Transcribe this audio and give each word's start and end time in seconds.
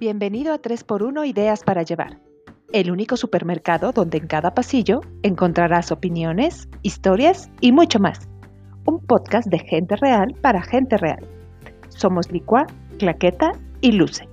Bienvenido 0.00 0.54
a 0.54 0.62
3x1 0.62 1.28
Ideas 1.28 1.62
para 1.62 1.82
Llevar, 1.82 2.18
el 2.72 2.90
único 2.90 3.18
supermercado 3.18 3.92
donde 3.92 4.16
en 4.16 4.28
cada 4.28 4.54
pasillo 4.54 5.02
encontrarás 5.22 5.92
opiniones, 5.92 6.70
historias 6.80 7.50
y 7.60 7.70
mucho 7.72 7.98
más. 7.98 8.26
Un 8.86 9.04
podcast 9.04 9.48
de 9.48 9.58
gente 9.58 9.96
real 9.96 10.34
para 10.40 10.62
gente 10.62 10.96
real. 10.96 11.28
Somos 11.90 12.32
Licua, 12.32 12.66
Claqueta 12.98 13.52
y 13.82 13.92
Luce. 13.92 14.26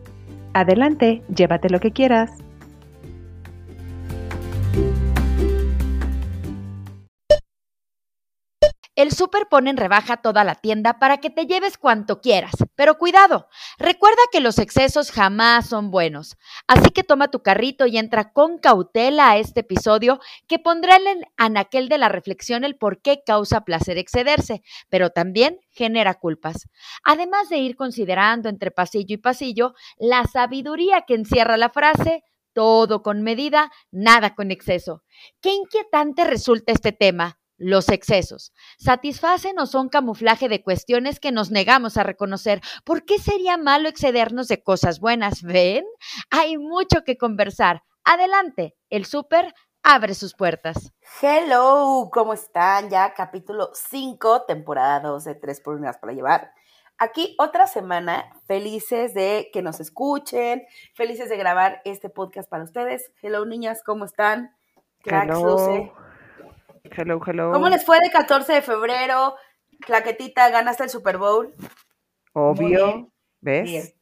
Adelante, 0.54 1.22
llévate 1.36 1.70
lo 1.70 1.82
que 1.82 1.92
quieras. 1.92 2.32
El 9.08 9.14
súper 9.14 9.48
pone 9.48 9.70
en 9.70 9.78
rebaja 9.78 10.18
toda 10.18 10.44
la 10.44 10.56
tienda 10.56 11.00
para 11.00 11.20
que 11.20 11.30
te 11.30 11.46
lleves 11.46 11.78
cuanto 11.78 12.20
quieras. 12.20 12.52
Pero 12.76 12.98
cuidado, 12.98 13.48
recuerda 13.78 14.18
que 14.34 14.42
los 14.42 14.60
excesos 14.60 15.12
jamás 15.12 15.70
son 15.70 15.92
buenos. 15.92 16.36
Así 16.68 16.90
que 16.90 17.06
toma 17.06 17.30
tu 17.30 17.42
carrito 17.42 17.86
y 17.88 17.98
entra 17.98 18.34
con 18.34 18.58
cautela 18.58 19.30
a 19.30 19.38
este 19.38 19.62
episodio 19.62 20.20
que 20.46 20.60
pondrá 20.60 20.98
en 20.98 21.24
anaquel 21.38 21.88
de 21.88 22.00
la 22.00 22.10
reflexión 22.10 22.66
el 22.66 22.76
por 22.76 23.02
qué 23.02 23.22
causa 23.26 23.62
placer 23.62 23.98
excederse, 23.98 24.62
pero 24.90 25.10
también 25.10 25.58
genera 25.70 26.16
culpas. 26.16 26.68
Además 27.02 27.48
de 27.48 27.60
ir 27.60 27.78
considerando 27.78 28.50
entre 28.50 28.72
pasillo 28.72 29.14
y 29.14 29.20
pasillo 29.20 29.74
la 29.98 30.26
sabiduría 30.26 31.06
que 31.08 31.14
encierra 31.14 31.56
la 31.56 31.70
frase, 31.70 32.26
todo 32.52 33.04
con 33.04 33.22
medida, 33.22 33.72
nada 33.90 34.36
con 34.36 34.52
exceso. 34.52 35.06
Qué 35.40 35.54
inquietante 35.54 36.26
resulta 36.26 36.74
este 36.74 36.92
tema 36.92 37.40
los 37.58 37.90
excesos. 37.90 38.54
¿Satisfacen 38.78 39.60
o 39.60 39.66
son 39.66 39.90
camuflaje 39.90 40.48
de 40.48 40.64
cuestiones 40.64 41.20
que 41.20 41.32
nos 41.32 41.52
negamos 41.52 41.98
a 41.98 42.04
reconocer? 42.04 42.62
¿Por 42.84 43.06
qué 43.06 43.20
sería 43.20 43.58
malo 43.58 43.90
excedernos 43.90 44.48
de 44.48 44.64
cosas 44.64 45.00
buenas? 45.00 45.42
¿Ven? 45.44 45.86
Hay 46.30 46.58
mucho 46.58 47.04
que 47.04 47.18
conversar. 47.18 47.84
Adelante, 48.04 48.76
el 48.90 49.06
súper 49.06 49.54
abre 49.84 50.14
sus 50.14 50.34
puertas. 50.34 50.92
Hello, 51.22 52.10
¿cómo 52.12 52.34
están? 52.34 52.90
Ya 52.90 53.14
capítulo 53.14 53.72
5, 53.74 54.44
temporada 54.44 55.00
2 55.00 55.24
de 55.24 55.36
3 55.36 55.62
por 55.62 55.76
1 55.76 55.92
para 56.00 56.14
llevar. 56.14 56.52
Aquí 57.00 57.36
otra 57.38 57.68
semana, 57.68 58.32
felices 58.48 59.14
de 59.14 59.50
que 59.54 59.62
nos 59.62 59.80
escuchen, 59.80 60.66
felices 60.96 61.30
de 61.30 61.38
grabar 61.38 61.82
este 61.86 62.10
podcast 62.10 62.50
para 62.50 62.64
ustedes. 62.64 63.12
Hello, 63.22 63.46
niñas, 63.46 63.84
¿cómo 63.86 64.06
están? 64.06 64.56
Cracks, 65.04 65.38
Hello. 65.38 65.94
Hello, 66.96 67.20
hello. 67.26 67.52
¿Cómo 67.52 67.70
les 67.70 67.86
fue 67.86 68.00
de 68.00 68.10
14 68.10 68.54
de 68.54 68.62
febrero? 68.62 69.36
Claquetita, 69.82 70.50
ganaste 70.50 70.84
el 70.84 70.90
Super 70.90 71.18
Bowl. 71.18 71.54
Obvio, 72.34 73.12
¿ves? 73.42 73.94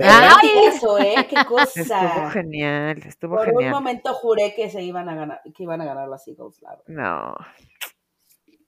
Ay, 0.00 0.50
eso, 0.66 0.98
¿eh? 0.98 1.14
Qué 1.30 1.44
cosa. 1.46 1.80
Estuvo 1.80 2.30
genial, 2.30 2.98
estuvo 3.06 3.36
Por 3.36 3.46
genial. 3.46 3.64
un 3.66 3.70
momento 3.70 4.12
juré 4.14 4.54
que 4.54 4.68
se 4.70 4.82
iban 4.82 5.08
a 5.08 5.14
ganar, 5.14 5.40
que 5.54 5.62
iban 5.62 5.80
a 5.80 5.84
ganar 5.84 6.08
los 6.08 6.26
Eagles, 6.26 6.60
la 6.62 6.70
verdad. 6.70 6.84
No. 6.88 7.34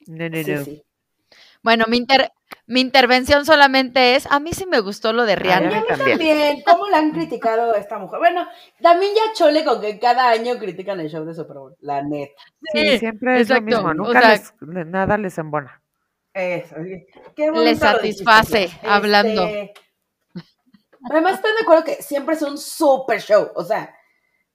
No, 0.06 0.28
no, 0.28 0.36
Sí, 0.44 0.52
no. 0.52 0.64
sí. 0.64 0.82
Bueno, 1.62 1.84
mi, 1.88 1.96
inter- 1.96 2.30
mi 2.66 2.80
intervención 2.80 3.44
solamente 3.44 4.16
es, 4.16 4.26
a 4.30 4.40
mí 4.40 4.52
sí 4.52 4.66
me 4.66 4.80
gustó 4.80 5.12
lo 5.12 5.24
de 5.24 5.32
Ay, 5.32 5.38
Rihanna. 5.38 5.68
a 5.78 5.80
mí 5.80 5.86
también. 5.88 6.18
También, 6.18 6.62
¿cómo 6.66 6.88
la 6.88 6.98
han 6.98 7.12
criticado 7.12 7.72
a 7.74 7.78
esta 7.78 7.98
mujer? 7.98 8.18
Bueno, 8.18 8.46
también 8.82 9.12
ya 9.14 9.32
chole 9.34 9.64
con 9.64 9.80
que 9.80 9.98
cada 10.00 10.28
año 10.30 10.58
critican 10.58 10.98
el 11.00 11.08
show 11.08 11.24
de 11.24 11.34
Super 11.34 11.56
Bowl, 11.58 11.76
la 11.80 12.02
neta. 12.02 12.34
Sí, 12.72 12.88
Sí, 12.90 12.98
siempre 12.98 13.36
es 13.40 13.42
exacto. 13.50 13.70
lo 13.70 13.76
mismo. 13.82 13.88
O 13.90 13.94
Nunca 13.94 14.20
sea- 14.20 14.30
les, 14.30 14.54
le- 14.60 14.84
nada 14.84 15.16
les 15.16 15.38
embona. 15.38 15.80
Eso, 16.34 16.74
qué 17.34 17.50
bonito 17.50 17.64
Le 17.64 17.72
lo 17.72 17.78
satisface 17.78 18.58
dijiste, 18.58 18.86
hablando. 18.86 19.42
Este, 19.46 19.74
Además, 21.10 21.34
estoy 21.34 21.52
de 21.52 21.62
acuerdo 21.62 21.84
que 21.84 22.02
siempre 22.02 22.34
es 22.34 22.42
un 22.42 22.58
super 22.58 23.20
show. 23.20 23.50
O 23.54 23.62
sea, 23.64 23.94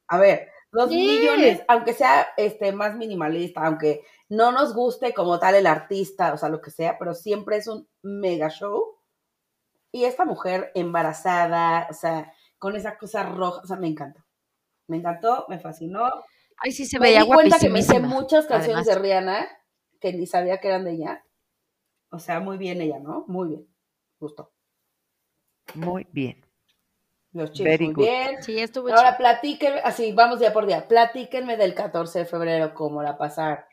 a 0.08 0.18
ver, 0.20 0.50
los 0.72 0.90
Sí. 0.90 0.96
millones, 0.98 1.62
aunque 1.68 1.94
sea 1.94 2.28
este 2.38 2.72
más 2.74 2.96
minimalista, 2.96 3.62
aunque 3.66 4.04
no 4.32 4.54
nos 4.54 4.74
guste 4.74 5.14
como 5.14 5.40
tal 5.40 5.56
el 5.56 5.68
artista, 5.68 6.34
o 6.34 6.38
sea, 6.38 6.48
lo 6.48 6.62
que 6.62 6.72
sea, 6.72 6.98
pero 6.98 7.14
siempre 7.14 7.58
es 7.58 7.68
un 7.68 7.90
mega 8.02 8.50
show. 8.50 8.98
Y 9.92 10.06
esta 10.06 10.24
mujer 10.24 10.72
embarazada, 10.74 11.88
o 11.90 11.94
sea, 11.94 12.32
con 12.58 12.78
esa 12.78 12.98
cosa 12.98 13.24
roja, 13.24 13.60
o 13.62 13.68
sea, 13.68 13.76
me 13.76 13.88
encantó. 13.88 14.24
Me 14.88 14.96
encantó, 14.98 15.46
me 15.50 15.60
fascinó. 15.60 16.10
Ay, 16.56 16.72
sí 16.72 16.86
se 16.86 16.98
me 16.98 17.08
veía 17.08 17.24
di 17.24 17.28
cuenta 17.28 17.60
que 17.60 17.68
me 17.68 17.82
guapísima. 17.82 18.08
muchas 18.08 18.46
canciones 18.46 18.88
además. 18.88 19.04
de 19.04 19.10
Rihanna 19.10 19.48
que 20.00 20.14
ni 20.14 20.26
sabía 20.26 20.62
que 20.62 20.70
eran 20.70 20.86
de 20.86 20.94
ella. 20.94 21.26
O 22.10 22.18
sea, 22.18 22.40
muy 22.40 22.58
bien 22.58 22.80
ella, 22.80 23.00
¿no? 23.00 23.26
Muy 23.28 23.50
bien. 23.50 23.68
Justo. 24.18 24.54
Muy 25.76 26.08
bien. 26.10 26.46
Los 27.34 27.52
chicos, 27.52 27.70
Very 27.70 27.86
muy 27.88 27.96
good. 27.96 28.04
bien. 28.04 28.44
Sí, 28.44 28.58
estuvo 28.60 28.88
Ahora 28.88 29.18
platíquenme, 29.18 29.82
así, 29.84 30.14
vamos 30.14 30.40
día 30.40 30.54
por 30.54 30.66
día. 30.66 30.88
Platíquenme 30.88 31.58
del 31.58 31.76
14 31.76 32.20
de 32.20 32.26
febrero, 32.26 32.74
cómo 32.74 33.04
la 33.04 33.18
pasaron. 33.18 33.71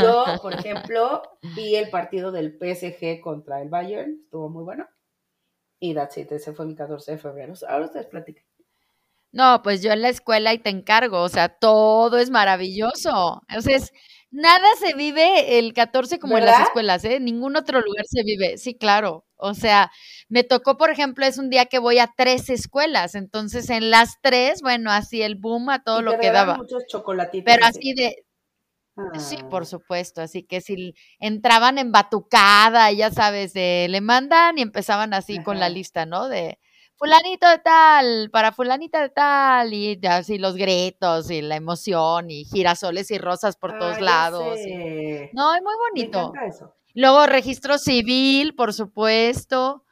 Yo, 0.00 0.24
por 0.42 0.52
ejemplo, 0.90 1.22
vi 1.54 1.76
el 1.76 1.90
partido 1.90 2.32
del 2.32 2.56
PSG 2.58 3.20
contra 3.20 3.60
el 3.62 3.68
Bayern, 3.68 4.20
estuvo 4.24 4.48
muy 4.48 4.64
bueno. 4.64 4.88
Y 5.80 5.94
that's 5.94 6.18
it, 6.18 6.30
ese 6.32 6.52
fue 6.52 6.66
mi 6.66 6.74
14 6.74 7.12
de 7.12 7.18
febrero. 7.18 7.54
Ahora 7.68 7.86
ustedes 7.86 8.06
platiquen. 8.06 8.44
No, 9.32 9.62
pues 9.62 9.80
yo 9.82 9.92
en 9.92 10.02
la 10.02 10.08
escuela 10.08 10.52
y 10.52 10.58
te 10.58 10.70
encargo, 10.70 11.22
o 11.22 11.28
sea, 11.28 11.48
todo 11.48 12.18
es 12.18 12.30
maravilloso. 12.30 13.42
O 13.56 13.60
sea, 13.60 13.76
es- 13.76 13.92
nada 14.32 14.66
se 14.80 14.94
vive 14.94 15.58
el 15.58 15.72
14 15.72 16.18
como 16.18 16.36
en 16.36 16.46
las 16.46 16.60
escuelas, 16.62 17.04
¿eh? 17.04 17.20
Ningún 17.20 17.56
otro 17.56 17.80
lugar 17.80 18.04
se 18.08 18.22
vive. 18.24 18.58
Sí, 18.58 18.74
claro. 18.76 19.24
O 19.36 19.54
sea, 19.54 19.90
me 20.28 20.42
tocó, 20.44 20.76
por 20.76 20.90
ejemplo, 20.90 21.24
es 21.24 21.38
un 21.38 21.48
día 21.48 21.66
que 21.66 21.78
voy 21.78 21.98
a 21.98 22.12
tres 22.16 22.50
escuelas, 22.50 23.14
entonces 23.14 23.70
en 23.70 23.90
las 23.90 24.16
tres, 24.20 24.60
bueno, 24.62 24.90
así 24.90 25.22
el 25.22 25.36
boom 25.36 25.70
a 25.70 25.82
todo 25.84 26.00
Y 26.00 26.02
lo 26.02 26.18
que 26.18 26.30
daba. 26.32 26.56
muchos 26.56 26.84
chocolatitos. 26.88 27.44
Pero 27.46 27.64
así 27.66 27.94
de. 27.94 28.24
Sí, 29.18 29.38
por 29.50 29.66
supuesto, 29.66 30.20
así 30.22 30.42
que 30.42 30.60
si 30.60 30.94
entraban 31.18 31.78
en 31.78 31.92
batucada, 31.92 32.90
ya 32.92 33.10
sabes, 33.10 33.52
de 33.52 33.86
le 33.88 34.00
mandan 34.00 34.58
y 34.58 34.62
empezaban 34.62 35.14
así 35.14 35.42
con 35.42 35.58
la 35.58 35.68
lista, 35.68 36.06
¿no? 36.06 36.28
De 36.28 36.58
fulanito 36.96 37.48
de 37.48 37.58
tal, 37.58 38.30
para 38.30 38.52
fulanita 38.52 39.00
de 39.00 39.08
tal, 39.08 39.72
y 39.72 39.98
así 40.06 40.38
los 40.38 40.54
gritos 40.56 41.30
y 41.30 41.40
la 41.40 41.56
emoción 41.56 42.30
y 42.30 42.44
girasoles 42.44 43.10
y 43.10 43.18
rosas 43.18 43.56
por 43.56 43.72
Ah, 43.74 43.78
todos 43.78 44.00
lados. 44.00 44.58
y-. 44.58 45.30
No, 45.32 45.54
es 45.54 45.62
muy 45.62 45.74
bonito. 45.90 46.32
eso. 46.46 46.74
Luego 46.94 47.26
registro 47.26 47.78
civil, 47.78 48.54
por 48.54 48.74
supuesto. 48.74 49.84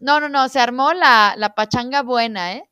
No, 0.00 0.20
no, 0.20 0.28
no, 0.28 0.48
se 0.48 0.60
armó 0.60 0.92
la, 0.94 1.34
la 1.36 1.54
pachanga 1.54 2.02
buena, 2.02 2.54
¿eh? 2.54 2.64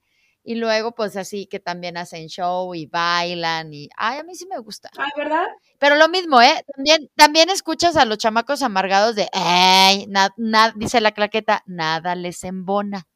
Y 0.45 0.57
luego, 0.57 0.93
pues 0.93 1.17
así 1.17 1.47
que 1.47 1.61
también 1.61 1.97
hacen 1.97 2.27
show 2.29 2.75
y 2.75 2.87
bailan 2.87 3.73
y, 3.73 3.89
ay, 3.97 4.19
a 4.19 4.25
mí 4.25 4.35
sí 4.35 4.47
me 4.51 4.59
gusta. 4.59 4.91
Ay, 4.99 5.11
¿verdad? 5.17 5.47
Pero 5.79 5.95
lo 5.95 6.09
mismo, 6.09 6.43
¿eh? 6.43 6.65
También, 6.75 7.09
también 7.15 7.49
escuchas 7.51 7.97
a 7.97 8.05
los 8.05 8.19
chamacos 8.19 8.63
amargados 8.63 9.15
de, 9.15 9.29
ay, 9.33 10.07
na- 10.09 10.35
na- 10.37 10.73
dice 10.77 11.01
la 11.01 11.13
claqueta, 11.13 11.63
nada 11.67 12.17
les 12.17 12.43
embona. 12.45 13.07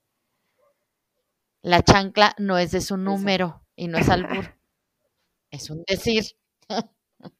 La 1.62 1.82
chancla 1.82 2.34
no 2.38 2.59
es 2.59 2.70
de 2.70 2.81
su 2.81 2.97
número 2.97 3.62
y 3.75 3.88
no 3.88 3.98
es 3.98 4.09
albur. 4.09 4.56
Es 5.50 5.69
un 5.70 5.82
decir. 5.86 6.25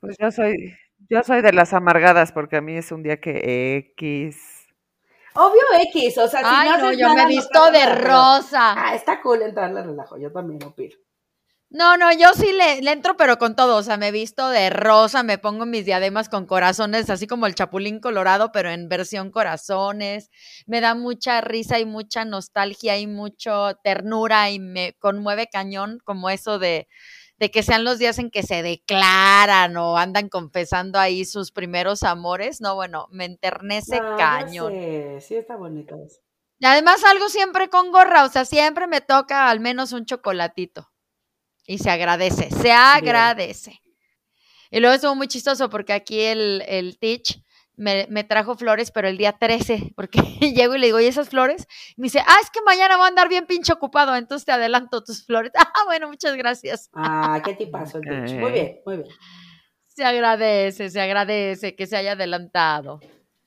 Pues 0.01 0.17
yo 0.19 0.31
soy, 0.33 0.75
yo 1.09 1.23
soy 1.23 1.43
de 1.43 1.53
las 1.53 1.73
amargadas 1.75 2.33
porque 2.33 2.57
a 2.57 2.61
mí 2.61 2.77
es 2.77 2.91
un 2.91 3.03
día 3.03 3.21
que 3.21 3.77
X. 3.95 4.66
Obvio 5.37 5.63
X, 5.93 6.19
o 6.19 6.29
sea, 6.29 6.41
si 6.41 6.47
Ay, 6.49 6.71
no 6.71 6.79
no, 6.79 6.93
yo 6.93 7.15
me 7.15 7.23
he 7.23 7.27
visto 7.27 7.71
de 7.71 7.87
rosa. 7.87 8.75
Ah, 8.77 8.95
está 8.95 9.21
cool 9.21 9.43
entrarle 9.43 9.83
relajo, 9.83 10.17
yo 10.19 10.33
también 10.33 10.63
opino. 10.65 10.97
No, 11.69 11.97
no, 11.97 12.13
yo 12.13 12.33
sí 12.35 12.53
le, 12.53 12.81
le 12.81 12.93
entro, 12.93 13.17
pero 13.17 13.39
con 13.39 13.57
todo. 13.57 13.77
O 13.77 13.83
sea, 13.83 13.97
me 13.97 14.13
visto 14.13 14.49
de 14.51 14.71
rosa, 14.71 15.23
me 15.25 15.37
pongo 15.37 15.67
mis 15.67 15.85
diademas 15.85 16.29
con 16.29 16.47
corazones, 16.47 17.11
así 17.11 17.27
como 17.27 17.47
el 17.47 17.57
chapulín 17.57 17.99
colorado, 17.99 18.53
pero 18.53 18.71
en 18.71 18.89
versión 18.89 19.31
corazones. 19.31 20.31
Me 20.67 20.81
da 20.81 20.95
mucha 20.95 21.41
risa 21.41 21.81
y 21.81 21.85
mucha 21.85 22.25
nostalgia 22.25 22.99
y 22.99 23.07
mucho 23.09 23.75
ternura 23.83 24.51
y 24.51 24.61
me 24.61 24.95
conmueve 25.01 25.49
cañón 25.49 25.99
como 26.05 26.31
eso 26.31 26.61
de, 26.61 26.87
de 27.39 27.51
que 27.51 27.63
sean 27.63 27.85
los 27.85 27.99
días 27.99 28.19
en 28.19 28.31
que 28.31 28.43
se 28.43 28.63
declaran 28.63 29.77
o 29.77 29.99
andan 29.99 30.29
confesando 30.29 30.99
ahí 30.99 31.25
sus 31.25 31.53
primeros 31.53 32.03
amores. 32.03 32.61
No, 32.61 32.75
bueno, 32.75 33.09
me 33.11 33.27
enternece 33.27 33.97
ya 33.97 34.17
cañón. 34.17 34.73
sé, 34.73 35.21
Sí, 35.21 35.35
está 35.37 35.57
bonito 35.57 35.97
eso. 35.97 36.21
Y 36.59 36.67
además 36.67 37.01
salgo 37.03 37.29
siempre 37.29 37.69
con 37.69 37.93
gorra, 37.93 38.25
o 38.25 38.31
sea, 38.31 38.47
siempre 38.47 38.87
me 38.87 39.03
toca 39.03 39.51
al 39.51 39.61
menos 39.61 39.93
un 39.93 40.07
chocolatito. 40.07 40.91
Y 41.67 41.79
se 41.79 41.91
agradece, 41.91 42.51
se 42.51 42.73
agradece. 42.73 43.81
Y 44.71 44.81
luego 44.81 44.95
estuvo 44.95 45.15
muy 45.15 45.29
chistoso 45.29 45.69
porque 45.69 45.93
aquí 45.93 46.21
el, 46.21 46.63
el 46.67 46.99
Teach 46.99 47.43
me, 47.77 48.07
me 48.11 48.25
trajo 48.25 48.57
flores, 48.57 48.91
pero 48.91 49.09
el 49.09 49.19
día 49.19 49.33
13, 49.33 49.93
porque 49.95 50.21
llego 50.55 50.75
y 50.75 50.79
le 50.79 50.87
digo, 50.87 51.01
¿y 51.01 51.07
esas 51.07 51.29
flores? 51.29 51.67
Y 51.97 52.01
me 52.01 52.07
dice, 52.07 52.21
ah, 52.21 52.37
es 52.43 52.51
que 52.51 52.61
mañana 52.65 52.97
voy 52.97 53.05
a 53.05 53.09
andar 53.09 53.29
bien 53.29 53.47
pinche 53.47 53.73
ocupado, 53.73 54.17
entonces 54.17 54.45
te 54.47 54.53
adelanto 54.53 55.03
tus 55.05 55.25
flores. 55.25 55.53
Ah, 55.79 55.85
bueno, 55.85 56.09
muchas 56.09 56.35
gracias. 56.37 56.89
Ah, 56.95 57.43
qué 57.45 57.55
tipazo 57.55 57.99
el 58.03 58.09
Twitch. 58.09 58.39
Muy 58.39 58.53
bien, 58.53 58.81
muy 58.87 58.97
bien. 58.97 59.09
Se 59.89 60.05
agradece, 60.05 60.91
se 60.91 61.01
agradece 61.01 61.75
que 61.75 61.87
se 61.87 61.97
haya 61.97 62.13
adelantado. 62.13 63.01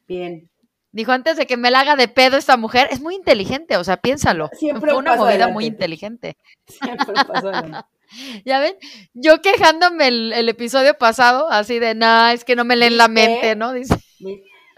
Bien. 0.08 0.50
Dijo, 0.92 1.12
antes 1.12 1.38
de 1.38 1.46
que 1.46 1.58
me 1.58 1.70
la 1.72 1.81
haga 1.81 1.96
de 1.96 2.08
pedo 2.08 2.38
esta 2.38 2.58
mujer, 2.58 2.88
es 2.92 3.00
muy 3.00 3.16
inteligente, 3.16 3.78
o 3.78 3.84
sea, 3.84 3.98
piénsalo. 3.98 4.50
Siempre 4.54 4.90
Fue 4.90 5.00
un 5.00 5.06
una 5.06 5.16
movida 5.16 5.30
adelante. 5.30 5.54
muy 5.54 5.66
inteligente. 5.66 6.38
Siempre 6.68 7.14
adelante. 7.34 7.88
Ya 8.44 8.60
ven, 8.60 8.76
yo 9.14 9.40
quejándome 9.42 10.08
el, 10.08 10.34
el 10.34 10.50
episodio 10.50 10.98
pasado, 10.98 11.48
así 11.52 11.78
de, 11.78 11.94
nah, 11.94 12.31
es 12.34 12.44
que 12.44 12.56
no 12.56 12.64
me 12.66 12.76
leen 12.76 12.98
la 12.98 13.08
mente, 13.08 13.56
¿no? 13.56 13.72
Dice. 13.74 13.96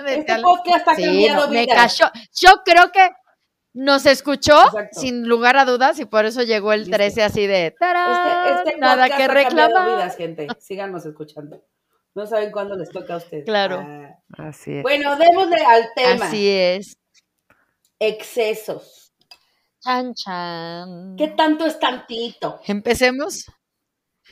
Este 0.05 0.31
algo. 0.31 0.55
podcast 0.55 0.87
ha 0.87 0.95
Sí, 0.95 1.03
cambiado 1.03 1.47
no, 1.47 1.53
me 1.53 1.67
cayó. 1.67 2.05
Yo 2.39 2.49
creo 2.65 2.91
que 2.91 3.09
nos 3.73 4.05
escuchó 4.05 4.59
Exacto. 4.65 4.99
sin 4.99 5.27
lugar 5.27 5.57
a 5.57 5.65
dudas 5.65 5.99
y 5.99 6.05
por 6.05 6.25
eso 6.25 6.41
llegó 6.43 6.73
el 6.73 6.81
¿Viste? 6.81 6.95
13 6.97 7.23
así 7.23 7.47
de, 7.47 7.75
¡tarán! 7.79 8.57
Este, 8.57 8.69
este 8.69 8.79
nada 8.79 9.09
que 9.15 9.27
reclamar. 9.27 9.85
vidas, 9.89 10.17
gente. 10.17 10.47
Síganos 10.59 11.05
escuchando. 11.05 11.63
No 12.13 12.25
saben 12.27 12.51
cuándo 12.51 12.75
les 12.75 12.89
toca 12.89 13.13
a 13.13 13.17
ustedes. 13.17 13.45
Claro. 13.45 13.81
Ah. 13.87 14.09
Así 14.49 14.73
es. 14.77 14.83
Bueno, 14.83 15.15
démosle 15.15 15.63
al 15.65 15.85
tema. 15.95 16.25
Así 16.25 16.49
es. 16.49 16.97
Excesos. 17.99 19.13
Chan, 19.79 20.13
chan. 20.15 21.15
¿Qué 21.17 21.29
tanto 21.29 21.65
es 21.65 21.79
tantito? 21.79 22.59
Empecemos. 22.67 23.45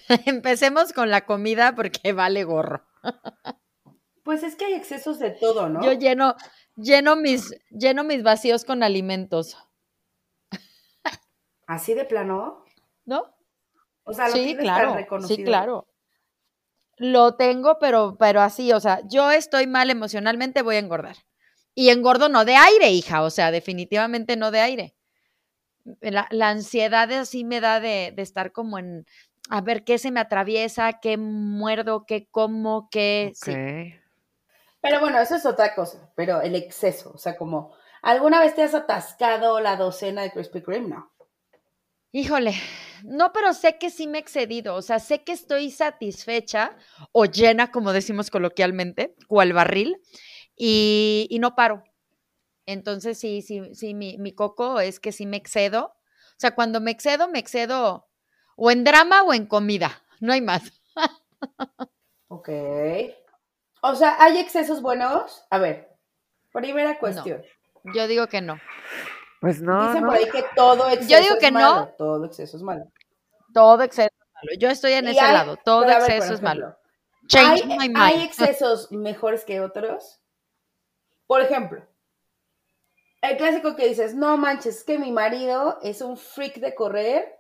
Empecemos 0.25 0.91
con 0.93 1.09
la 1.09 1.25
comida 1.25 1.73
porque 1.75 2.11
vale 2.13 2.43
gorro. 2.43 2.83
Pues 4.29 4.43
es 4.43 4.55
que 4.55 4.65
hay 4.65 4.73
excesos 4.73 5.17
de 5.17 5.31
todo, 5.31 5.69
¿no? 5.69 5.81
Yo 5.81 5.93
lleno, 5.93 6.35
lleno 6.75 7.15
mis, 7.15 7.49
lleno 7.71 8.03
mis 8.03 8.21
vacíos 8.21 8.63
con 8.63 8.83
alimentos, 8.83 9.57
Así 11.65 11.95
de 11.95 12.05
plano. 12.05 12.63
¿no? 13.05 13.35
O 14.03 14.13
sea, 14.13 14.27
lo 14.27 14.33
Sí, 14.33 14.43
tienes 14.43 14.57
tan 14.57 14.75
claro, 14.75 14.93
reconocido. 14.93 15.35
sí, 15.35 15.43
claro. 15.43 15.87
Lo 16.97 17.37
tengo, 17.37 17.79
pero, 17.79 18.17
pero 18.19 18.41
así, 18.41 18.71
o 18.71 18.79
sea, 18.79 19.01
yo 19.07 19.31
estoy 19.31 19.65
mal 19.65 19.89
emocionalmente, 19.89 20.61
voy 20.61 20.75
a 20.75 20.79
engordar. 20.79 21.15
Y 21.73 21.89
engordo 21.89 22.29
no 22.29 22.45
de 22.45 22.55
aire, 22.55 22.91
hija, 22.91 23.23
o 23.23 23.31
sea, 23.31 23.49
definitivamente 23.49 24.35
no 24.37 24.51
de 24.51 24.59
aire. 24.59 24.95
La, 26.01 26.27
la 26.29 26.49
ansiedad 26.49 27.11
así 27.13 27.43
me 27.43 27.61
da 27.61 27.79
de, 27.79 28.13
de 28.15 28.21
estar 28.21 28.51
como 28.51 28.77
en, 28.77 29.07
a 29.49 29.61
ver 29.61 29.83
qué 29.83 29.97
se 29.97 30.11
me 30.11 30.19
atraviesa, 30.19 30.99
qué 31.01 31.17
muerdo, 31.17 32.05
qué 32.05 32.27
como, 32.29 32.89
qué... 32.91 33.31
sí. 33.33 33.53
Pero 34.81 34.99
bueno, 34.99 35.19
eso 35.19 35.35
es 35.35 35.45
otra 35.45 35.75
cosa. 35.75 36.11
Pero 36.15 36.41
el 36.41 36.55
exceso, 36.55 37.11
o 37.13 37.17
sea, 37.17 37.37
como, 37.37 37.73
¿alguna 38.01 38.39
vez 38.39 38.55
te 38.55 38.63
has 38.63 38.73
atascado 38.73 39.59
la 39.59 39.75
docena 39.75 40.21
de 40.21 40.31
Krispy 40.31 40.61
Kreme? 40.61 40.87
No. 40.87 41.11
Híjole, 42.11 42.55
no, 43.03 43.31
pero 43.33 43.53
sé 43.53 43.77
que 43.77 43.91
sí 43.91 44.07
me 44.07 44.17
he 44.17 44.21
excedido, 44.21 44.73
o 44.73 44.81
sea, 44.81 44.97
sé 44.97 45.23
que 45.23 45.31
estoy 45.31 45.69
satisfecha 45.69 46.75
o 47.11 47.25
llena, 47.25 47.71
como 47.71 47.93
decimos 47.93 48.31
coloquialmente, 48.31 49.15
cual 49.27 49.53
barril, 49.53 50.01
y, 50.55 51.27
y 51.29 51.37
no 51.37 51.55
paro. 51.55 51.83
Entonces, 52.65 53.19
sí, 53.19 53.43
sí, 53.43 53.75
sí, 53.75 53.93
mi, 53.93 54.17
mi 54.17 54.31
coco 54.33 54.79
es 54.79 54.99
que 54.99 55.11
sí 55.11 55.27
me 55.27 55.37
excedo. 55.37 55.85
O 55.85 56.39
sea, 56.39 56.55
cuando 56.55 56.81
me 56.81 56.91
excedo, 56.91 57.27
me 57.27 57.39
excedo 57.39 58.07
o 58.55 58.71
en 58.71 58.83
drama 58.83 59.23
o 59.23 59.33
en 59.33 59.45
comida, 59.45 60.03
no 60.19 60.33
hay 60.33 60.41
más. 60.41 60.63
Ok. 62.31 62.47
O 63.81 63.95
sea, 63.95 64.15
¿hay 64.19 64.37
excesos 64.39 64.81
buenos? 64.81 65.45
A 65.49 65.57
ver, 65.57 65.89
primera 66.51 66.99
cuestión. 66.99 67.41
Yo 67.93 68.07
digo 68.07 68.27
que 68.27 68.41
no. 68.41 68.59
Pues 69.41 69.61
no, 69.61 69.87
Dicen 69.87 70.01
no. 70.03 70.09
por 70.09 70.17
ahí 70.17 70.29
que 70.29 70.43
todo 70.55 70.89
exceso 70.89 71.21
digo 71.21 71.35
es 71.35 71.39
que 71.39 71.51
no. 71.51 71.59
malo. 71.59 71.95
Todo 71.97 72.25
exceso 72.25 72.57
es 72.57 72.63
malo. 72.63 72.85
Todo 73.53 73.81
exceso 73.83 74.09
es 74.13 74.33
malo. 74.33 74.57
Yo 74.59 74.69
estoy 74.69 74.93
en 74.93 75.07
Y 75.07 75.11
ese 75.11 75.21
hay- 75.21 75.33
lado, 75.33 75.57
todo 75.57 75.85
ver, 75.85 75.97
exceso 75.97 76.33
es 76.33 76.41
malo. 76.41 76.75
Change 77.27 77.61
¿Hay, 77.63 77.67
my 77.67 77.77
mind. 77.89 77.97
hay 77.97 78.23
excesos 78.23 78.91
mejores 78.91 79.45
que 79.45 79.61
otros? 79.61 80.19
Por 81.27 81.41
ejemplo, 81.41 81.85
el 83.21 83.37
clásico 83.37 83.75
que 83.75 83.87
dices, 83.87 84.15
no 84.15 84.35
manches, 84.35 84.77
es 84.77 84.83
que 84.83 84.97
mi 84.97 85.11
marido 85.11 85.77
es 85.83 86.01
un 86.01 86.17
freak 86.17 86.55
de 86.55 86.73
correr 86.75 87.38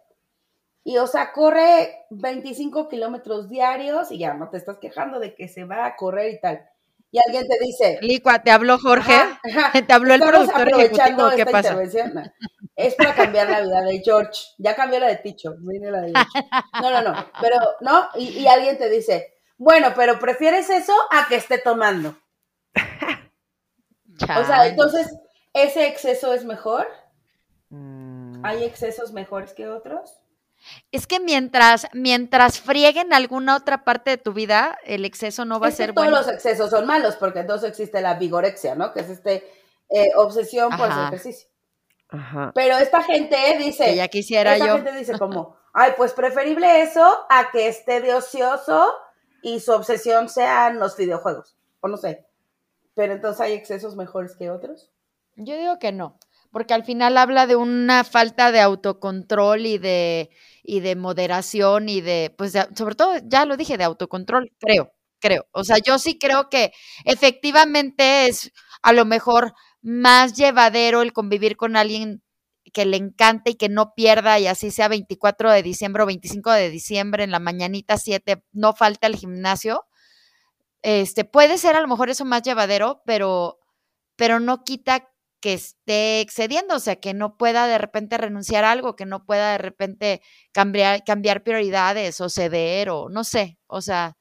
y, 0.83 0.97
o 0.97 1.07
sea, 1.07 1.31
corre 1.33 2.05
25 2.09 2.89
kilómetros 2.89 3.49
diarios 3.49 4.11
y 4.11 4.19
ya 4.19 4.33
no 4.33 4.49
te 4.49 4.57
estás 4.57 4.77
quejando 4.79 5.19
de 5.19 5.35
que 5.35 5.47
se 5.47 5.65
va 5.65 5.85
a 5.85 5.95
correr 5.95 6.33
y 6.33 6.39
tal. 6.39 6.69
Y 7.11 7.19
alguien 7.25 7.47
te 7.47 7.57
dice, 7.63 7.97
Licua, 8.01 8.43
¿te 8.43 8.51
habló 8.51 8.77
Jorge? 8.77 9.13
Ajá, 9.13 9.39
ajá. 9.43 9.71
¿Te 9.87 9.93
habló 9.93 10.13
el 10.13 10.21
Estamos 10.21 10.47
productor 10.47 10.67
aprovechando 10.67 11.31
ejecutivo? 11.31 11.35
¿Qué 11.35 11.41
esta 11.41 11.51
pasa? 11.51 12.33
Es 12.75 12.95
para 12.95 13.13
cambiar 13.13 13.49
la 13.49 13.61
vida 13.61 13.81
de 13.81 14.01
George. 14.03 14.41
Ya 14.57 14.75
cambió 14.75 14.99
la 14.99 15.07
de 15.07 15.17
Ticho. 15.17 15.55
Viene 15.59 15.91
la 15.91 16.01
de 16.01 16.13
George. 16.13 16.49
No, 16.81 16.91
no, 16.91 17.01
no. 17.01 17.25
Pero, 17.41 17.57
¿no? 17.81 18.09
Y, 18.15 18.29
y 18.39 18.47
alguien 18.47 18.77
te 18.77 18.89
dice, 18.89 19.33
bueno, 19.57 19.89
pero 19.95 20.19
prefieres 20.19 20.69
eso 20.69 20.93
a 21.11 21.27
que 21.27 21.35
esté 21.35 21.57
tomando. 21.57 22.15
O 24.21 24.25
sea, 24.25 24.45
Chale. 24.45 24.69
entonces, 24.71 25.17
¿ese 25.53 25.87
exceso 25.87 26.33
es 26.33 26.43
mejor? 26.43 26.85
Mm, 27.69 28.45
¿Hay 28.45 28.65
excesos 28.65 29.13
mejores 29.13 29.53
que 29.53 29.69
otros? 29.69 30.19
Es 30.91 31.07
que 31.07 31.19
mientras, 31.19 31.87
mientras 31.93 32.59
frieguen 32.59 33.13
alguna 33.13 33.55
otra 33.55 33.83
parte 33.83 34.11
de 34.11 34.17
tu 34.17 34.33
vida, 34.33 34.77
el 34.83 35.05
exceso 35.05 35.45
no 35.45 35.59
va 35.59 35.67
a 35.67 35.69
Es 35.69 35.75
ser 35.75 35.93
todos 35.93 36.07
bueno. 36.07 36.17
los 36.17 36.27
excesos 36.27 36.69
son 36.69 36.85
malos, 36.85 37.15
porque 37.15 37.39
entonces 37.39 37.69
existe 37.69 38.01
la 38.01 38.15
vigorexia, 38.15 38.75
¿no? 38.75 38.91
Que 38.93 39.01
es 39.01 39.09
este 39.09 39.49
eh, 39.89 40.09
obsesión 40.17 40.69
por 40.77 40.91
el 40.91 40.99
ejercicio. 41.07 41.49
Ajá. 42.09 42.51
Pero 42.55 42.77
esta 42.77 43.03
gente 43.03 43.37
dice, 43.57 43.85
Que 43.85 43.95
ya 43.95 44.07
quisiera 44.07 44.53
esta 44.53 44.67
yo. 44.67 44.75
gente 44.75 44.93
dice 44.93 45.17
como, 45.17 45.57
ay, 45.73 45.93
pues 45.95 46.13
preferible 46.13 46.81
eso 46.81 47.25
a 47.29 47.51
que 47.51 47.67
esté 47.67 48.01
de 48.01 48.13
ocioso 48.15 48.91
y 49.41 49.59
su 49.59 49.71
obsesión 49.71 50.27
sean 50.27 50.79
los 50.79 50.97
videojuegos, 50.97 51.55
o 51.81 51.87
no 51.87 51.97
sé. 51.97 52.25
Pero 52.95 53.13
entonces 53.13 53.39
hay 53.41 53.53
excesos 53.53 53.95
mejores 53.95 54.35
que 54.35 54.49
otros. 54.49 54.91
Yo 55.35 55.55
digo 55.55 55.79
que 55.79 55.91
no, 55.91 56.17
porque 56.51 56.73
al 56.73 56.83
final 56.85 57.17
habla 57.17 57.47
de 57.47 57.55
una 57.55 58.03
falta 58.03 58.51
de 58.51 58.59
autocontrol 58.61 59.65
y 59.65 59.77
de, 59.77 60.29
y 60.63 60.79
de 60.81 60.95
moderación 60.95 61.89
y 61.89 62.01
de, 62.01 62.33
pues, 62.37 62.53
de- 62.53 62.67
sobre 62.75 62.95
todo, 62.95 63.15
ya 63.25 63.45
lo 63.45 63.57
dije, 63.57 63.77
de 63.77 63.83
autocontrol, 63.85 64.51
creo, 64.59 64.91
creo. 65.19 65.47
O 65.51 65.63
sea, 65.63 65.77
yo 65.79 65.99
sí 65.99 66.17
creo 66.19 66.49
que 66.49 66.71
efectivamente 67.05 68.27
es 68.27 68.51
a 68.81 68.93
lo 68.93 69.05
mejor 69.05 69.53
más 69.81 70.33
llevadero 70.33 71.01
el 71.01 71.13
convivir 71.13 71.55
con 71.57 71.75
alguien 71.75 72.21
que 72.73 72.85
le 72.85 72.97
encante 72.97 73.51
y 73.51 73.55
que 73.55 73.69
no 73.69 73.93
pierda 73.95 74.39
y 74.39 74.47
así 74.47 74.69
sea 74.71 74.87
24 74.87 75.51
de 75.51 75.63
diciembre 75.63 76.03
o 76.03 76.05
25 76.05 76.51
de 76.51 76.69
diciembre 76.69 77.23
en 77.23 77.31
la 77.31 77.39
mañanita 77.39 77.97
7, 77.97 78.43
no 78.51 78.73
falta 78.73 79.07
el 79.07 79.15
gimnasio. 79.15 79.85
Este, 80.81 81.25
puede 81.25 81.57
ser 81.57 81.75
a 81.75 81.81
lo 81.81 81.87
mejor 81.87 82.09
eso 82.09 82.25
más 82.25 82.41
llevadero, 82.43 83.01
pero, 83.05 83.59
pero 84.15 84.39
no 84.39 84.63
quita 84.63 85.09
que 85.39 85.53
esté 85.53 86.21
excediendo, 86.21 86.75
o 86.75 86.79
sea, 86.79 86.97
que 86.97 87.13
no 87.13 87.37
pueda 87.37 87.67
de 87.67 87.77
repente 87.77 88.17
renunciar 88.17 88.63
a 88.65 88.71
algo, 88.71 88.95
que 88.95 89.05
no 89.05 89.25
pueda 89.25 89.53
de 89.53 89.57
repente 89.57 90.21
cambiar, 90.51 91.03
cambiar 91.03 91.43
prioridades 91.43 92.19
o 92.21 92.29
ceder 92.29 92.89
o 92.89 93.09
no 93.09 93.23
sé, 93.23 93.57
o 93.67 93.81
sea, 93.81 94.17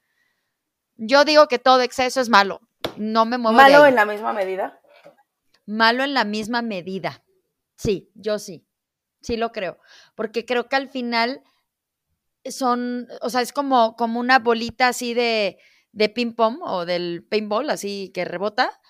yo 0.96 1.24
digo 1.24 1.48
que 1.48 1.58
todo 1.58 1.82
exceso 1.82 2.20
es 2.20 2.28
malo, 2.28 2.60
no 2.96 3.24
me 3.24 3.38
muevo 3.38 3.56
de 3.58 3.64
Malo 3.64 3.84
ahí. 3.84 3.90
en 3.90 3.94
la 3.94 4.04
misma 4.04 4.32
medida. 4.32 4.80
Malo 5.66 6.04
en 6.04 6.14
la 6.14 6.24
misma 6.24 6.62
medida. 6.62 7.24
Sí, 7.76 8.10
yo 8.14 8.38
sí. 8.38 8.66
Sí 9.20 9.36
lo 9.36 9.52
creo. 9.52 9.78
Porque 10.14 10.44
creo 10.44 10.68
que 10.68 10.76
al 10.76 10.88
final 10.88 11.42
son, 12.44 13.08
o 13.20 13.30
sea, 13.30 13.40
es 13.40 13.52
como, 13.52 13.96
como 13.96 14.20
una 14.20 14.38
bolita 14.38 14.88
así 14.88 15.14
de, 15.14 15.58
de 15.92 16.08
ping-pong 16.08 16.60
o 16.62 16.86
del 16.86 17.24
paintball, 17.28 17.70
así 17.70 18.10
que 18.14 18.24
rebota, 18.24 18.80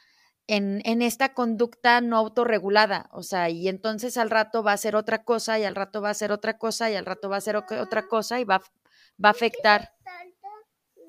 en, 0.48 0.82
en 0.84 1.02
esta 1.02 1.32
conducta 1.34 2.00
no 2.00 2.16
autorregulada. 2.16 3.08
O 3.12 3.22
sea, 3.22 3.48
y 3.50 3.68
entonces 3.68 4.16
al 4.16 4.30
rato 4.30 4.62
va 4.64 4.72
a 4.72 4.76
ser 4.76 4.96
otra 4.96 5.22
cosa, 5.22 5.58
y 5.58 5.64
al 5.64 5.76
rato 5.76 6.00
va 6.02 6.10
a 6.10 6.14
ser 6.14 6.32
otra 6.32 6.58
cosa, 6.58 6.90
y 6.90 6.96
al 6.96 7.06
rato 7.06 7.28
va 7.28 7.36
a 7.36 7.40
ser 7.40 7.54
otra 7.56 8.08
cosa, 8.08 8.40
y 8.40 8.44
va, 8.44 8.56
a- 8.56 8.62
va 9.24 9.28
a 9.28 9.32
afectar. 9.32 9.92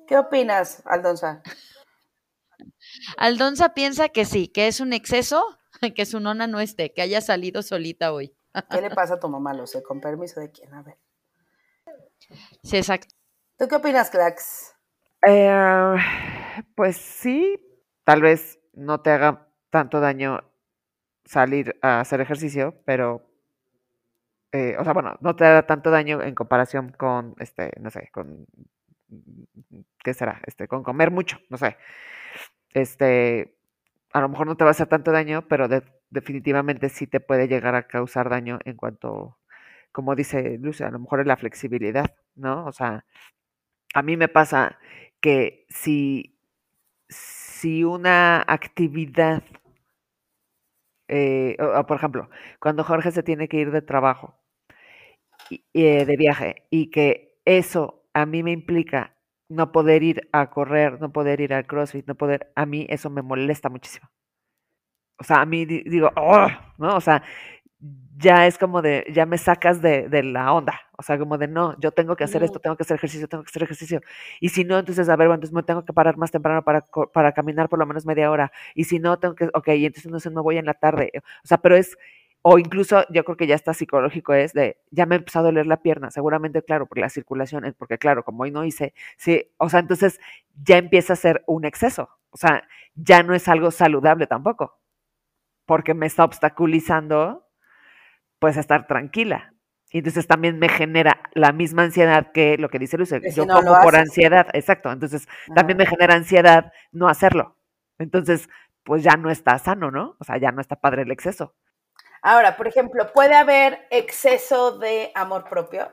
¿Qué 0.06 0.16
opinas, 0.18 0.82
Aldonza? 0.86 1.42
Aldonza 3.16 3.74
piensa 3.74 4.08
que 4.10 4.24
sí, 4.24 4.48
que 4.48 4.66
es 4.68 4.80
un 4.80 4.92
exceso, 4.92 5.44
que 5.96 6.06
su 6.06 6.20
nona 6.20 6.46
no 6.46 6.60
esté, 6.60 6.92
que 6.92 7.02
haya 7.02 7.20
salido 7.20 7.62
solita 7.62 8.12
hoy. 8.12 8.34
¿Qué 8.70 8.80
le 8.80 8.90
pasa 8.90 9.14
a 9.14 9.20
tu 9.20 9.28
mamá? 9.30 9.54
Lo 9.54 9.66
sé, 9.66 9.82
con 9.82 10.00
permiso 10.00 10.40
de 10.40 10.50
quién. 10.50 10.72
A 10.74 10.82
ver. 10.82 10.98
Sí, 12.62 12.76
exacto. 12.76 13.14
¿Tú 13.58 13.66
qué 13.68 13.76
opinas, 13.76 14.10
Clax? 14.10 14.74
Eh, 15.26 15.96
pues 16.74 16.96
sí, 16.96 17.58
tal 18.04 18.22
vez 18.22 18.58
no 18.74 19.00
te 19.00 19.10
haga 19.10 19.48
tanto 19.70 20.00
daño 20.00 20.40
salir 21.24 21.78
a 21.82 22.00
hacer 22.00 22.20
ejercicio, 22.22 22.76
pero, 22.86 23.26
eh, 24.52 24.76
o 24.78 24.84
sea, 24.84 24.92
bueno, 24.92 25.16
no 25.20 25.36
te 25.36 25.44
da 25.44 25.66
tanto 25.66 25.90
daño 25.90 26.22
en 26.22 26.34
comparación 26.34 26.92
con, 26.92 27.34
este, 27.38 27.70
no 27.80 27.90
sé, 27.90 28.08
con, 28.12 28.46
¿qué 30.04 30.14
será? 30.14 30.40
Este, 30.46 30.68
con 30.68 30.82
comer 30.82 31.10
mucho, 31.10 31.38
no 31.48 31.56
sé. 31.56 31.76
Este, 32.74 33.56
a 34.12 34.20
lo 34.20 34.28
mejor 34.28 34.46
no 34.46 34.56
te 34.56 34.64
va 34.64 34.70
a 34.70 34.72
hacer 34.72 34.88
tanto 34.88 35.12
daño, 35.12 35.46
pero 35.48 35.68
de- 35.68 35.82
definitivamente 36.10 36.88
sí 36.88 37.06
te 37.06 37.20
puede 37.20 37.48
llegar 37.48 37.74
a 37.74 37.86
causar 37.88 38.30
daño 38.30 38.60
en 38.64 38.76
cuanto, 38.76 39.38
como 39.92 40.16
dice 40.16 40.58
Lucia, 40.60 40.88
a 40.88 40.90
lo 40.92 41.00
mejor 41.00 41.20
es 41.20 41.26
la 41.26 41.36
flexibilidad, 41.38 42.14
¿no? 42.36 42.66
O 42.66 42.72
sea, 42.72 43.04
a 43.94 44.02
mí 44.02 44.16
me 44.16 44.28
pasa 44.28 44.78
que 45.20 45.66
si, 45.70 46.38
si 47.08 47.39
una 47.84 48.42
actividad 48.46 49.42
eh, 51.08 51.56
o, 51.60 51.86
por 51.86 51.96
ejemplo, 51.96 52.30
cuando 52.60 52.84
Jorge 52.84 53.10
se 53.10 53.22
tiene 53.22 53.48
que 53.48 53.58
ir 53.58 53.70
de 53.70 53.82
trabajo, 53.82 54.34
y, 55.50 55.64
eh, 55.74 56.04
de 56.06 56.16
viaje, 56.16 56.66
y 56.70 56.90
que 56.90 57.38
eso 57.44 58.04
a 58.14 58.26
mí 58.26 58.42
me 58.42 58.52
implica 58.52 59.16
no 59.48 59.72
poder 59.72 60.02
ir 60.02 60.28
a 60.32 60.50
correr, 60.50 61.00
no 61.00 61.12
poder 61.12 61.40
ir 61.40 61.54
al 61.54 61.66
CrossFit, 61.66 62.06
no 62.06 62.14
poder, 62.14 62.52
a 62.54 62.66
mí 62.66 62.86
eso 62.88 63.10
me 63.10 63.22
molesta 63.22 63.68
muchísimo. 63.68 64.08
O 65.18 65.24
sea, 65.24 65.42
a 65.42 65.46
mí 65.46 65.66
digo, 65.66 66.10
oh", 66.16 66.48
¿no? 66.78 66.96
O 66.96 67.00
sea, 67.00 67.22
ya 68.20 68.46
es 68.46 68.58
como 68.58 68.82
de, 68.82 69.06
ya 69.12 69.24
me 69.24 69.38
sacas 69.38 69.80
de, 69.80 70.08
de, 70.08 70.22
la 70.22 70.52
onda, 70.52 70.80
o 70.98 71.02
sea, 71.02 71.18
como 71.18 71.38
de, 71.38 71.48
no, 71.48 71.78
yo 71.80 71.90
tengo 71.90 72.16
que 72.16 72.24
hacer 72.24 72.42
esto, 72.42 72.60
tengo 72.60 72.76
que 72.76 72.82
hacer 72.82 72.96
ejercicio, 72.96 73.28
tengo 73.28 73.42
que 73.44 73.48
hacer 73.48 73.62
ejercicio, 73.62 74.00
y 74.40 74.50
si 74.50 74.64
no, 74.64 74.78
entonces, 74.78 75.08
a 75.08 75.16
ver, 75.16 75.28
bueno, 75.28 75.36
entonces 75.36 75.54
me 75.54 75.62
tengo 75.62 75.84
que 75.84 75.92
parar 75.94 76.18
más 76.18 76.30
temprano 76.30 76.62
para, 76.62 76.84
para 77.12 77.32
caminar 77.32 77.68
por 77.70 77.78
lo 77.78 77.86
menos 77.86 78.04
media 78.04 78.30
hora, 78.30 78.52
y 78.74 78.84
si 78.84 78.98
no, 78.98 79.18
tengo 79.18 79.34
que, 79.34 79.48
ok, 79.54 79.68
y 79.68 79.86
entonces 79.86 80.12
no 80.12 80.20
sé, 80.20 80.28
me 80.30 80.42
voy 80.42 80.58
en 80.58 80.66
la 80.66 80.74
tarde, 80.74 81.10
o 81.16 81.46
sea, 81.46 81.58
pero 81.58 81.76
es, 81.76 81.96
o 82.42 82.58
incluso 82.58 83.04
yo 83.10 83.24
creo 83.24 83.36
que 83.36 83.46
ya 83.46 83.54
está 83.54 83.72
psicológico, 83.72 84.34
es 84.34 84.52
de, 84.52 84.78
ya 84.90 85.06
me 85.06 85.14
ha 85.14 85.18
empezado 85.18 85.46
a 85.46 85.48
doler 85.50 85.66
la 85.66 85.80
pierna, 85.82 86.10
seguramente, 86.10 86.62
claro, 86.62 86.86
por 86.86 86.98
la 86.98 87.08
circulación, 87.08 87.74
porque 87.78 87.96
claro, 87.98 88.22
como 88.22 88.42
hoy 88.42 88.50
no 88.50 88.64
hice, 88.64 88.92
sí, 89.16 89.50
o 89.56 89.70
sea, 89.70 89.80
entonces 89.80 90.20
ya 90.62 90.76
empieza 90.76 91.14
a 91.14 91.16
ser 91.16 91.42
un 91.46 91.64
exceso, 91.64 92.10
o 92.30 92.36
sea, 92.36 92.64
ya 92.94 93.22
no 93.22 93.34
es 93.34 93.48
algo 93.48 93.70
saludable 93.70 94.26
tampoco, 94.26 94.78
porque 95.64 95.94
me 95.94 96.06
está 96.06 96.24
obstaculizando 96.24 97.49
pues 98.40 98.56
estar 98.56 98.88
tranquila. 98.88 99.54
Y 99.92 99.98
entonces 99.98 100.26
también 100.26 100.58
me 100.58 100.68
genera 100.68 101.20
la 101.34 101.52
misma 101.52 101.82
ansiedad 101.82 102.32
que 102.32 102.56
lo 102.58 102.68
que 102.68 102.78
dice 102.78 102.96
Luce. 102.96 103.20
Yo 103.34 103.46
como 103.46 103.78
por 103.80 103.96
ansiedad, 103.96 104.46
exacto. 104.52 104.90
Entonces 104.90 105.28
también 105.54 105.76
me 105.76 105.86
genera 105.86 106.14
ansiedad 106.14 106.72
no 106.92 107.08
hacerlo. 107.08 107.56
Entonces, 107.98 108.48
pues 108.84 109.02
ya 109.02 109.16
no 109.16 109.30
está 109.30 109.58
sano, 109.58 109.90
¿no? 109.90 110.16
O 110.18 110.24
sea, 110.24 110.38
ya 110.38 110.52
no 110.52 110.60
está 110.60 110.76
padre 110.76 111.02
el 111.02 111.10
exceso. 111.10 111.54
Ahora, 112.22 112.56
por 112.56 112.68
ejemplo, 112.68 113.12
¿puede 113.12 113.34
haber 113.34 113.86
exceso 113.90 114.78
de 114.78 115.10
amor 115.14 115.48
propio? 115.48 115.92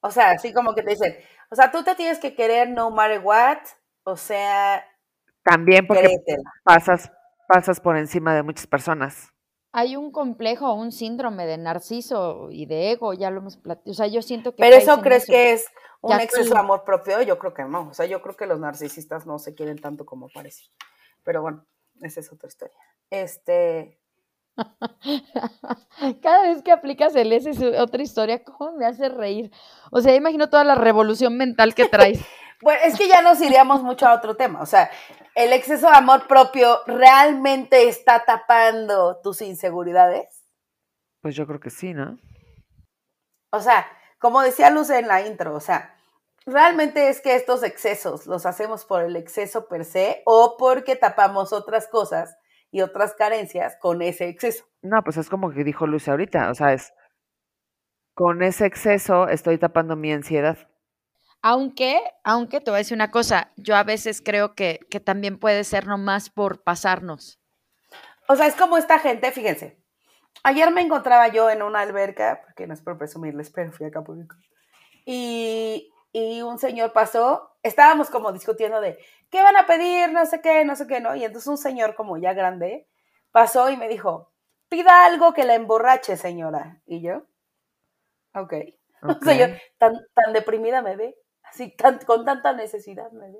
O 0.00 0.10
sea, 0.10 0.30
así 0.30 0.52
como 0.52 0.74
que 0.74 0.82
te 0.82 0.90
dicen, 0.90 1.16
o 1.50 1.56
sea, 1.56 1.70
tú 1.70 1.84
te 1.84 1.94
tienes 1.94 2.18
que 2.18 2.34
querer 2.34 2.70
no 2.70 2.90
matter 2.90 3.20
what, 3.22 3.58
o 4.04 4.16
sea... 4.16 4.86
También 5.42 5.86
porque 5.86 6.16
pasas, 6.62 7.12
pasas 7.48 7.80
por 7.80 7.96
encima 7.96 8.34
de 8.34 8.42
muchas 8.42 8.66
personas 8.66 9.32
hay 9.72 9.96
un 9.96 10.10
complejo, 10.10 10.72
un 10.74 10.92
síndrome 10.92 11.46
de 11.46 11.58
narciso 11.58 12.48
y 12.50 12.66
de 12.66 12.92
ego, 12.92 13.14
ya 13.14 13.30
lo 13.30 13.38
hemos 13.38 13.56
platicado. 13.56 13.90
O 13.90 13.94
sea, 13.94 14.06
yo 14.06 14.22
siento 14.22 14.52
que. 14.52 14.62
Pero 14.62 14.76
eso 14.76 15.00
crees 15.00 15.26
que 15.26 15.52
es 15.52 15.66
un 16.00 16.18
exceso 16.18 16.54
de 16.54 16.60
amor 16.60 16.84
propio? 16.84 17.22
Yo 17.22 17.38
creo 17.38 17.54
que 17.54 17.64
no. 17.64 17.88
O 17.88 17.94
sea, 17.94 18.06
yo 18.06 18.22
creo 18.22 18.36
que 18.36 18.46
los 18.46 18.58
narcisistas 18.58 19.26
no 19.26 19.38
se 19.38 19.54
quieren 19.54 19.78
tanto 19.78 20.06
como 20.06 20.28
parece. 20.28 20.64
Pero 21.22 21.42
bueno, 21.42 21.64
esa 22.00 22.20
es 22.20 22.32
otra 22.32 22.48
historia. 22.48 22.76
Este. 23.10 23.98
Cada 26.22 26.42
vez 26.48 26.62
que 26.62 26.72
aplicas 26.72 27.14
el 27.14 27.32
S 27.32 27.50
es 27.50 27.62
otra 27.78 28.02
historia, 28.02 28.42
¿cómo 28.42 28.72
me 28.72 28.86
hace 28.86 29.08
reír? 29.08 29.50
O 29.90 30.00
sea, 30.00 30.14
imagino 30.14 30.50
toda 30.50 30.64
la 30.64 30.74
revolución 30.74 31.36
mental 31.36 31.74
que 31.74 31.84
traes. 31.88 32.20
Bueno, 32.62 32.80
es 32.84 32.96
que 32.96 33.08
ya 33.08 33.22
nos 33.22 33.40
iríamos 33.40 33.82
mucho 33.82 34.06
a 34.06 34.14
otro 34.14 34.36
tema. 34.36 34.60
O 34.60 34.66
sea, 34.66 34.90
el 35.34 35.52
exceso 35.52 35.88
de 35.88 35.96
amor 35.96 36.26
propio 36.26 36.80
realmente 36.86 37.88
está 37.88 38.24
tapando 38.24 39.20
tus 39.22 39.40
inseguridades? 39.40 40.44
Pues 41.22 41.34
yo 41.34 41.46
creo 41.46 41.60
que 41.60 41.70
sí, 41.70 41.94
¿no? 41.94 42.18
O 43.52 43.60
sea, 43.60 43.86
como 44.18 44.42
decía 44.42 44.70
Luz 44.70 44.90
en 44.90 45.08
la 45.08 45.26
intro, 45.26 45.54
o 45.54 45.60
sea, 45.60 45.96
realmente 46.46 47.08
es 47.08 47.20
que 47.20 47.34
estos 47.34 47.62
excesos 47.62 48.26
los 48.26 48.46
hacemos 48.46 48.84
por 48.84 49.02
el 49.02 49.16
exceso 49.16 49.66
per 49.68 49.84
se 49.84 50.22
o 50.24 50.56
porque 50.58 50.96
tapamos 50.96 51.52
otras 51.52 51.88
cosas 51.88 52.36
y 52.70 52.82
otras 52.82 53.14
carencias 53.14 53.76
con 53.80 54.02
ese 54.02 54.28
exceso. 54.28 54.64
No, 54.82 55.02
pues 55.02 55.16
es 55.16 55.28
como 55.28 55.50
que 55.50 55.64
dijo 55.64 55.86
Luz 55.86 56.08
ahorita, 56.08 56.50
o 56.50 56.54
sea, 56.54 56.72
es 56.72 56.92
con 58.14 58.42
ese 58.42 58.66
exceso 58.66 59.28
estoy 59.28 59.58
tapando 59.58 59.96
mi 59.96 60.12
ansiedad. 60.12 60.69
Aunque, 61.42 62.00
aunque 62.22 62.60
te 62.60 62.70
voy 62.70 62.76
a 62.76 62.78
decir 62.78 62.96
una 62.96 63.10
cosa, 63.10 63.52
yo 63.56 63.76
a 63.76 63.84
veces 63.84 64.20
creo 64.22 64.54
que, 64.54 64.80
que 64.90 65.00
también 65.00 65.38
puede 65.38 65.64
ser 65.64 65.86
nomás 65.86 66.28
por 66.28 66.62
pasarnos. 66.62 67.40
O 68.28 68.36
sea, 68.36 68.46
es 68.46 68.54
como 68.54 68.76
esta 68.76 68.98
gente, 68.98 69.32
fíjense. 69.32 69.80
Ayer 70.42 70.70
me 70.70 70.82
encontraba 70.82 71.28
yo 71.28 71.50
en 71.50 71.62
una 71.62 71.80
alberca, 71.80 72.42
porque 72.44 72.66
no 72.66 72.74
es 72.74 72.82
por 72.82 72.96
presumirles, 72.98 73.50
pero 73.50 73.72
fui 73.72 73.86
a 73.86 73.88
Acapulco. 73.88 74.36
Y, 75.04 75.92
y 76.12 76.42
un 76.42 76.58
señor 76.58 76.92
pasó, 76.92 77.56
estábamos 77.62 78.10
como 78.10 78.32
discutiendo 78.32 78.80
de, 78.80 78.98
¿qué 79.30 79.42
van 79.42 79.56
a 79.56 79.66
pedir? 79.66 80.12
No 80.12 80.26
sé 80.26 80.40
qué, 80.40 80.64
no 80.64 80.76
sé 80.76 80.86
qué, 80.86 81.00
¿no? 81.00 81.16
Y 81.16 81.24
entonces 81.24 81.48
un 81.48 81.58
señor 81.58 81.94
como 81.94 82.18
ya 82.18 82.32
grande 82.32 82.86
pasó 83.32 83.70
y 83.70 83.76
me 83.76 83.88
dijo, 83.88 84.32
pida 84.68 85.04
algo 85.04 85.32
que 85.32 85.44
la 85.44 85.54
emborrache, 85.54 86.16
señora. 86.16 86.80
Y 86.86 87.02
yo, 87.02 87.24
ok. 88.34 88.54
O 89.02 89.18
sea, 89.24 89.32
yo 89.34 89.56
tan, 89.78 89.94
tan 90.12 90.34
deprimida 90.34 90.82
me 90.82 90.94
ve 90.94 91.16
así 91.50 91.74
con 92.06 92.24
tanta 92.24 92.52
necesidad 92.52 93.10
me 93.12 93.32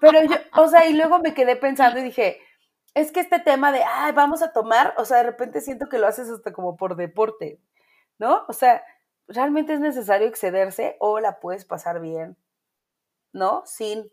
Pero 0.00 0.22
yo, 0.22 0.36
o 0.56 0.68
sea, 0.68 0.86
y 0.86 0.94
luego 0.94 1.18
me 1.18 1.34
quedé 1.34 1.56
pensando 1.56 2.00
y 2.00 2.04
dije, 2.04 2.40
es 2.94 3.12
que 3.12 3.20
este 3.20 3.38
tema 3.40 3.72
de, 3.72 3.82
ay, 3.84 4.12
vamos 4.12 4.42
a 4.42 4.52
tomar, 4.52 4.94
o 4.96 5.04
sea, 5.04 5.18
de 5.18 5.24
repente 5.24 5.60
siento 5.60 5.88
que 5.88 5.98
lo 5.98 6.06
haces 6.06 6.28
hasta 6.28 6.52
como 6.52 6.76
por 6.76 6.96
deporte, 6.96 7.60
¿no? 8.18 8.44
O 8.48 8.52
sea, 8.52 8.82
¿realmente 9.28 9.74
es 9.74 9.80
necesario 9.80 10.28
excederse 10.28 10.96
o 10.98 11.20
la 11.20 11.40
puedes 11.40 11.64
pasar 11.64 12.00
bien? 12.00 12.36
¿No? 13.32 13.62
Sin. 13.64 14.10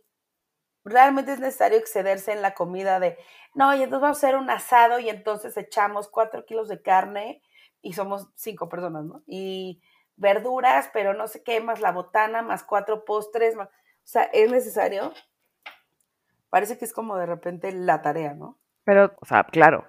Realmente 0.83 1.33
es 1.33 1.39
necesario 1.39 1.77
excederse 1.77 2.31
en 2.31 2.41
la 2.41 2.53
comida 2.53 2.99
de, 2.99 3.17
no, 3.53 3.73
y 3.75 3.83
entonces 3.83 4.01
vamos 4.01 4.23
a 4.23 4.27
hacer 4.27 4.37
un 4.37 4.49
asado 4.49 4.99
y 4.99 5.09
entonces 5.09 5.57
echamos 5.57 6.07
cuatro 6.07 6.45
kilos 6.45 6.69
de 6.69 6.81
carne 6.81 7.41
y 7.81 7.93
somos 7.93 8.29
cinco 8.35 8.69
personas, 8.69 9.03
¿no? 9.05 9.23
Y 9.27 9.81
verduras, 10.17 10.89
pero 10.91 11.13
no 11.13 11.27
sé 11.27 11.43
qué, 11.43 11.61
más 11.61 11.79
la 11.79 11.91
botana, 11.91 12.41
más 12.41 12.63
cuatro 12.63 13.05
postres, 13.05 13.55
más, 13.55 13.69
o 13.69 13.71
sea, 14.03 14.23
es 14.33 14.51
necesario. 14.51 15.13
Parece 16.49 16.77
que 16.77 16.85
es 16.85 16.93
como 16.93 17.17
de 17.17 17.25
repente 17.25 17.71
la 17.71 18.01
tarea, 18.01 18.33
¿no? 18.33 18.57
Pero, 18.83 19.13
o 19.19 19.25
sea, 19.25 19.43
claro, 19.43 19.85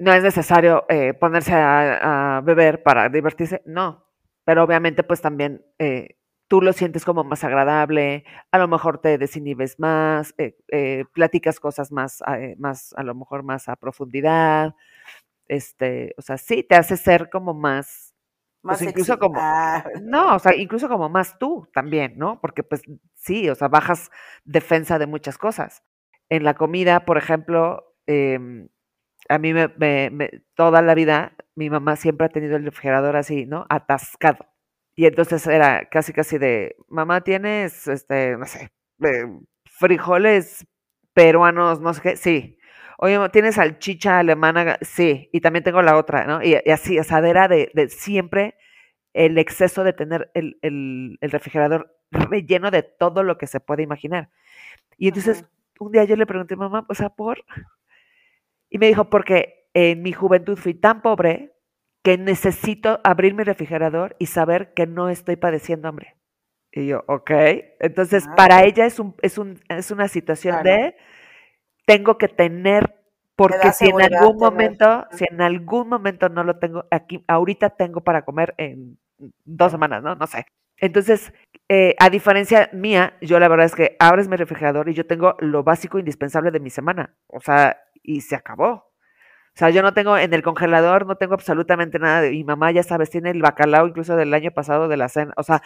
no 0.00 0.12
es 0.12 0.22
necesario 0.22 0.84
eh, 0.88 1.14
ponerse 1.14 1.52
a, 1.54 2.40
beber 2.44 2.82
para 2.82 3.08
divertirse, 3.08 3.62
no, 3.66 4.06
pero 4.44 4.64
obviamente 4.64 5.02
pues 5.04 5.20
también 5.20 5.64
eh, 5.78 6.16
tú 6.48 6.62
lo 6.62 6.72
sientes 6.72 7.04
como 7.04 7.22
más 7.22 7.44
agradable, 7.44 8.24
a 8.50 8.58
lo 8.58 8.66
mejor 8.66 8.98
te 8.98 9.18
desinhibes 9.18 9.78
más, 9.78 10.34
eh, 10.38 11.04
platicas 11.12 11.60
cosas 11.60 11.92
más, 11.92 12.22
más, 12.58 12.94
a 12.96 13.02
lo 13.02 13.14
mejor 13.14 13.42
más 13.44 13.68
a 13.68 13.76
profundidad, 13.76 14.74
este, 15.46 16.14
o 16.16 16.22
sea, 16.22 16.38
sí, 16.38 16.62
te 16.62 16.76
hace 16.76 16.96
ser 16.96 17.28
como 17.28 17.54
más 17.54 18.09
pues 18.62 18.82
incluso 18.82 19.18
como, 19.18 19.38
ah. 19.38 19.84
no, 20.02 20.36
o 20.36 20.38
sea, 20.38 20.54
incluso 20.54 20.88
como 20.88 21.08
más 21.08 21.38
tú 21.38 21.68
también, 21.72 22.14
¿no? 22.18 22.40
Porque 22.40 22.62
pues 22.62 22.82
sí, 23.14 23.48
o 23.48 23.54
sea, 23.54 23.68
bajas 23.68 24.10
defensa 24.44 24.98
de 24.98 25.06
muchas 25.06 25.38
cosas. 25.38 25.82
En 26.28 26.44
la 26.44 26.54
comida, 26.54 27.04
por 27.04 27.18
ejemplo, 27.18 27.94
em, 28.06 28.68
a 29.28 29.38
mí 29.38 29.52
me, 29.54 29.68
me, 29.78 30.30
toda 30.54 30.82
la 30.82 30.94
vida 30.94 31.34
mi 31.56 31.70
mamá 31.70 31.96
siempre 31.96 32.26
ha 32.26 32.30
tenido 32.30 32.56
el 32.56 32.64
refrigerador 32.64 33.16
así, 33.16 33.46
¿no? 33.46 33.66
Atascado. 33.68 34.46
Y 34.96 35.06
entonces 35.06 35.46
era 35.46 35.88
casi 35.90 36.12
casi 36.12 36.38
de, 36.38 36.76
mamá, 36.88 37.22
tienes, 37.22 37.88
este, 37.88 38.36
no 38.36 38.46
sé, 38.46 38.70
eh, 39.04 39.26
frijoles 39.64 40.66
peruanos, 41.14 41.80
no 41.80 41.94
sé 41.94 42.00
qué, 42.02 42.16
sí. 42.16 42.58
Oye, 43.02 43.18
¿tienes 43.30 43.54
salchicha 43.54 44.18
alemana? 44.18 44.76
Sí, 44.82 45.30
y 45.32 45.40
también 45.40 45.64
tengo 45.64 45.80
la 45.80 45.96
otra, 45.96 46.26
¿no? 46.26 46.42
Y, 46.42 46.54
así, 46.70 46.98
o 46.98 47.02
sea, 47.02 47.26
era 47.26 47.48
de, 47.48 47.70
siempre 47.88 48.56
el 49.14 49.38
exceso 49.38 49.84
de 49.84 49.94
tener 49.94 50.30
el, 50.34 50.58
el, 50.60 51.30
refrigerador 51.30 51.96
relleno 52.10 52.70
de 52.70 52.82
todo 52.82 53.22
lo 53.22 53.38
que 53.38 53.46
se 53.46 53.58
puede 53.58 53.82
imaginar. 53.82 54.28
Y 54.98 55.08
entonces, 55.08 55.46
un 55.78 55.92
día 55.92 56.04
yo 56.04 56.14
le 56.14 56.26
pregunté, 56.26 56.56
mamá, 56.56 56.84
o 56.90 56.94
sea, 56.94 57.08
¿por? 57.08 57.42
Y 58.68 58.76
me 58.76 58.88
dijo, 58.88 59.08
porque 59.08 59.70
en 59.72 60.02
mi 60.02 60.12
juventud 60.12 60.58
fui 60.58 60.74
tan 60.74 61.00
pobre 61.00 61.54
que 62.02 62.18
necesito 62.18 63.00
abrir 63.02 63.32
mi 63.32 63.44
refrigerador 63.44 64.14
y 64.18 64.26
saber 64.26 64.74
que 64.74 64.86
no 64.86 65.08
estoy 65.08 65.36
padeciendo 65.36 65.88
hambre. 65.88 66.16
Y 66.70 66.88
yo, 66.88 67.02
ok. 67.08 67.30
Entonces, 67.80 68.26
ah, 68.28 68.34
para 68.36 68.62
ella 68.64 68.84
es, 68.84 69.00
un, 69.00 69.16
es, 69.22 69.38
un, 69.38 69.58
es 69.70 69.90
una 69.90 70.06
situación 70.06 70.62
de 70.62 70.96
tengo 71.90 72.18
que 72.18 72.28
tener, 72.28 72.94
porque 73.34 73.72
si 73.72 73.86
en 73.86 74.00
algún 74.00 74.36
momento, 74.36 75.08
si 75.10 75.24
en 75.28 75.40
algún 75.40 75.88
momento 75.88 76.28
no 76.28 76.44
lo 76.44 76.60
tengo, 76.60 76.84
aquí, 76.92 77.24
ahorita 77.26 77.70
tengo 77.70 78.00
para 78.02 78.24
comer 78.24 78.54
en 78.58 78.96
dos 79.44 79.72
semanas, 79.72 80.00
¿no? 80.00 80.14
No 80.14 80.26
sé. 80.28 80.46
Entonces, 80.76 81.32
eh, 81.68 81.96
a 81.98 82.08
diferencia 82.08 82.70
mía, 82.72 83.14
yo 83.20 83.40
la 83.40 83.48
verdad 83.48 83.66
es 83.66 83.74
que 83.74 83.96
abres 83.98 84.28
mi 84.28 84.36
refrigerador 84.36 84.88
y 84.88 84.94
yo 84.94 85.04
tengo 85.04 85.34
lo 85.40 85.64
básico 85.64 85.98
indispensable 85.98 86.52
de 86.52 86.60
mi 86.60 86.70
semana. 86.70 87.16
O 87.26 87.40
sea, 87.40 87.76
y 88.04 88.20
se 88.20 88.36
acabó. 88.36 88.70
O 88.70 89.58
sea, 89.58 89.70
yo 89.70 89.82
no 89.82 89.94
tengo 89.94 90.16
en 90.16 90.32
el 90.32 90.42
congelador, 90.42 91.06
no 91.06 91.16
tengo 91.16 91.34
absolutamente 91.34 91.98
nada 91.98 92.20
de 92.20 92.30
mi 92.30 92.44
mamá, 92.44 92.70
ya 92.70 92.84
sabes, 92.84 93.10
tiene 93.10 93.30
el 93.30 93.42
bacalao 93.42 93.88
incluso 93.88 94.14
del 94.14 94.32
año 94.32 94.52
pasado 94.52 94.86
de 94.86 94.96
la 94.96 95.08
cena. 95.08 95.34
O 95.36 95.42
sea, 95.42 95.60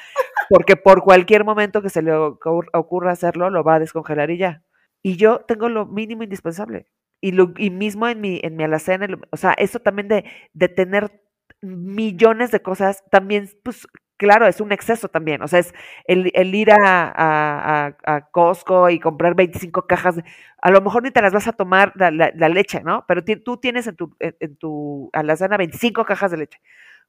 porque 0.48 0.76
por 0.76 1.02
cualquier 1.02 1.44
momento 1.44 1.82
que 1.82 1.90
se 1.90 2.00
le 2.00 2.12
ocurra 2.14 3.12
hacerlo, 3.12 3.50
lo 3.50 3.62
va 3.62 3.74
a 3.74 3.80
descongelar 3.80 4.30
y 4.30 4.38
ya. 4.38 4.63
Y 5.04 5.16
yo 5.18 5.40
tengo 5.46 5.68
lo 5.68 5.86
mínimo 5.86 6.22
indispensable. 6.24 6.86
y, 7.20 7.32
lo, 7.32 7.52
y 7.58 7.70
mismo 7.70 8.08
en 8.08 8.20
mi, 8.20 8.40
en 8.42 8.56
mi 8.56 8.64
alacena, 8.64 9.06
o 9.30 9.36
sea, 9.36 9.52
eso 9.54 9.80
también 9.80 10.08
de, 10.08 10.24
de 10.54 10.68
tener 10.68 11.22
millones 11.62 12.50
de 12.50 12.62
cosas, 12.62 13.04
también, 13.10 13.50
pues, 13.62 13.86
claro, 14.16 14.46
es 14.46 14.60
un 14.60 14.72
exceso 14.72 15.08
también. 15.08 15.42
O 15.42 15.48
sea, 15.48 15.60
es 15.60 15.74
el, 16.06 16.30
el 16.34 16.54
ir 16.54 16.70
a, 16.72 16.76
a, 17.14 17.96
a, 18.04 18.30
Costco 18.30 18.90
y 18.90 19.00
comprar 19.00 19.34
25 19.34 19.86
cajas. 19.86 20.16
A 20.62 20.70
lo 20.70 20.80
mejor 20.82 21.02
ni 21.02 21.10
te 21.10 21.22
las 21.22 21.32
vas 21.34 21.48
a 21.48 21.52
tomar 21.52 21.92
la, 21.96 22.10
la, 22.10 22.48
leche, 22.48 22.82
¿no? 22.82 23.04
Pero 23.08 23.22
tú 23.44 23.58
tienes 23.58 23.86
en 23.86 23.96
tu, 23.96 24.16
en 24.20 24.56
tu 24.56 25.10
alacena 25.12 25.56
25 25.58 26.04
cajas 26.04 26.30
de 26.30 26.38
leche. 26.38 26.60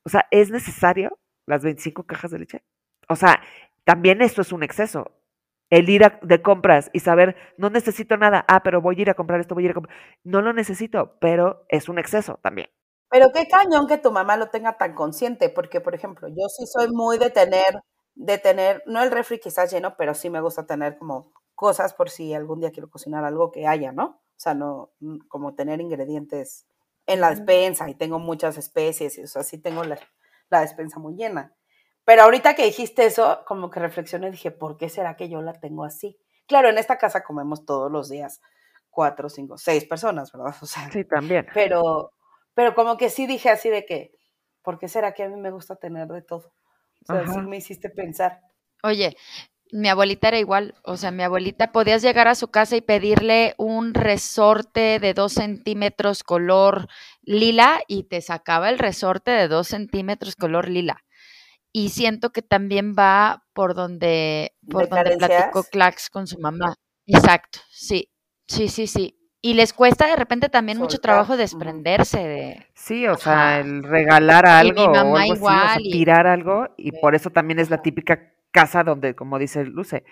O 0.04 0.10
sea, 0.10 0.28
¿es 0.32 0.52
necesario 0.52 1.18
las 1.46 1.64
25 1.64 2.04
cajas 2.06 2.32
de 2.32 2.40
leche? 2.40 2.64
O 3.10 3.16
sea, 3.16 3.42
también 3.86 4.22
esto 4.22 4.42
es 4.42 4.52
un 4.52 4.64
exceso. 4.64 5.12
El 5.70 5.90
ir 5.90 6.04
a, 6.04 6.20
de 6.22 6.42
compras 6.42 6.90
y 6.94 7.00
saber, 7.00 7.36
no 7.58 7.70
necesito 7.70 8.18
nada, 8.18 8.46
ah, 8.48 8.62
pero 8.64 8.82
voy 8.82 8.98
a 9.00 9.02
ir 9.02 9.10
a 9.10 9.16
comprar 9.16 9.40
esto, 9.40 9.56
voy 9.56 9.64
a 9.64 9.66
ir 9.66 9.72
a 9.72 9.74
comprar. 9.74 9.98
No 10.24 10.42
lo 10.42 10.54
necesito, 10.54 11.18
pero 11.20 11.66
es 11.70 11.90
un 11.90 11.98
exceso 12.00 12.40
también. 12.42 12.70
Pero 13.10 13.32
qué 13.34 13.48
cañón 13.48 13.88
que 13.88 13.98
tu 13.98 14.12
mamá 14.12 14.38
lo 14.38 14.50
tenga 14.50 14.78
tan 14.78 14.94
consciente, 14.94 15.50
porque, 15.50 15.82
por 15.82 15.96
ejemplo, 15.96 16.28
yo 16.28 16.48
sí 16.50 16.66
soy 16.68 16.90
muy 16.92 17.18
de 17.18 17.30
tener, 17.30 17.82
de 18.16 18.38
tener, 18.38 18.84
no 18.86 19.02
el 19.04 19.12
refri 19.12 19.40
quizás 19.40 19.72
lleno, 19.72 19.96
pero 19.98 20.14
sí 20.14 20.30
me 20.30 20.42
gusta 20.42 20.66
tener 20.66 20.98
como 20.98 21.32
cosas 21.56 21.94
por 21.94 22.10
si 22.10 22.34
algún 22.34 22.60
día 22.60 22.72
quiero 22.72 22.90
cocinar 22.90 23.24
algo 23.24 23.52
que 23.52 23.68
haya, 23.68 23.92
¿no? 23.92 24.06
O 24.06 24.40
sea, 24.40 24.54
no, 24.54 24.92
mm, 25.00 25.28
como 25.28 25.56
tener 25.56 25.82
ingredientes 25.82 26.68
en 27.08 27.22
la 27.22 27.30
despensa 27.30 27.90
y 27.90 27.96
tengo 27.96 28.20
muchas 28.20 28.58
especies, 28.58 29.18
y, 29.18 29.24
o 29.24 29.28
sea, 29.28 29.44
sí 29.44 29.58
tengo 29.60 29.84
la, 29.84 29.98
la 30.50 30.62
despensa 30.62 31.00
muy 31.00 31.16
llena. 31.16 31.56
Pero 32.06 32.22
ahorita 32.22 32.56
que 32.56 32.66
dijiste 32.66 33.06
eso, 33.06 33.44
como 33.46 33.72
que 33.72 33.80
reflexioné 33.80 34.28
y 34.28 34.32
dije, 34.32 34.52
¿por 34.52 34.78
qué 34.78 34.90
será 34.90 35.18
que 35.18 35.28
yo 35.28 35.42
la 35.42 35.54
tengo 35.54 35.84
así? 35.84 36.18
Claro, 36.48 36.70
en 36.70 36.78
esta 36.78 37.00
casa 37.00 37.24
comemos 37.24 37.66
todos 37.66 37.92
los 37.92 38.10
días 38.10 38.42
cuatro, 38.92 39.28
cinco, 39.28 39.58
seis 39.58 39.86
personas, 39.86 40.32
¿verdad? 40.32 40.56
O 40.62 40.66
sea, 40.68 40.90
sí, 40.92 41.04
también. 41.04 41.48
Pero, 41.54 42.14
pero 42.54 42.76
como 42.76 42.96
que 42.96 43.10
sí 43.10 43.26
dije 43.26 43.50
así 43.50 43.70
de 43.70 43.86
que, 43.86 44.12
¿por 44.62 44.78
qué 44.78 44.88
será 44.88 45.14
que 45.14 45.24
a 45.24 45.30
mí 45.30 45.36
me 45.36 45.52
gusta 45.52 45.76
tener 45.76 46.08
de 46.08 46.22
todo? 46.22 46.54
O 47.08 47.14
sea, 47.14 47.28
sí 47.28 47.40
me 47.42 47.58
hiciste 47.58 47.90
pensar. 47.90 48.40
Oye, 48.84 49.16
mi 49.72 49.90
abuelita 49.90 50.28
era 50.28 50.40
igual, 50.40 50.76
o 50.84 50.98
sea, 50.98 51.12
mi 51.12 51.24
abuelita 51.24 51.72
podías 51.72 52.02
llegar 52.02 52.28
a 52.28 52.36
su 52.36 52.50
casa 52.50 52.76
y 52.76 52.82
pedirle 52.82 53.56
un 53.58 53.94
resorte 53.94 55.00
de 55.00 55.14
dos 55.14 55.34
centímetros 55.34 56.24
color 56.24 56.88
lila 57.24 57.82
y 57.88 58.04
te 58.04 58.22
sacaba 58.22 58.70
el 58.70 58.80
resorte 58.80 59.32
de 59.32 59.48
dos 59.48 59.68
centímetros 59.68 60.36
color 60.36 60.70
lila 60.70 61.04
y 61.78 61.90
siento 61.90 62.32
que 62.32 62.42
también 62.42 62.96
va 62.98 63.44
por 63.52 63.74
donde, 63.76 64.56
por 64.72 64.88
donde 64.88 65.18
platicó 65.18 65.62
Clax 65.64 66.10
con 66.10 66.26
su 66.26 66.40
mamá. 66.40 66.76
Exacto, 67.06 67.60
sí, 67.70 68.14
sí, 68.48 68.70
sí, 68.70 68.88
sí. 68.88 69.20
Y 69.42 69.56
les 69.56 69.74
cuesta 69.74 70.08
de 70.08 70.16
repente 70.16 70.48
también 70.48 70.78
mucho 70.78 71.00
trabajo 71.00 71.36
desprenderse 71.36 72.20
de... 72.20 72.66
Sí, 72.76 73.06
o 73.08 73.18
sea, 73.18 73.60
el 73.60 73.84
regalar 73.84 74.48
algo 74.48 74.86
o 74.86 75.18
algo 75.18 75.36
igual, 75.36 75.82
tirar 75.84 76.28
algo, 76.28 76.70
y 76.78 76.94
por 76.94 77.14
eso 77.14 77.30
también 77.30 77.60
es 77.60 77.70
la 77.70 77.82
típica 77.82 78.32
casa 78.52 78.86
donde, 78.86 79.14
como 79.14 79.38
dice 79.38 79.66
Luce, 79.66 80.06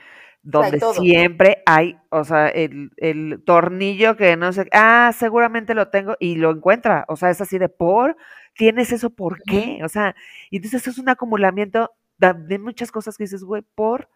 donde 0.44 0.80
siempre 0.80 1.64
hay, 1.66 1.98
o 2.10 2.26
sea, 2.26 2.50
el, 2.50 2.92
el, 2.98 3.42
tornillo 3.46 4.18
que 4.18 4.36
no 4.36 4.52
sé, 4.52 4.68
ah, 4.74 5.12
seguramente 5.18 5.74
lo 5.74 5.88
tengo 5.88 6.16
y 6.20 6.36
lo 6.36 6.52
encuentra, 6.52 7.06
o 7.08 7.16
sea, 7.16 7.30
es 7.30 7.40
así 7.40 7.58
de 7.58 7.70
por, 7.70 8.18
tienes 8.54 8.92
eso, 8.92 9.10
¿por 9.10 9.42
qué? 9.44 9.80
O 9.84 9.90
sea, 9.90 10.16
y 10.52 10.58
entonces 10.58 10.86
es 10.88 10.98
un 11.00 11.08
acumulamiento 11.08 11.92
de 12.18 12.60
muchas 12.60 12.92
cosas 12.92 13.18
que 13.18 13.24
dices, 13.24 13.44
güey, 13.44 13.64
por... 13.76 14.10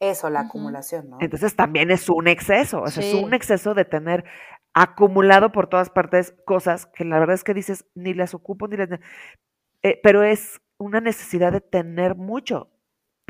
Eso, 0.00 0.28
la 0.30 0.40
acumulación, 0.40 1.10
¿no? 1.10 1.18
Entonces 1.20 1.54
también 1.54 1.90
es 1.90 2.08
un 2.08 2.26
exceso, 2.26 2.82
o 2.82 2.88
sea, 2.88 3.04
es 3.04 3.14
un 3.14 3.32
exceso 3.32 3.74
de 3.74 3.84
tener 3.84 4.24
acumulado 4.72 5.52
por 5.52 5.68
todas 5.68 5.90
partes 5.90 6.34
cosas 6.46 6.86
que 6.86 7.04
la 7.04 7.18
verdad 7.18 7.34
es 7.34 7.44
que 7.44 7.54
dices, 7.54 7.86
ni 7.94 8.14
las 8.14 8.34
ocupo, 8.34 8.66
ni 8.66 8.76
las... 8.76 8.88
Eh, 9.82 10.00
pero 10.02 10.22
es 10.22 10.60
una 10.78 11.00
necesidad 11.00 11.52
de 11.52 11.60
tener 11.60 12.16
mucho 12.16 12.70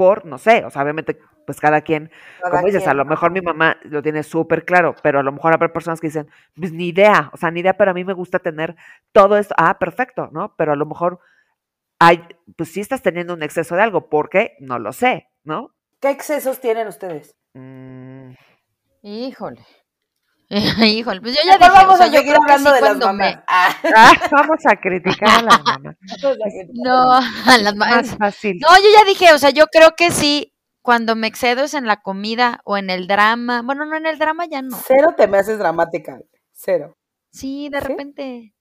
por, 0.01 0.25
no 0.25 0.39
sé, 0.39 0.65
o 0.65 0.71
sea, 0.71 0.81
obviamente, 0.81 1.19
pues 1.45 1.61
cada 1.61 1.83
quien, 1.83 2.11
como 2.41 2.65
dices, 2.65 2.89
a 2.89 2.95
lo 2.95 3.05
mejor 3.05 3.33
mi 3.33 3.43
mamá 3.43 3.77
lo 3.83 4.01
tiene 4.01 4.23
súper 4.23 4.65
claro, 4.65 4.95
pero 5.03 5.21
a 5.21 5.23
lo 5.23 5.31
mejor 5.31 5.53
habrá 5.53 5.75
personas 5.75 6.01
que 6.01 6.07
dicen, 6.07 6.27
pues 6.57 6.73
ni 6.73 6.89
idea, 6.89 7.29
o 7.35 7.37
sea, 7.37 7.51
ni 7.51 7.61
idea, 7.61 7.77
pero 7.77 7.91
a 7.91 7.93
mí 7.93 8.03
me 8.03 8.15
gusta 8.15 8.39
tener 8.39 8.77
todo 9.13 9.37
esto, 9.37 9.55
ah, 9.59 9.79
perfecto, 9.79 10.31
¿no? 10.33 10.55
Pero 10.57 10.73
a 10.73 10.77
lo 10.77 10.87
mejor 10.87 11.21
hay, 11.99 12.27
pues 12.57 12.73
sí 12.73 12.81
estás 12.81 13.03
teniendo 13.03 13.35
un 13.35 13.43
exceso 13.43 13.77
de 13.77 13.83
algo, 13.83 14.09
¿por 14.09 14.31
qué? 14.31 14.57
No 14.59 14.79
lo 14.79 14.95
sé, 14.95 15.29
¿no? 15.45 15.75
¿Qué 16.01 16.09
excesos 16.09 16.63
tienen 16.63 16.89
ustedes? 16.89 17.37
Mm. 17.53 18.31
Híjole. 19.03 19.61
Híjole, 20.85 21.21
pues 21.21 21.37
yo 21.37 21.43
ya 21.47 21.59
dije, 21.59 21.71
vamos 21.71 22.01
a 22.01 22.11
seguir 22.11 22.35
hablando 22.35 22.73
de 22.73 22.81
las 22.81 22.97
mamás. 22.99 23.39
Ah. 23.49 24.13
vamos 24.33 24.67
a 24.67 24.77
criticar 24.77 25.39
a 25.39 25.43
las 25.43 25.63
mamás. 25.63 25.97
no, 26.73 27.13
a 27.13 27.59
las 27.59 27.77
mamás. 27.77 28.17
fácil. 28.17 28.59
No, 28.61 28.69
yo 28.77 28.89
ya 28.93 29.05
dije, 29.05 29.33
o 29.33 29.39
sea, 29.39 29.51
yo 29.51 29.67
creo 29.69 29.95
que 29.97 30.11
sí, 30.11 30.53
cuando 30.83 31.15
me 31.15 31.29
excedo 31.29 31.63
es 31.63 31.75
en 31.75 31.87
la 31.87 32.03
comida 32.03 32.61
o 32.65 32.77
en 32.77 32.91
el 32.91 33.07
drama. 33.07 33.63
Bueno, 33.63 33.85
no, 33.87 33.97
en 33.97 34.07
el 34.07 34.19
drama 34.19 34.47
ya 34.47 34.61
no. 34.61 34.77
Cero 34.85 35.15
te 35.17 35.29
me 35.29 35.39
haces 35.39 35.59
dramática, 35.59 36.19
cero. 36.53 36.97
Sí, 37.31 37.69
de 37.69 37.79
repente. 37.79 38.55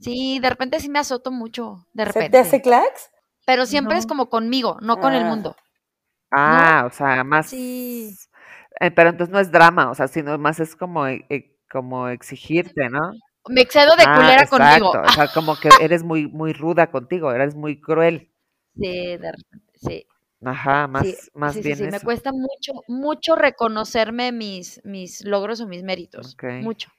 Sí, 0.00 0.38
de 0.40 0.48
repente 0.48 0.80
sí 0.80 0.88
me 0.88 1.00
azoto 1.00 1.30
mucho, 1.30 1.86
de 1.92 2.06
repente. 2.06 2.26
¿Se 2.28 2.30
te 2.30 2.48
hace 2.48 2.62
clax? 2.62 3.10
Pero 3.44 3.66
siempre 3.66 3.98
es 3.98 4.06
como 4.06 4.30
conmigo, 4.30 4.78
no 4.80 4.98
con 5.00 5.12
el 5.12 5.24
ah. 5.24 5.26
mundo. 5.26 5.56
Ah, 6.30 6.84
o 6.86 6.90
sea, 6.90 7.24
más... 7.24 7.48
Sí. 7.48 8.16
Eh, 8.80 8.90
pero 8.90 9.10
entonces 9.10 9.32
no 9.32 9.40
es 9.40 9.50
drama, 9.50 9.90
o 9.90 9.94
sea, 9.94 10.08
sino 10.08 10.36
más 10.38 10.60
es 10.60 10.76
como, 10.76 11.06
e, 11.06 11.24
e, 11.30 11.56
como 11.70 12.08
exigirte, 12.08 12.88
¿no? 12.90 13.12
Me 13.48 13.62
excedo 13.62 13.96
de 13.96 14.04
ah, 14.06 14.14
culera 14.16 14.42
exacto, 14.42 14.56
contigo. 14.56 15.02
O 15.06 15.12
sea, 15.12 15.28
como 15.28 15.56
que 15.56 15.68
eres 15.80 16.02
muy, 16.02 16.26
muy 16.26 16.52
ruda 16.52 16.90
contigo, 16.90 17.32
eres 17.32 17.54
muy 17.54 17.80
cruel. 17.80 18.30
Sí, 18.74 19.16
de 19.16 19.32
repente, 19.32 19.72
sí. 19.74 20.06
Ajá, 20.44 20.86
más, 20.86 21.30
más 21.34 21.54
sí, 21.54 21.62
bien. 21.62 21.76
Sí, 21.78 21.84
sí, 21.84 21.90
me 21.90 22.00
cuesta 22.00 22.30
mucho, 22.32 22.72
mucho 22.88 23.36
reconocerme 23.36 24.32
mis, 24.32 24.80
mis 24.84 25.24
logros 25.24 25.60
o 25.60 25.66
mis 25.66 25.82
méritos. 25.82 26.36
Mucho. 26.62 26.90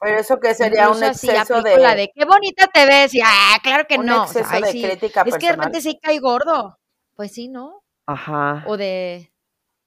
Pero 0.00 0.18
eso 0.18 0.38
que 0.38 0.54
sería 0.54 0.90
un 0.90 1.02
exceso 1.02 1.62
de... 1.62 1.78
La 1.78 1.94
de 1.94 2.10
qué 2.14 2.24
bonita 2.24 2.66
te 2.68 2.86
ves 2.86 3.14
y 3.14 3.20
ah, 3.24 3.58
claro 3.62 3.86
que 3.88 3.98
no. 3.98 4.24
Exceso 4.24 4.54
de 4.54 4.70
crítica 4.70 5.24
Es 5.26 5.36
que 5.36 5.46
de 5.46 5.52
repente 5.52 5.80
sí 5.80 5.98
cae 6.00 6.18
gordo. 6.20 6.78
Pues 7.14 7.32
sí, 7.32 7.48
¿no? 7.48 7.82
Ajá. 8.06 8.62
O 8.66 8.76
de 8.76 9.32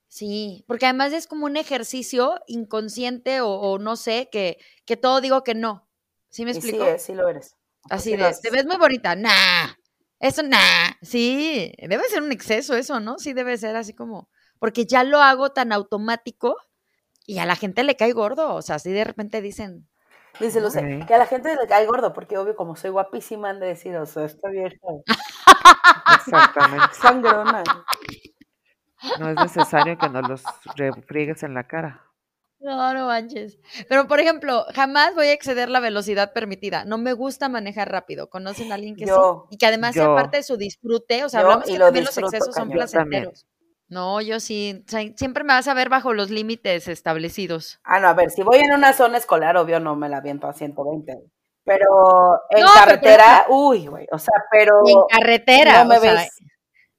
Sí, 0.10 0.66
porque 0.68 0.88
además 0.88 1.14
es 1.14 1.28
como 1.28 1.46
un 1.46 1.56
ejercicio 1.56 2.42
inconsciente 2.48 3.42
o, 3.42 3.78
no 3.78 3.96
sé, 3.96 4.28
que, 4.32 4.58
que, 4.86 4.98
todo 4.98 5.22
digo 5.22 5.44
que 5.44 5.54
no. 5.54 5.88
¿Sí 6.30 6.46
me 6.46 6.52
explico? 6.52 6.84
sí, 6.84 6.92
sí 6.98 7.14
lo 7.14 7.30
eres. 7.30 7.56
Así 7.90 8.18
de, 8.18 8.36
te 8.42 8.50
ves 8.50 8.66
muy 8.66 8.78
bonita, 8.78 9.16
nah, 9.16 9.70
eso 10.20 10.44
nah, 10.44 10.92
sí, 11.02 11.72
debe 11.78 12.04
ser 12.10 12.22
un 12.22 12.32
exceso 12.32 12.76
eso, 12.76 13.00
¿no? 13.00 13.20
Sí 13.20 13.34
debe 13.34 13.58
ser 13.58 13.76
así 13.76 13.94
como, 13.94 14.30
porque 14.60 14.86
ya 14.86 15.04
lo 15.04 15.22
hago 15.22 15.52
tan 15.52 15.72
automático 15.72 16.58
y 17.26 17.38
a 17.38 17.46
la 17.46 17.56
gente 17.56 17.84
le 17.84 17.96
cae 17.96 18.12
gordo, 18.12 18.56
o 18.56 18.62
sea, 18.62 18.76
así 18.76 18.92
de 18.92 19.04
repente 19.04 19.42
dicen. 19.42 19.88
Dice 20.40 20.62
Luce, 20.62 21.06
que 21.08 21.14
a 21.14 21.18
la 21.18 21.26
gente 21.26 21.56
le 21.56 21.68
cae 21.68 21.86
gordo, 21.86 22.14
porque 22.14 22.38
obvio, 22.38 22.56
como 22.56 22.76
soy 22.76 22.90
guapísima, 22.90 23.50
han 23.50 23.60
de 23.60 23.68
decir, 23.68 23.96
o 23.96 24.06
sea, 24.06 24.26
está 24.26 24.50
vieja. 24.50 24.76
Exactamente. 26.16 26.96
Sangrona. 27.00 27.64
No 29.20 29.30
es 29.30 29.36
necesario 29.36 29.98
que 29.98 30.10
nos 30.10 30.28
los 30.28 30.44
refriegues 30.76 31.44
en 31.44 31.54
la 31.54 31.66
cara. 31.66 32.06
No, 32.60 32.94
no 32.94 33.08
manches. 33.08 33.58
Pero, 33.88 34.08
por 34.08 34.20
ejemplo, 34.20 34.66
jamás 34.76 35.16
voy 35.16 35.28
a 35.28 35.34
exceder 35.34 35.70
la 35.70 35.80
velocidad 35.80 36.34
permitida. 36.34 36.84
No 36.84 36.98
me 36.98 37.14
gusta 37.14 37.48
manejar 37.48 37.90
rápido. 37.90 38.30
¿Conocen 38.30 38.72
a 38.72 38.76
alguien 38.76 38.98
que 38.98 39.06
sí? 39.06 39.12
Y 39.50 39.58
que 39.58 39.66
además 39.66 39.94
sea 39.94 40.14
parte 40.14 40.38
de 40.38 40.44
su 40.44 40.58
disfrute. 40.58 41.24
O 41.24 41.30
sea, 41.30 41.40
hablamos 41.40 41.66
que 41.66 41.78
también 41.78 42.06
los 42.06 42.18
excesos 42.18 42.54
son 42.54 42.70
placenteros. 42.70 43.48
No, 43.88 44.22
yo 44.22 44.40
sí. 44.40 44.86
siempre 45.16 45.44
me 45.44 45.54
vas 45.54 45.68
a 45.68 45.74
ver 45.74 45.90
bajo 45.90 46.14
los 46.14 46.30
límites 46.30 46.88
establecidos. 46.88 47.80
Ah, 47.84 48.00
no, 48.00 48.10
a 48.10 48.14
ver, 48.14 48.30
si 48.30 48.44
voy 48.44 48.60
en 48.60 48.74
una 48.74 48.94
zona 48.94 49.18
escolar, 49.18 49.58
obvio 49.58 49.80
no 49.80 49.96
me 49.96 50.10
la 50.10 50.18
aviento 50.18 50.48
a 50.48 50.54
120. 50.54 51.18
Pero 51.64 52.40
en 52.52 52.66
carretera, 52.66 53.46
uy, 53.50 53.88
güey, 53.88 54.08
o 54.12 54.20
sea, 54.20 54.34
pero... 54.52 54.82
en 54.86 54.98
carretera, 55.10 55.84
no 55.84 55.90
me 55.90 56.00
ves. 56.00 56.30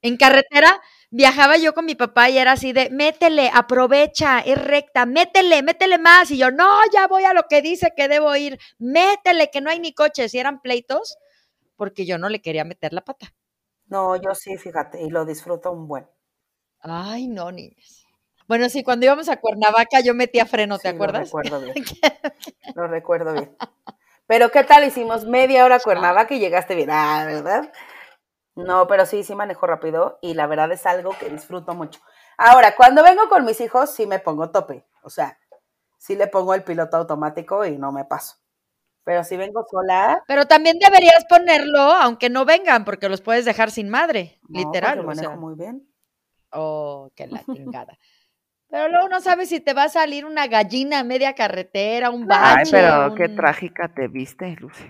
en 0.03 0.17
carretera 0.17 0.81
viajaba 1.11 1.57
yo 1.57 1.75
con 1.75 1.85
mi 1.85 1.95
papá 1.95 2.31
y 2.31 2.39
era 2.39 2.53
así 2.53 2.73
de, 2.73 2.89
métele, 2.91 3.51
aprovecha, 3.53 4.41
es 4.41 4.63
recta, 4.63 5.07
métele, 5.07 5.63
métele 5.63 5.99
más. 5.99 6.31
Y 6.31 6.39
yo, 6.39 6.51
no, 6.51 6.79
ya 6.93 7.07
voy 7.07 7.25
a 7.25 7.35
lo 7.35 7.45
que 7.49 7.63
dice 7.63 7.93
que 7.97 8.09
debo 8.09 8.35
ir, 8.37 8.59
métele, 8.79 9.51
que 9.51 9.61
no 9.61 9.71
hay 9.71 9.81
ni 9.81 9.93
coches. 9.93 10.33
Y 10.35 10.39
eran 10.39 10.61
pleitos 10.61 11.19
porque 11.77 12.07
yo 12.07 12.19
no 12.19 12.29
le 12.29 12.41
quería 12.41 12.65
meter 12.65 12.93
la 12.93 13.03
pata. 13.03 13.35
No, 13.87 14.17
yo 14.17 14.35
sí, 14.35 14.57
fíjate, 14.57 15.03
y 15.03 15.11
lo 15.11 15.25
disfruto 15.25 15.73
un 15.73 15.89
buen. 15.89 16.07
Ay, 16.81 17.27
no, 17.27 17.51
niñas. 17.51 18.07
Bueno, 18.47 18.69
sí, 18.69 18.83
cuando 18.83 19.07
íbamos 19.07 19.29
a 19.29 19.39
Cuernavaca 19.39 20.01
yo 20.01 20.15
metía 20.15 20.45
freno, 20.45 20.79
¿te 20.79 20.89
acuerdas? 20.89 21.33
Lo 21.33 21.41
recuerdo 21.41 21.61
bien. 21.61 21.85
lo 22.75 22.87
recuerdo 22.89 23.33
bien. 23.33 23.57
Pero 24.27 24.51
¿qué 24.51 24.65
tal? 24.65 24.85
Hicimos 24.85 25.25
media 25.25 25.65
hora 25.65 25.81
Cuernavaca 25.81 26.35
y 26.35 26.39
llegaste 26.39 26.75
bien, 26.75 26.91
ah, 26.91 27.25
¿verdad? 27.27 27.73
No, 28.65 28.87
pero 28.87 29.07
sí, 29.07 29.23
sí 29.23 29.35
manejo 29.35 29.67
rápido 29.67 30.19
y 30.23 30.35
la 30.35 30.47
verdad 30.47 30.71
es 30.73 30.87
algo 30.87 31.11
que 31.19 31.29
disfruto 31.29 31.75
mucho. 31.75 32.01
Ahora, 32.37 32.75
cuando 32.77 33.03
vengo 33.03 33.29
con 33.29 33.45
mis 33.45 33.61
hijos, 33.61 33.91
sí 33.91 34.07
me 34.07 34.19
pongo 34.19 34.51
tope. 34.51 34.87
O 35.03 35.11
sea, 35.11 35.39
sí 35.99 36.17
le 36.17 36.27
pongo 36.27 36.55
el 36.55 36.65
piloto 36.65 36.97
automático 36.97 37.65
y 37.65 37.77
no 37.79 37.93
me 37.93 38.05
paso. 38.05 38.37
Pero 39.05 39.25
si 39.25 39.37
vengo 39.37 39.65
sola. 39.71 40.23
Pero 40.27 40.47
también 40.47 40.79
deberías 40.79 41.25
ponerlo, 41.29 41.81
aunque 41.81 42.29
no 42.31 42.45
vengan, 42.45 42.85
porque 42.85 43.09
los 43.09 43.21
puedes 43.21 43.45
dejar 43.45 43.71
sin 43.71 43.89
madre, 43.89 44.41
literal. 44.49 44.99
Lo 44.99 45.03
o 45.03 45.07
manejo 45.07 45.33
sea. 45.33 45.37
muy 45.37 45.55
bien. 45.55 45.87
Oh, 46.53 47.11
qué 47.15 47.27
la 47.27 47.43
chingada. 47.55 47.99
Pero 48.69 48.89
luego 48.89 49.09
no 49.09 49.21
sabes 49.21 49.49
si 49.49 49.61
te 49.61 49.75
va 49.75 49.85
a 49.85 49.89
salir 49.89 50.25
una 50.25 50.47
gallina 50.47 51.01
a 51.01 51.05
media 51.05 51.35
carretera, 51.35 52.11
un 52.11 52.23
Ay, 52.23 52.29
bache. 52.29 52.71
pero 52.71 53.15
qué 53.17 53.29
trágica 53.29 53.93
te 53.93 54.07
viste, 54.07 54.55
Lucy. 54.61 54.85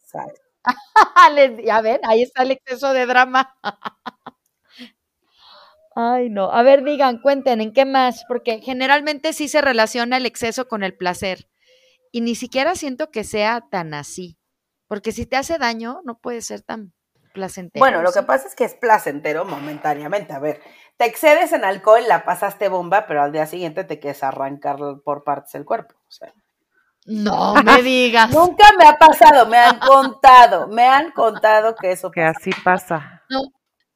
Exacto. 0.00 0.40
Ya 1.64 1.80
ven, 1.80 2.00
ahí 2.04 2.22
está 2.22 2.42
el 2.42 2.52
exceso 2.52 2.92
de 2.92 3.06
drama. 3.06 3.56
Ay, 5.96 6.30
no. 6.30 6.52
A 6.52 6.62
ver, 6.62 6.84
digan, 6.84 7.20
cuenten, 7.20 7.60
¿en 7.60 7.72
qué 7.72 7.84
más? 7.84 8.24
Porque 8.28 8.60
generalmente 8.60 9.32
sí 9.32 9.48
se 9.48 9.60
relaciona 9.60 10.16
el 10.16 10.26
exceso 10.26 10.68
con 10.68 10.82
el 10.82 10.96
placer. 10.96 11.48
Y 12.12 12.20
ni 12.22 12.34
siquiera 12.34 12.74
siento 12.74 13.10
que 13.10 13.24
sea 13.24 13.66
tan 13.70 13.94
así. 13.94 14.38
Porque 14.86 15.12
si 15.12 15.26
te 15.26 15.36
hace 15.36 15.58
daño, 15.58 16.00
no 16.04 16.18
puede 16.18 16.42
ser 16.42 16.62
tan 16.62 16.92
placentero. 17.32 17.80
Bueno, 17.80 18.02
lo 18.02 18.12
que 18.12 18.22
pasa 18.22 18.48
es 18.48 18.54
que 18.54 18.64
es 18.64 18.74
placentero 18.74 19.44
momentáneamente. 19.44 20.32
A 20.32 20.38
ver, 20.38 20.60
te 20.96 21.06
excedes 21.06 21.52
en 21.52 21.64
alcohol, 21.64 22.02
la 22.08 22.24
pasaste 22.24 22.68
bomba, 22.68 23.06
pero 23.06 23.22
al 23.22 23.32
día 23.32 23.46
siguiente 23.46 23.84
te 23.84 24.00
quieres 24.00 24.22
arrancar 24.22 24.78
por 25.04 25.22
partes 25.24 25.54
el 25.54 25.64
cuerpo. 25.64 25.94
O 26.08 26.10
sea, 26.10 26.32
No 27.06 27.54
me 27.64 27.82
digas. 27.82 28.30
nunca 28.30 28.66
me 28.78 28.86
ha 28.86 28.98
pasado, 28.98 29.46
me 29.46 29.58
han 29.58 29.78
contado, 29.78 30.68
me 30.68 30.86
han 30.86 31.12
contado 31.12 31.74
que 31.74 31.92
eso 31.92 32.10
Que 32.10 32.20
pasa. 32.22 32.38
así 32.38 32.50
pasa. 32.62 33.22
No, 33.28 33.40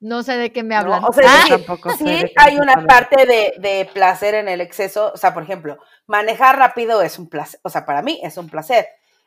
no 0.00 0.22
sé 0.22 0.36
de 0.36 0.52
qué 0.52 0.62
me 0.62 0.74
¿no? 0.74 0.80
hablan. 0.80 1.04
O 1.04 1.12
sea, 1.12 1.24
Ah, 1.28 1.44
tampoco 1.48 1.90
sí 1.92 2.32
hay 2.36 2.56
una 2.56 2.84
parte 2.86 3.26
de, 3.26 3.54
de 3.58 3.88
placer 3.92 4.34
en 4.34 4.48
el 4.48 4.60
exceso. 4.60 5.12
O 5.14 5.16
sea, 5.16 5.32
por 5.34 5.42
ejemplo, 5.42 5.78
manejar 6.06 6.58
rápido 6.58 7.02
es 7.02 7.18
un 7.18 7.28
placer. 7.28 7.60
O 7.62 7.68
sea, 7.70 7.84
para 7.86 8.02
mí 8.02 8.20
es 8.22 8.36
un 8.36 8.48
placer. 8.48 8.86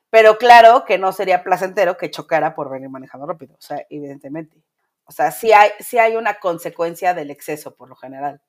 Pero 0.09 0.37
claro 0.37 0.85
que 0.85 0.97
no 0.97 1.11
sería 1.11 1.43
placentero 1.43 1.97
que 1.97 2.09
chocara 2.09 2.55
por 2.55 2.69
venir 2.69 2.89
manejando 2.89 3.25
rápido. 3.27 3.55
O 3.55 3.61
sea, 3.61 3.81
evidentemente. 3.89 4.63
O 5.05 5.11
sea, 5.11 5.31
sí 5.31 5.51
hay, 5.53 5.71
sí 5.79 5.99
hay 5.99 6.15
una 6.15 6.35
consecuencia 6.39 7.13
del 7.13 7.29
exceso 7.31 7.75
por 7.75 7.89
lo 7.89 7.95
general. 7.95 8.41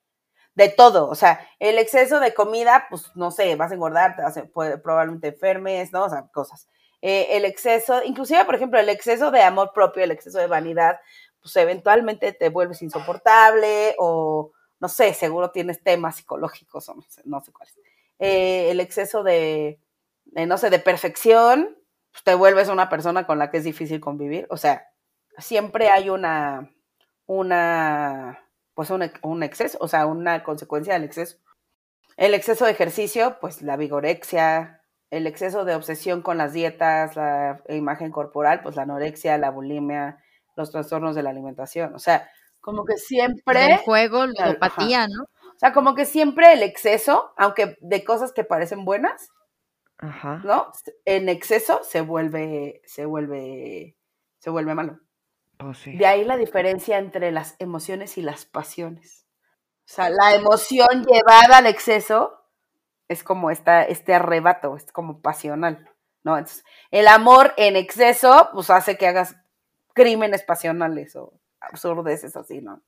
De 0.59 0.67
todo. 0.69 1.07
O 1.09 1.15
sea, 1.15 1.39
el 1.59 1.77
exceso 1.79 2.19
de 2.19 2.33
comida, 2.33 2.87
pues 2.89 3.11
no 3.15 3.31
sé, 3.31 3.55
vas 3.55 3.71
a 3.71 3.75
engordar, 3.75 4.15
te 4.17 4.23
vas 4.23 4.35
a- 4.37 4.45
probablemente 4.83 5.29
enfermes, 5.29 5.93
¿no? 5.93 6.03
O 6.05 6.09
sea, 6.09 6.27
cosas. 6.33 6.67
Eh, 7.01 7.27
el 7.37 7.45
exceso, 7.45 8.03
inclusive, 8.03 8.43
por 8.45 8.55
ejemplo, 8.55 8.77
el 8.79 8.89
exceso 8.89 9.31
de 9.31 9.41
amor 9.41 9.71
propio, 9.73 10.03
el 10.03 10.11
exceso 10.11 10.37
de 10.37 10.47
vanidad, 10.47 10.99
pues 11.41 11.55
eventualmente 11.55 12.33
te 12.33 12.49
vuelves 12.49 12.81
insoportable 12.81 13.95
o, 13.99 14.51
no 14.81 14.89
sé, 14.89 15.13
seguro 15.13 15.51
tienes 15.51 15.81
temas 15.81 16.17
psicológicos 16.17 16.89
o 16.89 16.95
no 16.95 17.03
sé, 17.07 17.21
no 17.25 17.39
sé 17.41 17.53
cuáles. 17.53 17.75
Eh, 18.19 18.69
el 18.71 18.81
exceso 18.81 19.23
de, 19.23 19.79
de, 20.25 20.45
no 20.45 20.57
sé, 20.57 20.69
de 20.69 20.79
perfección, 20.79 21.77
pues 22.11 22.23
te 22.25 22.35
vuelves 22.35 22.67
una 22.67 22.89
persona 22.89 23.25
con 23.25 23.39
la 23.39 23.49
que 23.49 23.57
es 23.59 23.63
difícil 23.63 24.01
convivir. 24.01 24.45
O 24.49 24.57
sea, 24.57 24.89
siempre 25.37 25.89
hay 25.89 26.09
una, 26.09 26.69
una, 27.27 28.39
pues 28.79 28.91
un, 28.91 29.01
ex- 29.01 29.19
un 29.23 29.43
exceso, 29.43 29.77
o 29.81 29.89
sea, 29.89 30.05
una 30.05 30.41
consecuencia 30.41 30.93
del 30.93 31.03
exceso. 31.03 31.35
El 32.15 32.33
exceso 32.33 32.63
de 32.63 32.71
ejercicio, 32.71 33.37
pues 33.41 33.61
la 33.61 33.75
vigorexia, 33.75 34.83
el 35.09 35.27
exceso 35.27 35.65
de 35.65 35.75
obsesión 35.75 36.21
con 36.21 36.37
las 36.37 36.53
dietas, 36.53 37.17
la 37.17 37.61
imagen 37.67 38.09
corporal, 38.09 38.61
pues 38.63 38.77
la 38.77 38.83
anorexia, 38.83 39.37
la 39.37 39.49
bulimia, 39.49 40.23
los 40.55 40.71
trastornos 40.71 41.13
de 41.13 41.23
la 41.23 41.31
alimentación. 41.31 41.93
O 41.93 41.99
sea, 41.99 42.29
como 42.61 42.85
que 42.85 42.93
el 42.93 42.99
siempre, 42.99 43.79
juego, 43.83 44.19
Ajá. 44.21 44.47
ludopatía, 44.47 45.07
¿no? 45.09 45.23
o 45.23 45.59
sea, 45.59 45.73
como 45.73 45.93
que 45.93 46.05
siempre 46.05 46.53
el 46.53 46.63
exceso, 46.63 47.33
aunque 47.35 47.75
de 47.81 48.05
cosas 48.05 48.31
que 48.31 48.45
parecen 48.45 48.85
buenas, 48.85 49.27
Ajá. 49.97 50.41
¿no? 50.45 50.71
En 51.03 51.27
exceso 51.27 51.81
se 51.83 51.99
vuelve, 51.99 52.81
se 52.85 53.05
vuelve, 53.05 53.97
se 54.37 54.49
vuelve 54.49 54.73
malo. 54.73 54.99
Sí. 55.73 55.97
De 55.97 56.05
ahí 56.05 56.23
la 56.23 56.37
diferencia 56.37 56.97
entre 56.97 57.31
las 57.31 57.55
emociones 57.59 58.17
y 58.17 58.21
las 58.21 58.45
pasiones. 58.45 59.25
O 59.89 59.91
sea, 59.91 60.09
la 60.09 60.35
emoción 60.35 61.05
llevada 61.05 61.57
al 61.57 61.65
exceso 61.65 62.39
es 63.09 63.23
como 63.23 63.51
esta, 63.51 63.83
este 63.83 64.13
arrebato, 64.13 64.75
es 64.75 64.91
como 64.91 65.21
pasional, 65.21 65.89
¿no? 66.23 66.37
Entonces, 66.37 66.63
el 66.91 67.07
amor 67.07 67.53
en 67.57 67.75
exceso, 67.75 68.49
pues 68.53 68.69
hace 68.69 68.97
que 68.97 69.07
hagas 69.07 69.35
crímenes 69.93 70.43
pasionales 70.43 71.15
o 71.15 71.33
absurdeces 71.59 72.35
así, 72.37 72.61
¿no? 72.61 72.81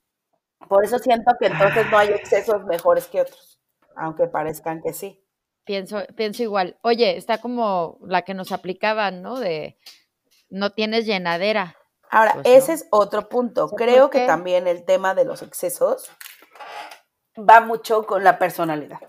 Por 0.69 0.86
eso 0.86 0.99
siento 0.99 1.31
que 1.39 1.47
entonces 1.47 1.89
no 1.89 1.97
hay 1.97 2.10
excesos 2.10 2.63
mejores 2.65 3.07
que 3.07 3.21
otros, 3.21 3.60
aunque 3.95 4.27
parezcan 4.27 4.81
que 4.81 4.93
sí. 4.93 5.25
Pienso, 5.65 6.03
pienso 6.15 6.43
igual. 6.43 6.77
Oye, 6.84 7.17
está 7.17 7.39
como 7.39 7.97
la 8.03 8.21
que 8.21 8.34
nos 8.34 8.51
aplicaban, 8.51 9.21
¿no? 9.21 9.39
De 9.39 9.77
no 10.49 10.71
tienes 10.71 11.05
llenadera. 11.05 11.75
Ahora, 12.12 12.34
Pues 12.34 12.45
no. 12.45 12.54
ese 12.54 12.74
es 12.74 12.88
otro 12.91 13.30
punto. 13.30 13.69
¿Por 13.69 13.78
Creo 13.80 14.10
que 14.10 14.28
también 14.28 14.67
el 14.67 14.86
tema 14.86 15.15
de 15.15 15.26
los 15.26 15.41
excesos 15.41 16.12
va 17.38 17.62
mucho 17.62 18.06
con 18.06 18.24
la 18.24 18.38
personalidad. 18.38 19.00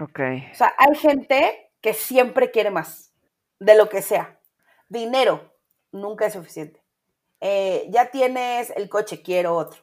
Ok. 0.00 0.20
O 0.52 0.54
sea, 0.54 0.74
hay 0.76 0.94
gente 0.96 1.70
que 1.80 1.94
siempre 1.94 2.50
quiere 2.50 2.70
más, 2.70 3.12
de 3.60 3.76
lo 3.76 3.88
que 3.88 4.02
sea. 4.02 4.38
Dinero, 4.88 5.54
nunca 5.92 6.26
es 6.26 6.32
suficiente. 6.32 6.82
Eh, 7.40 7.86
ya 7.90 8.10
tienes 8.10 8.70
el 8.70 8.88
coche, 8.88 9.22
quiero 9.22 9.54
otro. 9.56 9.80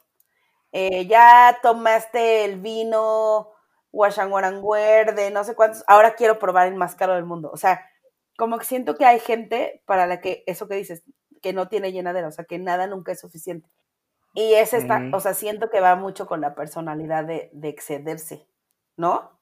Eh, 0.72 1.06
ya 1.06 1.58
tomaste 1.62 2.44
el 2.44 2.60
vino 2.60 3.52
Washanguaranguer 3.92 5.14
de 5.14 5.30
no 5.30 5.42
sé 5.44 5.54
cuántos, 5.54 5.82
ahora 5.86 6.14
quiero 6.14 6.38
probar 6.38 6.66
el 6.68 6.74
más 6.74 6.94
caro 6.94 7.14
del 7.14 7.24
mundo. 7.24 7.50
O 7.50 7.56
sea, 7.56 7.88
como 8.36 8.58
que 8.58 8.66
siento 8.66 8.96
que 8.96 9.06
hay 9.06 9.18
gente 9.18 9.82
para 9.86 10.06
la 10.06 10.20
que 10.20 10.44
eso 10.46 10.68
que 10.68 10.74
dices, 10.74 11.02
que 11.42 11.52
no 11.52 11.68
tiene 11.68 11.92
llenadera, 11.92 12.28
o 12.28 12.32
sea, 12.32 12.44
que 12.44 12.58
nada 12.58 12.86
nunca 12.86 13.12
es 13.12 13.20
suficiente. 13.20 13.68
Y 14.34 14.54
es 14.54 14.74
esta, 14.74 15.08
o 15.12 15.20
sea, 15.20 15.34
siento 15.34 15.70
que 15.70 15.80
va 15.80 15.96
mucho 15.96 16.26
con 16.26 16.40
la 16.40 16.54
personalidad 16.54 17.24
de, 17.24 17.50
de 17.54 17.68
excederse, 17.68 18.48
¿no? 18.96 19.40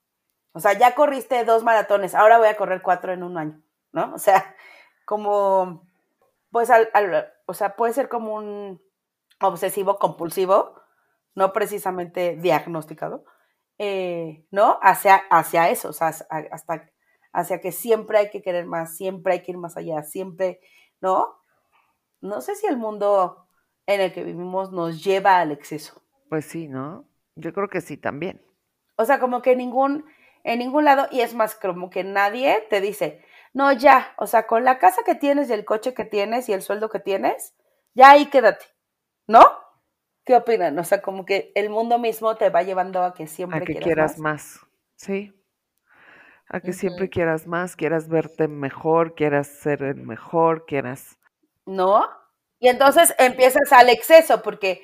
O 0.52 0.60
sea, 0.60 0.74
ya 0.78 0.94
corriste 0.94 1.44
dos 1.44 1.64
maratones, 1.64 2.14
ahora 2.14 2.38
voy 2.38 2.48
a 2.48 2.56
correr 2.56 2.82
cuatro 2.82 3.12
en 3.12 3.22
un 3.24 3.38
año, 3.38 3.62
¿no? 3.92 4.14
O 4.14 4.18
sea, 4.18 4.56
como, 5.06 5.88
pues, 6.50 6.70
al, 6.70 6.88
al- 6.94 7.32
o 7.46 7.54
sea, 7.54 7.76
puede 7.76 7.92
ser 7.94 8.08
como 8.08 8.34
un 8.34 8.80
obsesivo 9.40 9.98
compulsivo, 9.98 10.80
no 11.34 11.52
precisamente 11.52 12.36
diagnosticado, 12.36 13.24
eh, 13.78 14.46
¿no? 14.50 14.78
Hacia, 14.82 15.16
hacia 15.30 15.70
eso, 15.70 15.90
o 15.90 15.92
sea, 15.92 16.08
hasta 16.08 16.90
hacia 17.32 17.60
que 17.60 17.72
siempre 17.72 18.18
hay 18.18 18.30
que 18.30 18.42
querer 18.42 18.64
más, 18.66 18.96
siempre 18.96 19.32
hay 19.34 19.42
que 19.42 19.50
ir 19.52 19.58
más 19.58 19.76
allá, 19.76 20.02
siempre, 20.04 20.60
¿no? 21.00 21.36
No 22.24 22.40
sé 22.40 22.56
si 22.56 22.66
el 22.66 22.78
mundo 22.78 23.46
en 23.86 24.00
el 24.00 24.10
que 24.14 24.24
vivimos 24.24 24.72
nos 24.72 25.04
lleva 25.04 25.40
al 25.40 25.52
exceso. 25.52 26.02
Pues 26.30 26.46
sí, 26.46 26.68
¿no? 26.68 27.06
Yo 27.36 27.52
creo 27.52 27.68
que 27.68 27.82
sí 27.82 27.98
también. 27.98 28.40
O 28.96 29.04
sea, 29.04 29.20
como 29.20 29.42
que 29.42 29.54
ningún, 29.54 30.06
en 30.42 30.60
ningún 30.60 30.86
lado, 30.86 31.06
y 31.10 31.20
es 31.20 31.34
más, 31.34 31.54
como 31.54 31.90
que 31.90 32.02
nadie 32.02 32.66
te 32.70 32.80
dice, 32.80 33.22
no, 33.52 33.70
ya, 33.72 34.14
o 34.16 34.26
sea, 34.26 34.46
con 34.46 34.64
la 34.64 34.78
casa 34.78 35.02
que 35.04 35.14
tienes 35.14 35.50
y 35.50 35.52
el 35.52 35.66
coche 35.66 35.92
que 35.92 36.06
tienes 36.06 36.48
y 36.48 36.54
el 36.54 36.62
sueldo 36.62 36.88
que 36.88 36.98
tienes, 36.98 37.54
ya 37.92 38.12
ahí 38.12 38.24
quédate, 38.30 38.64
¿no? 39.26 39.42
¿Qué 40.24 40.34
opinan? 40.34 40.78
O 40.78 40.84
sea, 40.84 41.02
como 41.02 41.26
que 41.26 41.52
el 41.54 41.68
mundo 41.68 41.98
mismo 41.98 42.36
te 42.36 42.48
va 42.48 42.62
llevando 42.62 43.04
a 43.04 43.12
que 43.12 43.26
siempre 43.26 43.58
A 43.58 43.60
que 43.60 43.74
quieras 43.74 43.84
quieras 43.84 44.18
más. 44.18 44.60
más. 44.62 44.66
Sí. 44.96 45.34
A 46.48 46.60
que 46.60 46.72
siempre 46.72 47.10
quieras 47.10 47.46
más, 47.46 47.76
quieras 47.76 48.08
verte 48.08 48.48
mejor, 48.48 49.14
quieras 49.14 49.46
ser 49.46 49.82
el 49.82 49.96
mejor, 49.96 50.64
quieras. 50.64 51.18
¿No? 51.66 52.08
Y 52.58 52.68
entonces 52.68 53.14
empiezas 53.18 53.72
al 53.72 53.88
exceso, 53.88 54.42
porque 54.42 54.82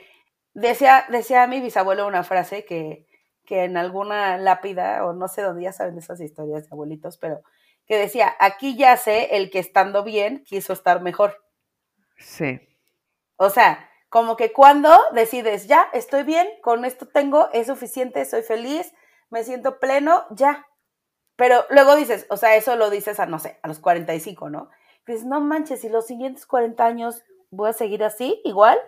decía, 0.54 1.06
decía 1.10 1.46
mi 1.46 1.60
bisabuelo 1.60 2.06
una 2.06 2.24
frase 2.24 2.64
que, 2.64 3.06
que 3.44 3.64
en 3.64 3.76
alguna 3.76 4.38
lápida, 4.38 5.04
o 5.06 5.12
no 5.12 5.28
sé 5.28 5.42
dónde 5.42 5.62
ya 5.64 5.72
saben 5.72 5.98
esas 5.98 6.20
historias 6.20 6.64
de 6.64 6.68
abuelitos, 6.72 7.18
pero 7.18 7.42
que 7.86 7.96
decía, 7.98 8.34
aquí 8.38 8.76
yace 8.76 9.36
el 9.36 9.50
que 9.50 9.58
estando 9.58 10.04
bien 10.04 10.44
quiso 10.44 10.72
estar 10.72 11.02
mejor. 11.02 11.44
Sí. 12.18 12.60
O 13.36 13.50
sea, 13.50 13.88
como 14.08 14.36
que 14.36 14.52
cuando 14.52 14.96
decides, 15.12 15.66
ya, 15.66 15.88
estoy 15.92 16.24
bien, 16.24 16.48
con 16.62 16.84
esto 16.84 17.06
tengo, 17.08 17.48
es 17.52 17.68
suficiente, 17.68 18.24
soy 18.24 18.42
feliz, 18.42 18.92
me 19.30 19.44
siento 19.44 19.78
pleno, 19.80 20.26
ya. 20.30 20.66
Pero 21.36 21.64
luego 21.70 21.96
dices, 21.96 22.26
o 22.28 22.36
sea, 22.36 22.56
eso 22.56 22.76
lo 22.76 22.90
dices 22.90 23.18
a, 23.18 23.26
no 23.26 23.38
sé, 23.38 23.58
a 23.62 23.68
los 23.68 23.78
45, 23.80 24.50
¿no? 24.50 24.70
Dices, 25.06 25.24
no 25.24 25.40
manches, 25.40 25.80
si 25.80 25.88
los 25.88 26.06
siguientes 26.06 26.46
40 26.46 26.84
años 26.84 27.22
voy 27.50 27.70
a 27.70 27.72
seguir 27.72 28.04
así, 28.04 28.40
igual, 28.44 28.78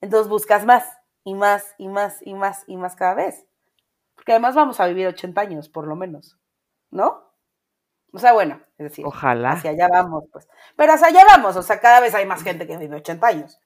entonces 0.00 0.28
buscas 0.28 0.64
más, 0.64 0.84
y 1.24 1.34
más, 1.34 1.74
y 1.78 1.88
más, 1.88 2.18
y 2.22 2.34
más, 2.34 2.64
y 2.66 2.76
más 2.76 2.94
cada 2.96 3.14
vez. 3.14 3.46
Porque 4.14 4.32
además 4.32 4.54
vamos 4.54 4.80
a 4.80 4.86
vivir 4.86 5.06
80 5.06 5.40
años, 5.40 5.68
por 5.68 5.86
lo 5.86 5.96
menos, 5.96 6.38
¿no? 6.90 7.24
O 8.12 8.18
sea, 8.18 8.32
bueno, 8.32 8.60
es 8.78 8.90
decir, 8.90 9.04
Ojalá. 9.06 9.52
hacia 9.52 9.70
allá 9.70 9.88
vamos, 9.88 10.24
pues. 10.32 10.48
Pero 10.76 10.92
hacia 10.92 11.08
allá 11.08 11.24
vamos, 11.26 11.56
o 11.56 11.62
sea, 11.62 11.80
cada 11.80 12.00
vez 12.00 12.14
hay 12.14 12.26
más 12.26 12.42
gente 12.42 12.66
que 12.66 12.76
vive 12.76 12.96
80 12.96 13.26
años. 13.26 13.60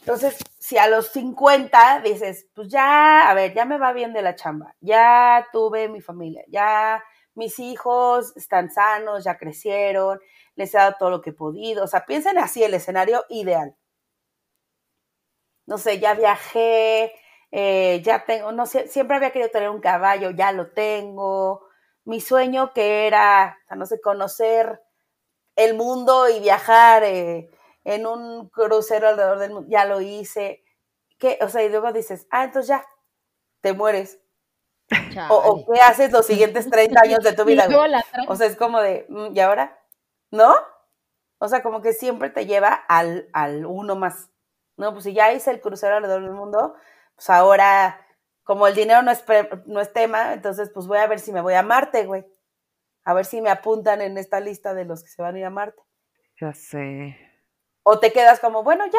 Entonces, 0.00 0.38
si 0.58 0.78
a 0.78 0.88
los 0.88 1.08
50 1.08 2.00
dices, 2.00 2.46
pues 2.54 2.68
ya, 2.68 3.28
a 3.30 3.34
ver, 3.34 3.54
ya 3.54 3.64
me 3.64 3.78
va 3.78 3.92
bien 3.92 4.12
de 4.12 4.22
la 4.22 4.34
chamba, 4.34 4.74
ya 4.80 5.46
tuve 5.52 5.88
mi 5.88 6.00
familia, 6.00 6.42
ya 6.48 7.02
mis 7.34 7.58
hijos 7.58 8.36
están 8.36 8.70
sanos, 8.70 9.24
ya 9.24 9.36
crecieron, 9.36 10.20
les 10.56 10.74
he 10.74 10.78
dado 10.78 10.96
todo 10.98 11.10
lo 11.10 11.20
que 11.22 11.30
he 11.30 11.34
podido. 11.34 11.84
O 11.84 11.86
sea, 11.86 12.06
piensen 12.06 12.38
así 12.38 12.62
el 12.62 12.74
escenario 12.74 13.24
ideal. 13.28 13.76
No 15.66 15.78
sé, 15.78 16.00
ya 16.00 16.14
viajé, 16.14 17.12
eh, 17.52 18.00
ya 18.04 18.24
tengo, 18.24 18.52
no 18.52 18.66
sé, 18.66 18.88
siempre 18.88 19.16
había 19.16 19.32
querido 19.32 19.50
tener 19.50 19.70
un 19.70 19.80
caballo, 19.80 20.30
ya 20.30 20.52
lo 20.52 20.72
tengo. 20.72 21.66
Mi 22.04 22.20
sueño 22.20 22.72
que 22.72 23.06
era, 23.06 23.58
o 23.64 23.68
sea, 23.68 23.76
no 23.76 23.86
sé, 23.86 24.00
conocer 24.00 24.82
el 25.56 25.74
mundo 25.74 26.28
y 26.28 26.40
viajar 26.40 27.04
eh, 27.04 27.50
en 27.84 28.06
un 28.06 28.48
crucero 28.50 29.08
alrededor 29.08 29.38
del 29.38 29.52
mundo, 29.52 29.68
ya 29.70 29.84
lo 29.84 30.00
hice. 30.00 30.64
¿Qué? 31.18 31.38
O 31.42 31.48
sea, 31.48 31.62
y 31.62 31.68
luego 31.68 31.92
dices, 31.92 32.26
ah, 32.30 32.44
entonces 32.44 32.68
ya, 32.68 32.86
te 33.60 33.72
mueres. 33.72 34.20
O, 35.28 35.36
o, 35.36 35.72
qué 35.72 35.80
haces 35.80 36.10
los 36.10 36.26
siguientes 36.26 36.68
30 36.68 37.00
años 37.00 37.18
de 37.20 37.32
tu 37.32 37.44
vida, 37.46 37.68
O 38.26 38.36
sea, 38.36 38.46
es 38.46 38.56
como 38.56 38.80
de, 38.80 39.06
mm, 39.08 39.36
¿y 39.36 39.40
ahora? 39.40 39.79
¿No? 40.30 40.54
O 41.38 41.48
sea, 41.48 41.62
como 41.62 41.80
que 41.80 41.92
siempre 41.92 42.30
te 42.30 42.46
lleva 42.46 42.72
al, 42.72 43.28
al 43.32 43.64
uno 43.64 43.96
más. 43.96 44.30
No, 44.76 44.92
pues 44.92 45.04
si 45.04 45.14
ya 45.14 45.32
hice 45.32 45.50
el 45.50 45.60
crucero 45.60 45.96
alrededor 45.96 46.22
del 46.22 46.32
mundo, 46.32 46.74
pues 47.14 47.30
ahora, 47.30 48.06
como 48.44 48.66
el 48.66 48.74
dinero 48.74 49.02
no 49.02 49.10
es, 49.10 49.24
no 49.66 49.80
es 49.80 49.92
tema, 49.92 50.34
entonces 50.34 50.70
pues 50.72 50.86
voy 50.86 50.98
a 50.98 51.06
ver 51.06 51.18
si 51.18 51.32
me 51.32 51.40
voy 51.40 51.54
a 51.54 51.62
Marte, 51.62 52.04
güey. 52.06 52.26
A 53.04 53.14
ver 53.14 53.24
si 53.24 53.40
me 53.40 53.50
apuntan 53.50 54.02
en 54.02 54.18
esta 54.18 54.40
lista 54.40 54.74
de 54.74 54.84
los 54.84 55.02
que 55.02 55.08
se 55.08 55.22
van 55.22 55.34
a 55.34 55.38
ir 55.38 55.44
a 55.46 55.50
Marte. 55.50 55.82
Ya 56.40 56.52
sé. 56.52 57.16
O 57.82 57.98
te 57.98 58.12
quedas 58.12 58.40
como, 58.40 58.62
bueno, 58.62 58.86
ya, 58.86 58.98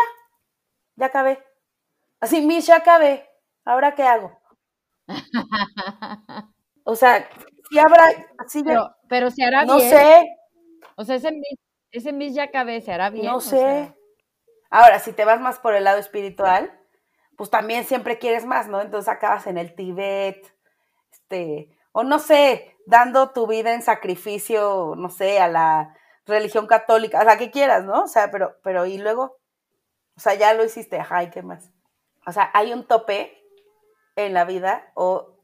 ya 0.95 1.07
acabé. 1.07 1.43
Así, 2.19 2.41
Mish, 2.41 2.65
ya 2.65 2.77
acabé. 2.77 3.29
¿Ahora 3.65 3.93
qué 3.93 4.03
hago? 4.03 4.39
o 6.83 6.95
sea, 6.95 7.29
si 7.69 7.79
habrá, 7.79 8.05
así 8.39 8.63
pero, 8.63 8.95
pero 9.07 9.29
se 9.29 9.43
hará 9.43 9.65
no 9.65 9.77
bien. 9.77 9.91
No 9.91 9.97
sé. 9.97 10.37
O 10.95 11.03
sea, 11.03 11.15
ese 11.15 11.31
Mish, 11.31 11.59
ese 11.91 12.31
ya 12.31 12.43
acabé, 12.43 12.81
se 12.81 12.91
hará 12.91 13.09
bien. 13.09 13.25
No 13.25 13.41
sé. 13.41 13.93
Ahora, 14.69 14.99
si 14.99 15.11
te 15.13 15.25
vas 15.25 15.41
más 15.41 15.59
por 15.59 15.75
el 15.75 15.83
lado 15.83 15.99
espiritual, 15.99 16.77
pues 17.37 17.49
también 17.49 17.83
siempre 17.83 18.19
quieres 18.19 18.45
más, 18.45 18.67
¿no? 18.67 18.81
Entonces 18.81 19.09
acabas 19.09 19.47
en 19.47 19.57
el 19.57 19.75
Tíbet, 19.75 20.55
este, 21.11 21.69
o 21.91 22.03
no 22.03 22.19
sé, 22.19 22.77
dando 22.85 23.31
tu 23.31 23.47
vida 23.47 23.73
en 23.73 23.81
sacrificio, 23.81 24.93
no 24.95 25.09
sé, 25.09 25.39
a 25.39 25.47
la 25.47 25.95
religión 26.25 26.67
católica, 26.67 27.19
o 27.19 27.23
sea, 27.23 27.37
que 27.37 27.51
quieras, 27.51 27.83
¿no? 27.83 28.03
O 28.03 28.07
sea, 28.07 28.31
pero, 28.31 28.57
pero, 28.63 28.85
y 28.85 28.97
luego, 28.97 29.37
o 30.15 30.19
sea, 30.19 30.35
ya 30.35 30.53
lo 30.53 30.63
hiciste, 30.63 30.99
ajá, 30.99 31.23
¿y 31.23 31.29
qué 31.29 31.41
más? 31.41 31.71
O 32.25 32.31
sea, 32.31 32.49
hay 32.53 32.71
un 32.73 32.85
tope 32.85 33.43
en 34.15 34.33
la 34.33 34.45
vida 34.45 34.91
o 34.93 35.37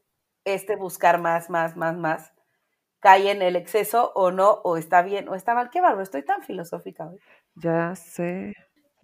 este 0.45 0.75
buscar 0.75 1.19
más, 1.19 1.49
más, 1.49 1.75
más, 1.75 1.97
más, 1.97 2.33
cae 2.99 3.31
en 3.31 3.41
el 3.41 3.55
exceso 3.55 4.11
o 4.15 4.31
no, 4.31 4.61
o 4.63 4.77
está 4.77 5.01
bien, 5.01 5.29
o 5.29 5.35
está 5.35 5.53
mal. 5.53 5.69
Qué 5.69 5.81
bárbaro, 5.81 6.03
estoy 6.03 6.23
tan 6.23 6.41
filosófica 6.41 7.07
hoy. 7.07 7.19
Ya 7.55 7.95
sé. 7.95 8.53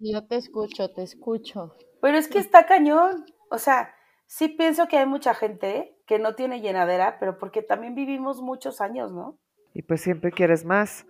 Yo 0.00 0.26
te 0.26 0.36
escucho, 0.36 0.90
te 0.92 1.02
escucho. 1.02 1.76
Pero 2.00 2.18
es 2.18 2.28
que 2.28 2.38
está 2.38 2.66
cañón. 2.66 3.24
O 3.50 3.58
sea, 3.58 3.94
sí 4.26 4.48
pienso 4.48 4.88
que 4.88 4.98
hay 4.98 5.06
mucha 5.06 5.34
gente 5.34 5.96
que 6.06 6.18
no 6.18 6.34
tiene 6.34 6.60
llenadera, 6.60 7.18
pero 7.18 7.38
porque 7.38 7.62
también 7.62 7.94
vivimos 7.94 8.42
muchos 8.42 8.80
años, 8.80 9.12
¿no? 9.12 9.38
Y 9.72 9.82
pues 9.82 10.02
siempre 10.02 10.30
quieres 10.30 10.64
más. 10.64 11.06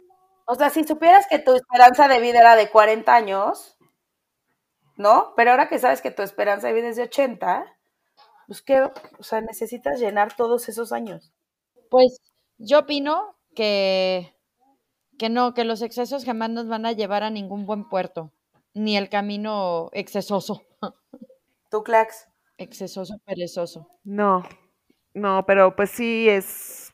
O 0.47 0.55
sea, 0.55 0.70
si 0.70 0.85
supieras 0.85 1.27
que 1.29 1.38
tu 1.38 1.55
esperanza 1.55 2.07
de 2.07 2.20
vida 2.20 2.40
era 2.40 2.57
de 2.57 2.68
40 2.68 3.14
años, 3.14 3.79
¿no? 4.97 5.33
Pero 5.37 5.51
ahora 5.51 5.68
que 5.68 5.79
sabes 5.79 6.03
que 6.03 6.11
tu 6.11 6.23
esperanza 6.23 6.68
de 6.68 6.75
vida 6.75 6.88
es 6.88 6.97
de 6.97 7.05
80, 7.05 7.64
pues 8.47 8.62
que, 8.62 8.83
o 8.83 9.23
sea, 9.23 9.40
necesitas 9.40 9.99
llenar 9.99 10.35
todos 10.37 10.68
esos 10.68 10.92
años. 10.92 11.33
Pues 11.90 12.20
yo 12.64 12.81
opino 12.81 13.37
que, 13.55 14.35
que 15.18 15.29
no, 15.29 15.55
que 15.55 15.64
los 15.64 15.83
excesos 15.83 16.24
jamás 16.24 16.50
nos 16.50 16.68
van 16.68 16.87
a 16.87 16.92
llevar 16.92 17.22
a 17.22 17.31
ningún 17.31 17.66
buen 17.66 17.88
puerto, 17.88 18.33
ni 18.72 18.96
el 18.96 19.09
camino 19.09 19.90
excesoso. 19.92 20.62
¿Tú, 21.70 21.83
Clax? 21.83 22.29
Excesoso, 22.59 23.18
perezoso. 23.24 23.88
No, 24.05 24.44
no, 25.12 25.44
pero 25.46 25.74
pues 25.74 25.90
sí 25.90 26.29
es, 26.29 26.92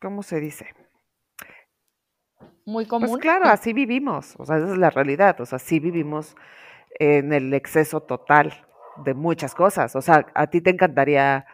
¿cómo 0.00 0.22
se 0.22 0.40
dice? 0.40 0.66
Muy 2.64 2.86
común. 2.86 3.08
Pues 3.08 3.20
claro, 3.20 3.46
así 3.46 3.72
vivimos, 3.72 4.34
o 4.38 4.46
sea, 4.46 4.58
esa 4.58 4.72
es 4.72 4.78
la 4.78 4.90
realidad, 4.90 5.40
o 5.40 5.46
sea, 5.46 5.58
sí 5.58 5.80
vivimos 5.80 6.36
en 6.98 7.32
el 7.32 7.52
exceso 7.54 8.00
total 8.00 8.66
de 9.04 9.14
muchas 9.14 9.54
cosas, 9.54 9.96
o 9.96 10.02
sea, 10.02 10.26
a 10.34 10.46
ti 10.48 10.60
te 10.60 10.70
encantaría 10.70 11.46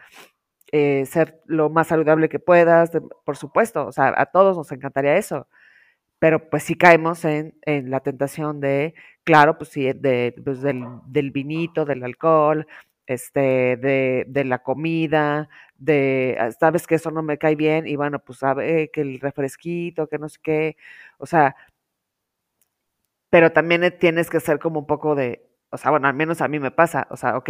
eh, 0.71 1.05
ser 1.05 1.41
lo 1.45 1.69
más 1.69 1.87
saludable 1.87 2.29
que 2.29 2.39
puedas, 2.39 2.91
por 3.25 3.37
supuesto, 3.37 3.87
o 3.87 3.91
sea, 3.91 4.13
a 4.15 4.27
todos 4.27 4.57
nos 4.57 4.71
encantaría 4.71 5.17
eso, 5.17 5.47
pero 6.19 6.49
pues 6.49 6.63
sí 6.63 6.75
caemos 6.75 7.25
en, 7.25 7.55
en 7.63 7.91
la 7.91 8.01
tentación 8.01 8.59
de, 8.61 8.93
claro, 9.23 9.57
pues 9.57 9.69
sí, 9.71 9.91
de, 9.93 10.35
pues 10.43 10.61
del, 10.61 10.85
del 11.07 11.31
vinito, 11.31 11.85
del 11.85 12.03
alcohol, 12.03 12.67
este, 13.07 13.77
de, 13.77 14.25
de, 14.27 14.45
la 14.45 14.59
comida, 14.59 15.49
de, 15.77 16.37
ah, 16.39 16.51
sabes 16.51 16.87
que 16.87 16.95
eso 16.95 17.11
no 17.11 17.23
me 17.23 17.37
cae 17.39 17.55
bien, 17.55 17.87
y 17.87 17.95
bueno, 17.95 18.19
pues 18.19 18.39
sabe 18.39 18.91
que 18.93 19.01
el 19.01 19.19
refresquito, 19.19 20.07
que 20.07 20.19
no 20.19 20.29
sé 20.29 20.39
qué, 20.43 20.77
o 21.17 21.25
sea, 21.25 21.55
pero 23.29 23.51
también 23.51 23.83
eh, 23.83 23.91
tienes 23.91 24.29
que 24.29 24.39
ser 24.39 24.59
como 24.59 24.79
un 24.79 24.87
poco 24.87 25.15
de, 25.15 25.47
o 25.71 25.77
sea, 25.77 25.91
bueno, 25.91 26.07
al 26.07 26.13
menos 26.15 26.41
a 26.41 26.47
mí 26.47 26.59
me 26.59 26.71
pasa, 26.71 27.07
o 27.11 27.17
sea, 27.17 27.37
ok, 27.37 27.49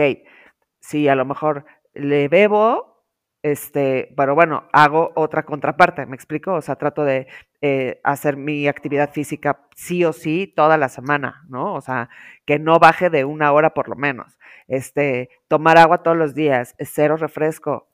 si 0.79 1.07
a 1.07 1.15
lo 1.15 1.25
mejor 1.25 1.65
le 1.93 2.27
bebo, 2.27 2.88
este, 3.41 4.13
pero 4.17 4.35
bueno, 4.35 4.65
hago 4.73 5.11
otra 5.15 5.43
contraparte, 5.45 6.05
¿me 6.05 6.15
explico? 6.15 6.53
O 6.53 6.61
sea, 6.61 6.75
trato 6.75 7.03
de 7.05 7.27
eh, 7.61 8.01
hacer 8.03 8.37
mi 8.37 8.67
actividad 8.67 9.11
física 9.11 9.61
sí 9.75 10.03
o 10.05 10.13
sí 10.13 10.51
toda 10.55 10.77
la 10.77 10.89
semana, 10.89 11.45
¿no? 11.49 11.73
O 11.73 11.81
sea, 11.81 12.09
que 12.45 12.59
no 12.59 12.79
baje 12.79 13.09
de 13.09 13.25
una 13.25 13.51
hora 13.53 13.73
por 13.73 13.87
lo 13.89 13.95
menos. 13.95 14.37
Este, 14.67 15.29
tomar 15.47 15.77
agua 15.77 16.03
todos 16.03 16.17
los 16.17 16.35
días, 16.35 16.75
cero 16.79 17.17
refresco, 17.17 17.89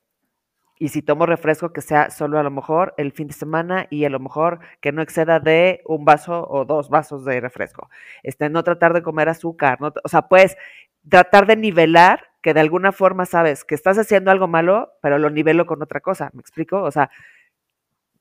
y 0.77 0.89
si 0.89 1.01
tomo 1.01 1.25
refresco, 1.25 1.71
que 1.71 1.81
sea 1.81 2.09
solo 2.09 2.37
a 2.37 2.43
lo 2.43 2.51
mejor 2.51 2.93
el 2.97 3.13
fin 3.13 3.27
de 3.27 3.33
semana 3.33 3.87
y 3.89 4.03
a 4.05 4.09
lo 4.09 4.19
mejor 4.19 4.59
que 4.81 4.91
no 4.91 5.01
exceda 5.01 5.39
de 5.39 5.81
un 5.85 6.03
vaso 6.03 6.45
o 6.49 6.65
dos 6.65 6.89
vasos 6.89 7.23
de 7.23 7.39
refresco. 7.39 7.89
Este, 8.23 8.49
no 8.49 8.63
tratar 8.63 8.93
de 8.93 9.01
comer 9.01 9.29
azúcar, 9.29 9.79
no, 9.79 9.93
o 10.03 10.09
sea, 10.09 10.23
pues 10.23 10.57
tratar 11.09 11.45
de 11.47 11.55
nivelar 11.55 12.27
que 12.45 12.53
de 12.53 12.59
alguna 12.59 12.91
forma 12.91 13.25
sabes 13.25 13.63
que 13.63 13.73
estás 13.73 13.97
haciendo 13.97 14.29
algo 14.29 14.47
malo, 14.47 14.91
pero 15.01 15.17
lo 15.17 15.31
nivelo 15.31 15.65
con 15.65 15.81
otra 15.81 15.99
cosa, 15.99 16.29
¿me 16.35 16.41
explico? 16.41 16.83
O 16.83 16.91
sea, 16.91 17.09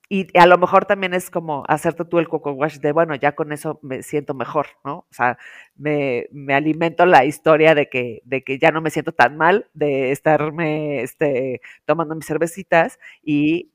y 0.09 0.27
a 0.39 0.47
lo 0.47 0.57
mejor 0.57 0.87
también 0.87 1.13
es 1.13 1.31
como 1.31 1.63
hacerte 1.69 2.07
tú 2.07 2.19
el 2.19 2.27
coco 2.27 2.53
wash 2.53 2.79
de, 2.79 2.93
bueno, 2.93 3.15
ya 3.17 3.35
con 3.35 3.53
eso 3.53 3.79
me 3.83 4.03
siento 4.03 4.33
mejor, 4.33 4.69
¿no? 4.83 5.01
O 5.01 5.07
sea, 5.11 5.37
me, 5.77 6.27
me, 6.33 6.55
alimento 6.55 7.05
la 7.05 7.27
historia 7.27 7.75
de 7.75 7.91
que, 7.91 8.23
de 8.25 8.43
que 8.43 8.59
ya 8.59 8.71
no 8.71 8.81
me 8.81 8.89
siento 8.89 9.13
tan 9.13 9.37
mal 9.37 9.69
de 9.75 10.11
estarme 10.11 11.03
este, 11.03 11.61
tomando 11.85 12.15
mis 12.15 12.25
cervecitas 12.25 12.99
y, 13.23 13.73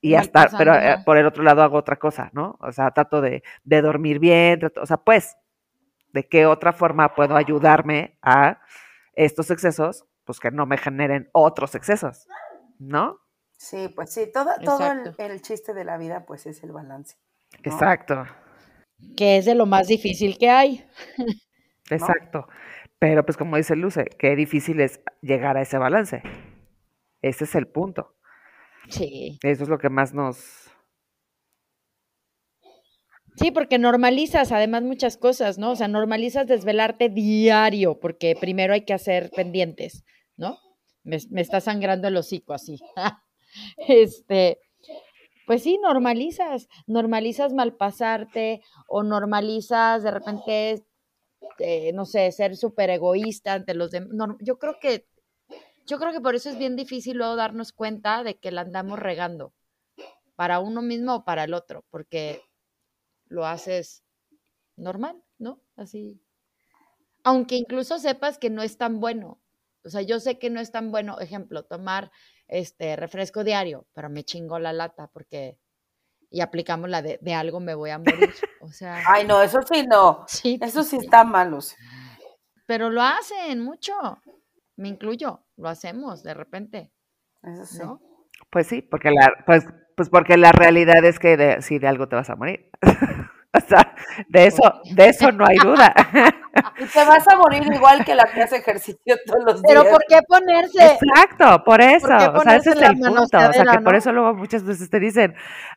y 0.00 0.16
hasta, 0.16 0.48
pero 0.58 0.74
eh, 0.74 0.96
por 1.04 1.16
el 1.16 1.26
otro 1.26 1.44
lado 1.44 1.62
hago 1.62 1.76
otra 1.76 1.94
cosa, 1.94 2.28
¿no? 2.32 2.58
O 2.60 2.72
sea, 2.72 2.90
trato 2.90 3.20
de, 3.20 3.44
de 3.62 3.82
dormir 3.82 4.18
bien, 4.18 4.58
trato, 4.58 4.82
o 4.82 4.86
sea, 4.86 4.96
pues, 4.96 5.36
¿de 6.12 6.26
qué 6.26 6.44
otra 6.44 6.72
forma 6.72 7.14
puedo 7.14 7.36
ayudarme 7.36 8.18
a 8.20 8.58
estos 9.16 9.50
excesos? 9.50 10.06
Pues 10.24 10.38
que 10.38 10.50
no 10.50 10.66
me 10.66 10.78
generen 10.78 11.28
otros 11.32 11.74
excesos, 11.74 12.26
¿no? 12.78 13.18
Sí, 13.58 13.88
pues 13.94 14.12
sí, 14.12 14.30
todo, 14.32 14.50
todo 14.62 14.80
el, 15.18 15.42
chiste 15.42 15.72
de 15.72 15.84
la 15.84 15.96
vida 15.96 16.26
pues 16.26 16.46
es 16.46 16.62
el 16.62 16.72
balance. 16.72 17.16
Exacto. 17.62 18.24
Que 19.16 19.38
es 19.38 19.46
de 19.46 19.54
lo 19.54 19.66
más 19.66 19.88
difícil 19.88 20.36
que 20.38 20.50
hay. 20.50 20.86
Exacto. 21.90 22.46
Pero 22.98 23.24
pues 23.24 23.36
como 23.36 23.56
dice 23.56 23.76
Luce, 23.76 24.04
qué 24.18 24.36
difícil 24.36 24.80
es 24.80 25.00
llegar 25.20 25.56
a 25.56 25.62
ese 25.62 25.78
balance. 25.78 26.22
Ese 27.22 27.44
es 27.44 27.54
el 27.54 27.66
punto. 27.66 28.14
Sí. 28.88 29.38
Eso 29.42 29.64
es 29.64 29.68
lo 29.68 29.78
que 29.78 29.90
más 29.90 30.14
nos... 30.14 30.65
Sí, 33.36 33.50
porque 33.50 33.78
normalizas 33.78 34.50
además 34.50 34.82
muchas 34.82 35.18
cosas, 35.18 35.58
¿no? 35.58 35.72
O 35.72 35.76
sea, 35.76 35.88
normalizas 35.88 36.46
desvelarte 36.46 37.10
diario, 37.10 38.00
porque 38.00 38.34
primero 38.34 38.72
hay 38.72 38.86
que 38.86 38.94
hacer 38.94 39.30
pendientes, 39.30 40.04
¿no? 40.36 40.58
Me, 41.02 41.16
está 41.16 41.60
sangrando 41.60 42.08
el 42.08 42.16
hocico 42.16 42.54
así. 42.54 42.78
este, 43.88 44.58
pues 45.46 45.62
sí, 45.62 45.78
normalizas, 45.78 46.68
normalizas 46.86 47.52
malpasarte 47.52 48.62
o 48.88 49.02
normalizas 49.02 50.02
de 50.02 50.10
repente, 50.10 50.84
eh, 51.58 51.92
no 51.92 52.06
sé, 52.06 52.32
ser 52.32 52.56
súper 52.56 52.88
egoísta 52.88 53.52
ante 53.52 53.74
los 53.74 53.90
demás. 53.90 54.36
yo 54.40 54.58
creo 54.58 54.78
que, 54.80 55.06
yo 55.86 55.98
creo 55.98 56.12
que 56.12 56.22
por 56.22 56.34
eso 56.34 56.48
es 56.48 56.58
bien 56.58 56.74
difícil 56.74 57.18
luego 57.18 57.36
darnos 57.36 57.72
cuenta 57.72 58.24
de 58.24 58.38
que 58.38 58.50
la 58.50 58.62
andamos 58.62 58.98
regando 58.98 59.52
para 60.36 60.58
uno 60.58 60.80
mismo 60.80 61.16
o 61.16 61.24
para 61.24 61.44
el 61.44 61.54
otro, 61.54 61.84
porque 61.90 62.42
lo 63.28 63.46
haces 63.46 64.04
normal, 64.76 65.22
¿no? 65.38 65.60
Así. 65.76 66.20
Aunque 67.24 67.56
incluso 67.56 67.98
sepas 67.98 68.38
que 68.38 68.50
no 68.50 68.62
es 68.62 68.78
tan 68.78 69.00
bueno. 69.00 69.40
O 69.84 69.90
sea, 69.90 70.02
yo 70.02 70.20
sé 70.20 70.38
que 70.38 70.50
no 70.50 70.60
es 70.60 70.72
tan 70.72 70.90
bueno, 70.90 71.18
ejemplo, 71.20 71.64
tomar 71.64 72.10
este 72.48 72.96
refresco 72.96 73.44
diario, 73.44 73.86
pero 73.92 74.08
me 74.10 74.24
chingo 74.24 74.58
la 74.58 74.72
lata 74.72 75.08
porque 75.08 75.58
y 76.28 76.40
aplicamos 76.40 76.90
la 76.90 77.02
de, 77.02 77.18
de 77.22 77.34
algo 77.34 77.60
me 77.60 77.74
voy 77.74 77.90
a 77.90 77.98
morir. 77.98 78.34
O 78.60 78.72
sea, 78.72 79.00
Ay, 79.06 79.24
no, 79.24 79.40
eso 79.42 79.60
sí 79.62 79.86
no. 79.86 80.24
sí, 80.26 80.58
Eso 80.60 80.82
sí 80.82 80.96
está 80.96 81.22
mal, 81.22 81.50
Lucy. 81.52 81.76
pero 82.66 82.90
lo 82.90 83.00
hacen 83.00 83.60
mucho. 83.60 83.92
Me 84.74 84.88
incluyo, 84.88 85.46
lo 85.56 85.68
hacemos 85.68 86.24
de 86.24 86.34
repente, 86.34 86.90
Eso 87.44 87.64
sí. 87.64 87.78
¿no? 87.78 88.00
Pues 88.50 88.66
sí, 88.66 88.82
porque 88.82 89.12
la, 89.12 89.32
pues, 89.46 89.64
pues 89.96 90.10
porque 90.10 90.36
la 90.36 90.50
realidad 90.50 91.04
es 91.04 91.20
que 91.20 91.36
de, 91.36 91.62
sí, 91.62 91.78
de 91.78 91.86
algo 91.86 92.08
te 92.08 92.16
vas 92.16 92.28
a 92.28 92.34
morir. 92.36 92.68
o 93.64 93.68
sea, 93.68 93.94
de 94.28 94.46
eso, 94.46 94.62
de 94.94 95.08
eso 95.08 95.32
no 95.32 95.46
hay 95.46 95.56
duda. 95.56 95.94
Y 96.78 96.86
te 96.86 97.04
vas 97.04 97.28
a 97.28 97.36
morir 97.36 97.62
igual 97.70 98.02
que 98.02 98.14
la 98.14 98.24
que 98.24 98.42
hace 98.42 98.56
ejercicio 98.56 99.16
todos 99.26 99.44
los 99.44 99.62
días. 99.62 99.64
Pero 99.68 99.90
¿por 99.90 100.02
qué 100.08 100.20
ponerse? 100.26 100.86
Exacto, 100.86 101.62
por 101.64 101.82
eso. 101.82 102.08
o 102.32 102.40
sea, 102.40 102.56
ese 102.56 102.70
es 102.70 102.76
la 102.76 102.86
el 102.86 102.98
punto. 102.98 103.22
O 103.22 103.26
sea, 103.26 103.50
que 103.50 103.80
por 103.80 103.94
eso 103.94 104.10
luego 104.10 104.32
muchas 104.32 104.64
veces 104.64 104.88
te 104.88 104.98
dicen, 104.98 105.34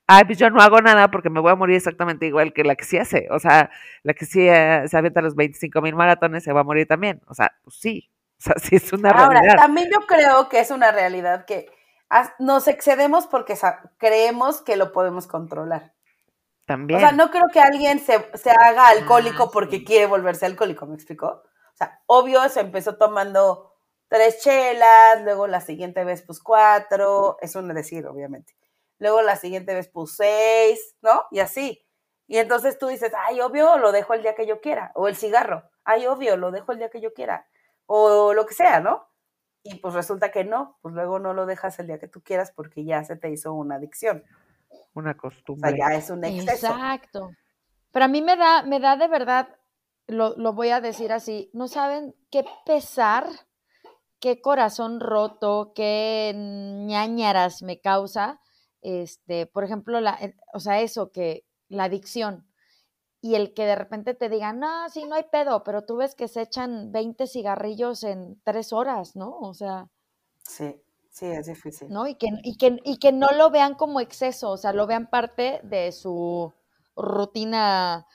ay, 0.07 0.23
pues 0.23 0.37
yo 0.37 0.49
no 0.49 0.61
hago 0.61 0.79
nada 0.79 1.11
porque 1.11 1.29
me 1.29 1.41
voy 1.41 1.51
a 1.51 1.55
morir 1.55 1.75
exactamente 1.75 2.27
igual 2.27 2.53
que 2.53 2.63
la 2.63 2.75
que 2.75 2.85
sí 2.85 2.97
hace. 2.97 3.27
O 3.31 3.39
sea, 3.39 3.69
la 4.03 4.13
que 4.13 4.25
sí 4.25 4.47
eh, 4.47 4.83
se 4.87 4.97
avienta 4.97 5.21
los 5.21 5.35
25 5.35 5.81
mil 5.81 5.95
maratones 5.95 6.45
se 6.45 6.53
va 6.53 6.61
a 6.61 6.63
morir 6.63 6.87
también. 6.87 7.21
O 7.27 7.33
sea, 7.33 7.51
pues 7.61 7.75
sí. 7.77 8.09
O 8.37 8.41
sea, 8.41 8.55
sí 8.63 8.77
es 8.77 8.93
una 8.93 9.09
Ahora, 9.09 9.41
realidad. 9.41 9.55
también 9.57 9.89
yo 9.91 10.05
creo 10.07 10.47
que 10.47 10.61
es 10.61 10.71
una 10.71 10.91
realidad 10.91 11.43
que 11.45 11.67
nos 12.39 12.67
excedemos 12.67 13.27
porque 13.27 13.55
creemos 13.97 14.61
que 14.61 14.77
lo 14.77 14.91
podemos 14.91 15.27
controlar. 15.27 15.93
También. 16.69 16.97
O 16.97 16.99
sea, 16.99 17.11
no 17.13 17.31
creo 17.31 17.47
que 17.51 17.59
alguien 17.59 17.99
se, 17.99 18.29
se 18.37 18.51
haga 18.51 18.89
alcohólico 18.89 19.49
Ah, 19.49 19.49
porque 19.51 19.77
sí. 19.77 19.83
quiere 19.83 20.05
volverse 20.05 20.45
alcohólico, 20.45 20.85
¿me 20.85 20.93
explicó? 20.93 21.27
O 21.73 21.75
sea, 21.75 22.01
obvio 22.05 22.47
se 22.49 22.59
empezó 22.59 22.95
tomando 22.97 23.73
tres 24.07 24.39
chelas, 24.43 25.23
luego 25.23 25.47
la 25.47 25.61
siguiente 25.61 26.03
vez 26.03 26.21
pues 26.21 26.39
cuatro, 26.39 27.37
es 27.41 27.55
un 27.55 27.73
decir, 27.73 28.05
obviamente. 28.05 28.55
Luego 28.99 29.23
la 29.23 29.35
siguiente 29.35 29.73
vez 29.73 29.87
pues 29.87 30.15
seis, 30.15 30.95
¿no? 31.01 31.25
Y 31.31 31.39
así. 31.39 31.83
Y 32.27 32.37
entonces 32.37 32.77
tú 32.77 32.87
dices, 32.87 33.11
ay, 33.17 33.41
obvio, 33.41 33.77
lo 33.79 33.91
dejo 33.91 34.13
el 34.13 34.21
día 34.21 34.35
que 34.35 34.45
yo 34.45 34.61
quiera. 34.61 34.91
O 34.93 35.07
el 35.07 35.15
cigarro, 35.15 35.63
ay, 35.85 36.05
obvio, 36.05 36.37
lo 36.37 36.51
dejo 36.51 36.71
el 36.71 36.77
día 36.77 36.89
que 36.91 37.01
yo 37.01 37.13
quiera. 37.15 37.47
O 37.87 38.33
lo 38.35 38.45
que 38.45 38.53
sea, 38.53 38.79
¿no? 38.79 39.07
Y 39.63 39.75
pues 39.79 39.95
resulta 39.95 40.31
que 40.31 40.43
no, 40.43 40.77
pues 40.81 40.93
luego 40.93 41.17
no 41.19 41.33
lo 41.33 41.47
dejas 41.47 41.79
el 41.79 41.87
día 41.87 41.99
que 41.99 42.07
tú 42.07 42.21
quieras 42.21 42.51
porque 42.51 42.85
ya 42.85 43.03
se 43.03 43.15
te 43.15 43.31
hizo 43.31 43.53
una 43.53 43.75
adicción. 43.75 44.23
Una 44.93 45.15
O 45.57 45.61
sea, 45.61 45.73
costumbre. 45.73 45.77
ya 45.77 45.95
es 45.95 46.09
un 46.09 46.23
exceso. 46.25 46.67
Exacto. 46.67 47.31
Pero 47.91 48.05
a 48.05 48.07
mí 48.07 48.21
me 48.21 48.35
da, 48.37 48.63
me 48.63 48.79
da 48.79 48.97
de 48.97 49.07
verdad, 49.07 49.49
lo, 50.07 50.35
lo 50.37 50.53
voy 50.53 50.69
a 50.69 50.81
decir 50.81 51.11
así, 51.11 51.49
no 51.53 51.67
saben 51.67 52.15
qué 52.31 52.45
pesar, 52.65 53.27
qué 54.19 54.41
corazón 54.41 54.99
roto, 54.99 55.73
qué 55.75 56.33
ñañaras 56.35 57.61
me 57.63 57.79
causa, 57.79 58.41
este, 58.81 59.45
por 59.47 59.63
ejemplo, 59.63 59.99
la, 60.01 60.15
eh, 60.21 60.35
o 60.53 60.59
sea, 60.59 60.81
eso 60.81 61.11
que 61.11 61.45
la 61.69 61.85
adicción 61.85 62.47
y 63.21 63.35
el 63.35 63.53
que 63.53 63.65
de 63.65 63.75
repente 63.75 64.13
te 64.13 64.29
digan, 64.29 64.59
no, 64.59 64.89
sí, 64.89 65.05
no 65.05 65.15
hay 65.15 65.25
pedo, 65.31 65.63
pero 65.63 65.83
tú 65.85 65.97
ves 65.97 66.15
que 66.15 66.27
se 66.27 66.41
echan 66.43 66.91
20 66.91 67.27
cigarrillos 67.27 68.03
en 68.03 68.41
tres 68.43 68.73
horas, 68.73 69.15
¿no? 69.15 69.37
O 69.39 69.53
sea, 69.53 69.89
Sí, 70.43 70.81
sí, 71.19 71.25
es 71.27 71.45
difícil. 71.47 71.89
¿no? 71.89 72.07
Y 72.07 72.15
que, 72.15 72.27
y, 72.43 72.57
que, 72.57 72.79
y 72.83 72.97
que 72.97 73.11
no 73.11 73.27
lo 73.37 73.49
vean 73.51 73.75
como 73.75 73.99
exceso, 73.99 74.51
o 74.51 74.57
sea, 74.57 74.73
lo 74.73 74.87
vean 74.87 75.09
parte 75.09 75.59
de 75.63 75.91
su 75.91 76.53
rutina, 76.95 78.05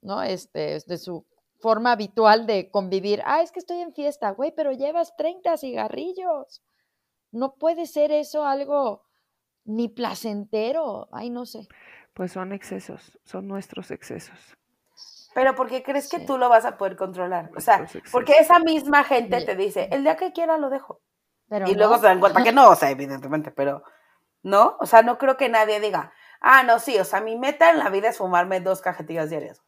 ¿no? 0.00 0.22
Este, 0.22 0.78
de 0.86 0.98
su 0.98 1.24
forma 1.60 1.92
habitual 1.92 2.46
de 2.46 2.70
convivir. 2.70 3.22
Ah, 3.24 3.42
es 3.42 3.52
que 3.52 3.60
estoy 3.60 3.80
en 3.80 3.92
fiesta, 3.92 4.30
güey, 4.30 4.52
pero 4.54 4.72
llevas 4.72 5.14
30 5.16 5.56
cigarrillos. 5.56 6.62
No 7.30 7.54
puede 7.54 7.86
ser 7.86 8.10
eso 8.12 8.44
algo 8.44 9.02
ni 9.64 9.88
placentero. 9.88 11.08
Ay, 11.12 11.30
no 11.30 11.46
sé. 11.46 11.68
Pues 12.14 12.32
son 12.32 12.52
excesos, 12.52 13.18
son 13.24 13.46
nuestros 13.48 13.90
excesos. 13.90 14.38
Pero 15.34 15.54
porque 15.54 15.82
crees 15.82 16.10
que 16.10 16.18
tú 16.20 16.36
lo 16.36 16.50
vas 16.50 16.66
a 16.66 16.76
poder 16.76 16.96
controlar. 16.96 17.50
O 17.56 17.60
sea, 17.60 17.86
porque 18.10 18.34
esa 18.38 18.58
misma 18.58 19.02
gente 19.02 19.40
Sí. 19.40 19.46
te 19.46 19.56
dice, 19.56 19.88
el 19.90 20.02
día 20.02 20.16
que 20.16 20.32
quiera 20.32 20.58
lo 20.58 20.68
dejo. 20.68 21.00
Pero 21.52 21.68
y 21.68 21.74
luego 21.74 21.96
no. 21.96 22.00
se 22.00 22.06
dan 22.06 22.18
cuenta 22.18 22.42
que 22.42 22.52
no, 22.52 22.70
o 22.70 22.74
sea, 22.74 22.88
evidentemente, 22.88 23.50
pero 23.50 23.84
no, 24.42 24.78
o 24.80 24.86
sea, 24.86 25.02
no 25.02 25.18
creo 25.18 25.36
que 25.36 25.50
nadie 25.50 25.80
diga, 25.80 26.14
ah, 26.40 26.62
no, 26.62 26.78
sí, 26.78 26.98
o 26.98 27.04
sea, 27.04 27.20
mi 27.20 27.36
meta 27.36 27.68
en 27.68 27.78
la 27.78 27.90
vida 27.90 28.08
es 28.08 28.16
fumarme 28.16 28.60
dos 28.60 28.80
cajetillas 28.80 29.28
diarias. 29.28 29.60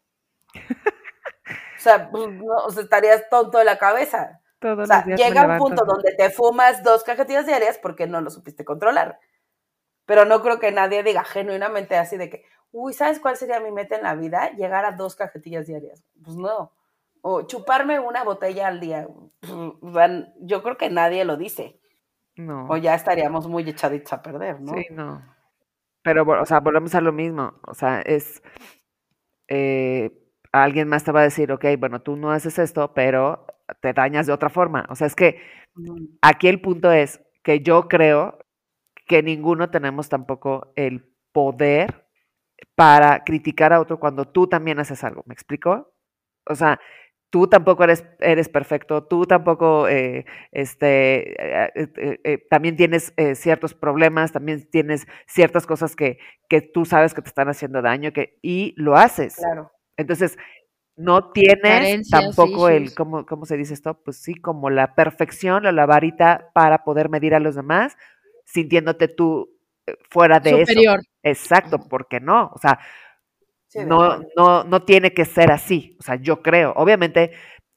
o 1.77 1.81
sea, 1.81 2.11
pues, 2.11 2.27
no, 2.31 2.55
o 2.55 2.71
sea, 2.71 2.85
estarías 2.85 3.29
tonto 3.29 3.59
de 3.59 3.67
la 3.67 3.77
cabeza. 3.77 4.41
Todos 4.61 4.79
O 4.79 4.87
sea, 4.87 5.05
llega 5.05 5.47
un 5.47 5.59
punto 5.59 5.85
donde 5.85 6.15
te 6.15 6.31
fumas 6.31 6.83
dos 6.83 7.05
cajetillas 7.05 7.45
diarias 7.45 7.77
porque 7.77 8.07
no 8.07 8.23
lo 8.23 8.31
supiste 8.31 8.65
controlar. 8.65 9.21
Pero 10.07 10.25
no 10.25 10.41
creo 10.41 10.59
que 10.59 10.73
nadie 10.73 11.03
diga 11.03 11.23
genuinamente 11.23 11.99
así 11.99 12.17
de 12.17 12.31
que, 12.31 12.47
uy, 12.73 12.95
¿sabes 12.95 13.21
cuál 13.21 13.37
sería 13.37 13.61
mi 13.61 13.73
meta 13.73 13.97
en 13.97 14.05
la 14.05 14.15
vida? 14.15 14.53
Llegar 14.53 14.87
a 14.87 14.93
dos 14.93 15.17
cajetillas 15.17 15.67
diarias. 15.67 16.03
Pues 16.25 16.37
no. 16.39 16.73
O 17.27 17.43
chuparme 17.49 17.99
una 18.01 18.23
botella 18.25 18.69
al 18.69 18.81
día. 18.81 19.07
Sea, 19.95 20.09
Yo 20.41 20.63
creo 20.63 20.77
que 20.77 20.91
nadie 20.91 21.25
lo 21.25 21.37
dice. 21.37 21.81
No. 22.37 22.67
O 22.69 22.77
ya 22.77 22.95
estaríamos 22.95 23.49
muy 23.49 23.69
echaditos 23.69 24.13
a 24.13 24.23
perder, 24.23 24.61
¿no? 24.61 24.73
Sí, 24.75 24.87
no. 24.91 25.23
Pero, 26.03 26.25
o 26.25 26.45
sea, 26.47 26.61
volvemos 26.61 26.95
a 26.95 27.01
lo 27.01 27.13
mismo. 27.13 27.55
O 27.67 27.75
sea, 27.75 28.01
es. 28.03 28.43
eh, 29.49 30.11
alguien 30.53 30.89
más 30.89 31.05
te 31.05 31.13
va 31.13 31.21
a 31.21 31.25
decir, 31.25 31.51
ok, 31.53 31.65
bueno, 31.79 32.03
tú 32.03 32.17
no 32.17 32.31
haces 32.31 32.59
esto, 32.59 32.95
pero 32.95 33.47
te 33.81 33.93
dañas 33.93 34.27
de 34.27 34.33
otra 34.33 34.51
forma. 34.51 34.87
O 34.89 34.95
sea, 34.95 35.07
es 35.07 35.17
que 35.17 35.39
Mm, 35.77 36.07
aquí 36.23 36.49
el 36.49 36.61
punto 36.61 36.93
es 36.93 37.21
que 37.45 37.61
yo 37.61 37.89
creo 37.89 38.39
que 39.07 39.23
ninguno 39.23 39.71
tenemos 39.71 40.09
tampoco 40.09 40.73
el 40.77 41.07
poder 41.33 42.07
para 42.77 43.25
criticar 43.25 43.73
a 43.73 43.81
otro 43.81 44.01
cuando 44.01 44.27
tú 44.27 44.49
también 44.49 44.79
haces 44.81 45.05
algo. 45.05 45.23
¿Me 45.27 45.35
explico? 45.35 45.95
O 46.47 46.55
sea, 46.57 46.81
tú 47.35 47.49
tampoco 47.49 47.83
eres, 47.83 48.05
eres 48.21 48.49
perfecto, 48.49 49.09
tú 49.09 49.27
tampoco 49.27 49.89
eh, 49.89 50.25
este, 50.53 51.33
eh, 51.33 52.21
eh, 52.23 52.47
también 52.49 52.77
tienes 52.77 53.13
ciertos 53.35 53.75
problemas, 53.75 54.31
también 54.31 54.71
tienes 54.71 55.09
ciertas 55.27 55.67
cosas 55.67 55.97
que, 55.97 56.21
que 56.49 56.61
tú 56.61 56.85
sabes 56.85 57.13
que 57.13 57.23
te 57.23 57.29
están 57.29 57.49
haciendo 57.49 57.83
daño 57.83 58.13
que, 58.13 58.39
y 58.41 58.73
lo 58.77 58.97
haces. 58.97 59.35
Claro. 59.35 59.73
Entonces, 59.97 60.39
no 60.95 61.33
tienes 61.33 61.61
Carencias, 61.61 62.09
tampoco 62.23 62.69
el. 62.69 62.95
¿cómo, 62.95 63.27
¿cómo 63.27 63.47
se 63.47 63.57
dice 63.57 63.75
esto? 63.75 64.01
Pues 64.05 64.23
sí, 64.23 64.37
como 64.37 64.71
la 64.71 64.95
perfección 64.95 65.67
o 65.67 65.73
la 65.73 65.87
varita 65.87 66.53
para 66.55 66.85
poder 66.85 67.09
medir 67.09 67.35
a 67.35 67.41
los 67.41 67.57
demás, 67.57 67.97
sintiéndote 68.45 69.09
tú 69.09 69.59
fuera 70.09 70.39
de 70.39 70.51
eso. 70.51 70.73
Superior. 70.73 71.01
Exacto, 71.25 71.81
porque 71.91 72.21
no, 72.21 72.53
o 72.55 72.59
sea, 72.61 72.79
Sí, 73.75 73.85
no, 73.85 74.21
no, 74.37 74.63
no 74.63 74.83
tiene 74.85 75.13
que 75.13 75.25
ser 75.25 75.51
así, 75.51 75.97
o 75.99 76.03
sea, 76.05 76.15
yo 76.15 76.43
creo, 76.43 76.73
obviamente 76.77 77.33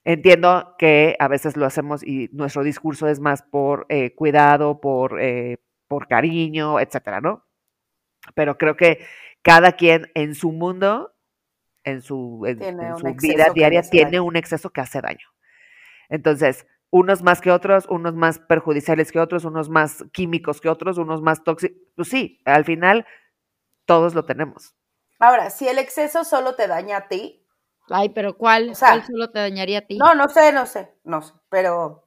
entiendo 0.06 0.76
que 0.78 1.16
a 1.20 1.28
veces 1.28 1.58
lo 1.58 1.66
hacemos 1.66 2.04
y 2.04 2.30
nuestro 2.34 2.62
discurso 2.64 3.08
es 3.08 3.20
más 3.20 3.42
por 3.42 3.88
eh, 3.90 4.14
cuidado, 4.14 4.80
por, 4.80 5.20
eh, 5.20 5.58
por 5.88 6.08
cariño, 6.08 6.80
etcétera, 6.80 7.20
¿no? 7.20 7.46
Pero 8.36 8.60
creo 8.60 8.78
que 8.78 9.06
cada 9.42 9.72
quien 9.72 10.12
en 10.14 10.36
su 10.36 10.52
mundo, 10.52 11.16
en 11.84 12.04
su, 12.04 12.44
en, 12.46 12.62
en 12.62 13.18
vida 13.18 13.48
diaria, 13.56 13.82
tiene 13.82 14.12
daño. 14.12 14.24
un 14.24 14.36
exceso 14.36 14.70
que 14.70 14.82
hace 14.82 15.02
daño. 15.02 15.28
Entonces, 16.10 16.68
unos 16.92 17.24
más 17.24 17.42
que 17.42 17.50
otros, 17.50 17.88
unos 17.90 18.14
más 18.14 18.38
perjudiciales 18.38 19.12
que 19.12 19.20
otros, 19.20 19.46
unos 19.46 19.68
más 19.68 20.06
químicos 20.14 20.62
que 20.62 20.70
otros, 20.70 21.00
unos 21.00 21.24
más 21.24 21.44
tóxicos. 21.44 21.76
Pues 21.96 22.08
sí, 22.08 22.40
al 22.46 22.66
final 22.66 23.08
todos 23.86 24.14
lo 24.14 24.26
tenemos. 24.26 24.77
Ahora, 25.20 25.50
si 25.50 25.68
el 25.68 25.80
exceso 25.80 26.24
solo 26.24 26.56
te 26.56 26.68
daña 26.68 26.98
a 26.98 27.08
ti, 27.08 27.44
Ay, 27.90 28.10
pero 28.10 28.38
¿cuál? 28.38 28.72
O 28.72 28.76
sea, 28.76 28.90
¿Cuál 28.90 29.06
solo 29.06 29.30
te 29.32 29.40
dañaría 29.40 29.80
a 29.80 29.82
ti? 29.82 29.98
no, 29.98 30.14
no 30.14 30.28
sé, 30.28 30.52
no 30.52 30.66
sé, 30.66 30.94
no 31.04 31.22
sé, 31.22 31.34
pero, 31.50 32.04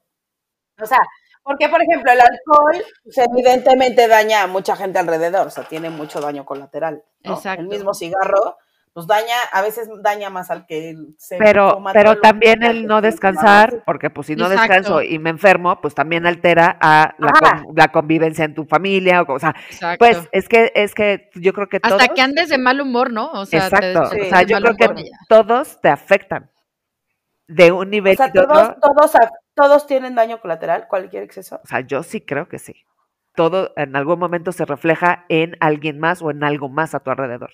o 0.81 0.87
sea, 0.87 0.99
porque 1.43 1.69
por 1.69 1.83
ejemplo 1.83 2.13
el 2.13 2.21
alcohol 2.21 2.85
pues, 3.03 3.19
evidentemente 3.19 4.07
daña 4.07 4.43
a 4.43 4.47
mucha 4.47 4.77
gente 4.77 4.99
alrededor, 4.99 5.47
o 5.47 5.51
sea, 5.51 5.65
tiene 5.65 5.91
mucho 5.91 6.21
daño 6.21 6.45
colateral. 6.45 7.03
¿no? 7.25 7.35
Exacto. 7.35 7.63
El 7.63 7.69
mismo 7.69 7.95
cigarro, 7.95 8.59
pues 8.93 9.07
daña, 9.07 9.35
a 9.53 9.63
veces 9.63 9.89
daña 10.03 10.31
más 10.31 10.51
al 10.51 10.67
que 10.67 10.97
se 11.17 11.37
Pero, 11.39 11.81
pero 11.93 12.19
también 12.21 12.63
el 12.65 12.87
no 12.87 13.01
descansar, 13.01 13.83
porque 13.87 14.11
pues 14.11 14.27
si 14.27 14.35
no 14.37 14.47
Exacto. 14.51 14.63
descanso 14.75 15.03
y 15.03 15.19
me 15.21 15.31
enfermo, 15.31 15.81
pues 15.81 15.95
también 15.95 16.27
altera 16.27 16.77
a 16.81 17.15
la, 17.19 17.29
Ajá. 17.31 17.63
con- 17.63 17.75
la 17.77 17.89
convivencia 17.93 18.45
en 18.45 18.55
tu 18.55 18.65
familia, 18.65 19.23
o, 19.23 19.33
o 19.33 19.39
sea, 19.39 19.55
Exacto. 19.71 19.99
pues 20.05 20.29
es 20.33 20.49
que 20.49 20.73
es 20.75 20.95
que 20.95 21.31
yo 21.37 21.53
creo 21.53 21.69
que 21.69 21.79
todos, 21.79 22.01
Hasta 22.01 22.13
que 22.13 22.21
andes 22.21 22.49
de 22.49 22.59
mal 22.59 22.81
humor, 22.81 23.13
¿no? 23.13 23.31
O 23.33 23.47
sea, 23.47 23.69
te 23.71 23.77
exacto, 23.77 24.07
Sí. 24.11 24.21
o 24.23 24.25
sea, 24.25 24.43
yo 24.43 24.59
creo 24.61 24.75
que 24.75 24.85
humor 24.87 24.99
y 25.01 25.05
ya. 25.05 25.17
todos 25.29 25.81
te 25.81 25.89
afectan 25.89 26.51
de 27.47 27.73
un 27.73 27.91
nivel 27.91 28.15
O 28.15 28.17
sea, 28.17 28.27
otro. 28.27 28.47
todos, 28.81 29.13
todos 29.55 29.87
tienen 29.87 30.15
daño 30.17 30.41
colateral, 30.41 30.89
cualquier 30.89 31.23
exceso. 31.23 31.61
O 31.63 31.67
sea, 31.67 31.81
yo 31.81 32.03
sí 32.03 32.21
creo 32.21 32.49
que 32.49 32.59
sí. 32.59 32.75
Todo 33.37 33.73
en 33.77 33.95
algún 33.95 34.19
momento 34.19 34.51
se 34.53 34.65
refleja 34.65 35.25
en 35.29 35.57
alguien 35.61 36.01
más 36.01 36.23
o 36.23 36.31
en 36.33 36.43
algo 36.43 36.69
más 36.69 36.95
a 36.95 37.01
tu 37.01 37.11
alrededor. 37.11 37.53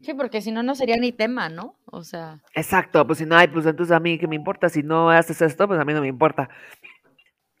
Sí, 0.00 0.12
porque 0.14 0.42
si 0.42 0.52
no, 0.52 0.62
no 0.62 0.74
sería 0.74 0.96
ni 0.96 1.12
tema, 1.12 1.48
¿no? 1.48 1.76
O 1.86 2.02
sea, 2.02 2.42
Exacto, 2.54 3.06
pues 3.06 3.18
si 3.18 3.26
no 3.26 3.36
hay, 3.36 3.48
pues 3.48 3.64
entonces 3.66 3.96
a 3.96 4.00
mí 4.00 4.18
qué 4.18 4.28
me 4.28 4.36
importa, 4.36 4.68
si 4.68 4.82
no 4.82 5.10
haces 5.10 5.40
esto, 5.40 5.66
pues 5.66 5.80
a 5.80 5.84
mí 5.84 5.92
no 5.94 6.00
me 6.02 6.08
importa. 6.08 6.48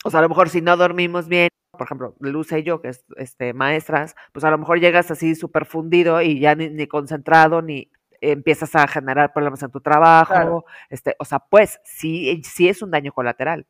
O 0.04 0.10
sea, 0.10 0.20
a 0.20 0.22
lo 0.22 0.28
mejor 0.28 0.48
si 0.50 0.60
no 0.60 0.76
dormimos 0.76 1.28
bien, 1.28 1.48
por 1.72 1.82
ejemplo, 1.82 2.14
Luce 2.20 2.58
y 2.58 2.62
yo, 2.62 2.80
que 2.80 2.88
es 2.88 3.04
este, 3.16 3.52
maestras, 3.54 4.14
pues 4.32 4.44
a 4.44 4.50
lo 4.50 4.58
mejor 4.58 4.80
llegas 4.80 5.10
así 5.10 5.34
súper 5.34 5.64
fundido 5.66 6.20
y 6.22 6.38
ya 6.38 6.54
ni, 6.54 6.68
ni 6.68 6.86
concentrado, 6.86 7.62
ni 7.62 7.90
empiezas 8.20 8.74
a 8.74 8.86
generar 8.86 9.32
problemas 9.32 9.62
en 9.62 9.70
tu 9.70 9.80
trabajo, 9.80 10.32
Claro. 10.32 10.64
este, 10.90 11.16
o 11.18 11.24
sea, 11.24 11.38
pues 11.38 11.80
sí, 11.84 12.40
sí 12.44 12.68
es 12.68 12.82
un 12.82 12.90
daño 12.90 13.12
colateral. 13.12 13.66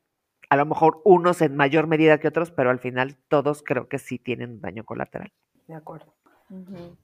A 0.50 0.56
lo 0.56 0.66
mejor 0.66 1.00
unos 1.04 1.40
en 1.42 1.56
mayor 1.56 1.86
medida 1.88 2.18
que 2.18 2.28
otros, 2.28 2.50
pero 2.52 2.70
al 2.70 2.78
final 2.78 3.16
todos 3.28 3.62
creo 3.64 3.88
que 3.88 3.98
sí 3.98 4.18
tienen 4.18 4.50
un 4.50 4.60
daño 4.60 4.84
colateral. 4.84 5.32
De 5.66 5.74
acuerdo. 5.74 6.15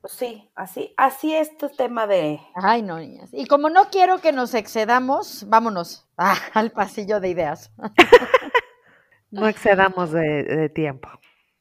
Pues 0.01 0.12
sí, 0.12 0.49
así, 0.55 0.95
así 0.97 1.34
es 1.34 1.57
tu 1.57 1.68
tema 1.68 2.07
de. 2.07 2.40
Ay, 2.55 2.82
no, 2.82 2.99
niñas. 2.99 3.30
Y 3.32 3.47
como 3.47 3.70
no 3.70 3.90
quiero 3.90 4.20
que 4.20 4.32
nos 4.32 4.55
excedamos, 4.55 5.45
vámonos 5.49 6.07
ah, 6.16 6.36
al 6.55 6.70
pasillo 6.70 7.20
de 7.20 7.28
ideas. 7.28 7.72
No 9.30 9.49
excedamos 9.49 10.12
de, 10.12 10.43
de 10.45 10.68
tiempo. 10.68 11.09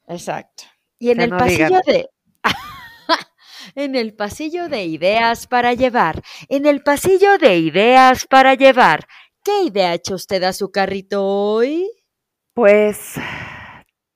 Exacto. 0.06 0.66
Y 1.00 1.12
en 1.12 1.20
Que 1.20 1.24
el 1.24 1.30
no 1.30 1.38
pasillo 1.38 1.66
digan. 1.68 1.82
de... 1.86 2.10
en 3.76 3.96
el 3.96 4.14
pasillo 4.14 4.68
de 4.68 4.84
ideas 4.84 5.48
para 5.48 5.74
llevar. 5.74 6.22
En 6.50 6.66
el 6.66 6.84
pasillo 6.84 7.38
de 7.38 7.60
ideas 7.60 8.26
para 8.28 8.56
llevar. 8.56 9.08
¿Qué 9.42 9.64
idea 9.64 9.94
echa 9.94 10.16
usted 10.16 10.44
a 10.44 10.52
su 10.52 10.70
carrito 10.70 11.26
hoy? 11.26 11.90
Pues 12.54 13.16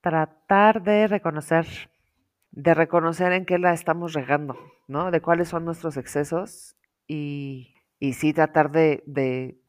tratar 0.02 0.84
de 0.84 1.08
reconocer, 1.08 1.66
de 2.56 2.74
reconocer 2.74 3.34
en 3.34 3.46
qué 3.46 3.60
la 3.60 3.74
estamos 3.74 4.14
regando, 4.14 4.58
¿no? 4.88 5.12
De 5.12 5.22
cuáles 5.22 5.50
son 5.50 5.66
nuestros 5.66 5.98
excesos 5.98 6.76
y, 7.06 7.76
y 8.00 8.14
sí 8.14 8.34
tratar 8.34 8.72
de, 8.72 9.04
de 9.06 9.62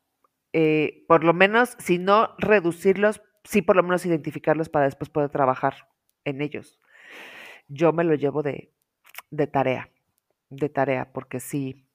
eh, 0.52 1.04
por 1.08 1.24
lo 1.24 1.34
menos, 1.34 1.76
si 1.78 1.98
no 1.98 2.34
reducirlos, 2.38 3.20
sí 3.44 3.60
por 3.60 3.76
lo 3.76 3.82
menos 3.82 4.06
identificarlos 4.06 4.68
para 4.68 4.86
después 4.86 5.10
poder 5.10 5.30
trabajar 5.30 5.88
en 6.24 6.40
ellos. 6.40 6.80
Yo 7.68 7.92
me 7.92 8.04
lo 8.04 8.14
llevo 8.14 8.42
de, 8.42 8.72
de 9.30 9.46
tarea, 9.48 9.90
de 10.48 10.68
tarea, 10.68 11.12
porque 11.12 11.40
sí, 11.40 11.88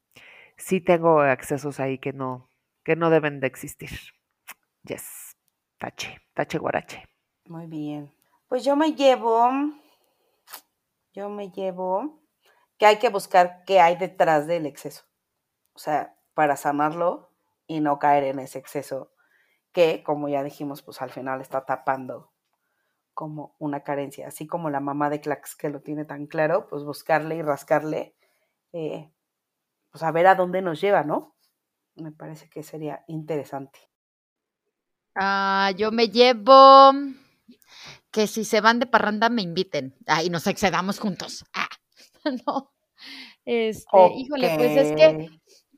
sí 0.57 0.81
tengo 0.81 1.25
excesos 1.25 1.79
ahí 1.79 1.99
que 1.99 2.11
no, 2.11 2.49
que 2.83 2.97
no 2.97 3.09
deben 3.09 3.39
de 3.39 3.47
existir. 3.47 3.91
Yes, 4.83 5.37
tache, 5.77 6.19
tache 6.33 6.57
guarache. 6.57 7.05
Muy 7.45 7.67
bien. 7.67 8.11
Pues 8.49 8.65
yo 8.65 8.75
me 8.75 8.93
llevo. 8.93 9.49
Yo 11.13 11.29
me 11.29 11.51
llevo 11.51 12.21
que 12.77 12.85
hay 12.85 12.99
que 12.99 13.09
buscar 13.09 13.63
qué 13.65 13.79
hay 13.79 13.95
detrás 13.95 14.47
del 14.47 14.65
exceso. 14.65 15.03
O 15.73 15.79
sea, 15.79 16.17
para 16.33 16.55
sanarlo 16.55 17.31
y 17.67 17.79
no 17.81 17.99
caer 17.99 18.23
en 18.23 18.39
ese 18.39 18.59
exceso 18.59 19.11
que, 19.71 20.03
como 20.03 20.29
ya 20.29 20.43
dijimos, 20.43 20.81
pues 20.81 21.01
al 21.01 21.11
final 21.11 21.41
está 21.41 21.65
tapando 21.65 22.31
como 23.13 23.55
una 23.59 23.83
carencia. 23.83 24.27
Así 24.27 24.47
como 24.47 24.69
la 24.69 24.79
mamá 24.79 25.09
de 25.09 25.21
Clax 25.21 25.55
que 25.55 25.69
lo 25.69 25.81
tiene 25.81 26.05
tan 26.05 26.27
claro, 26.27 26.67
pues 26.69 26.83
buscarle 26.83 27.35
y 27.35 27.41
rascarle, 27.41 28.15
eh, 28.73 29.11
pues 29.91 30.03
a 30.03 30.11
ver 30.11 30.27
a 30.27 30.35
dónde 30.35 30.61
nos 30.61 30.81
lleva, 30.81 31.03
¿no? 31.03 31.35
Me 31.95 32.11
parece 32.11 32.49
que 32.49 32.63
sería 32.63 33.03
interesante. 33.07 33.79
Ah, 35.15 35.71
yo 35.75 35.91
me 35.91 36.07
llevo 36.07 36.93
que 38.11 38.27
si 38.27 38.43
se 38.43 38.61
van 38.61 38.79
de 38.79 38.85
parranda 38.85 39.29
me 39.29 39.41
inviten. 39.41 39.95
Ay, 40.05 40.29
nos 40.29 40.47
excedamos 40.47 40.99
juntos. 40.99 41.45
Ah, 41.53 41.69
no. 42.47 42.71
Este, 43.45 43.97
híjole, 44.15 44.53
pues 44.55 44.77
es 44.77 44.95
que 44.95 45.29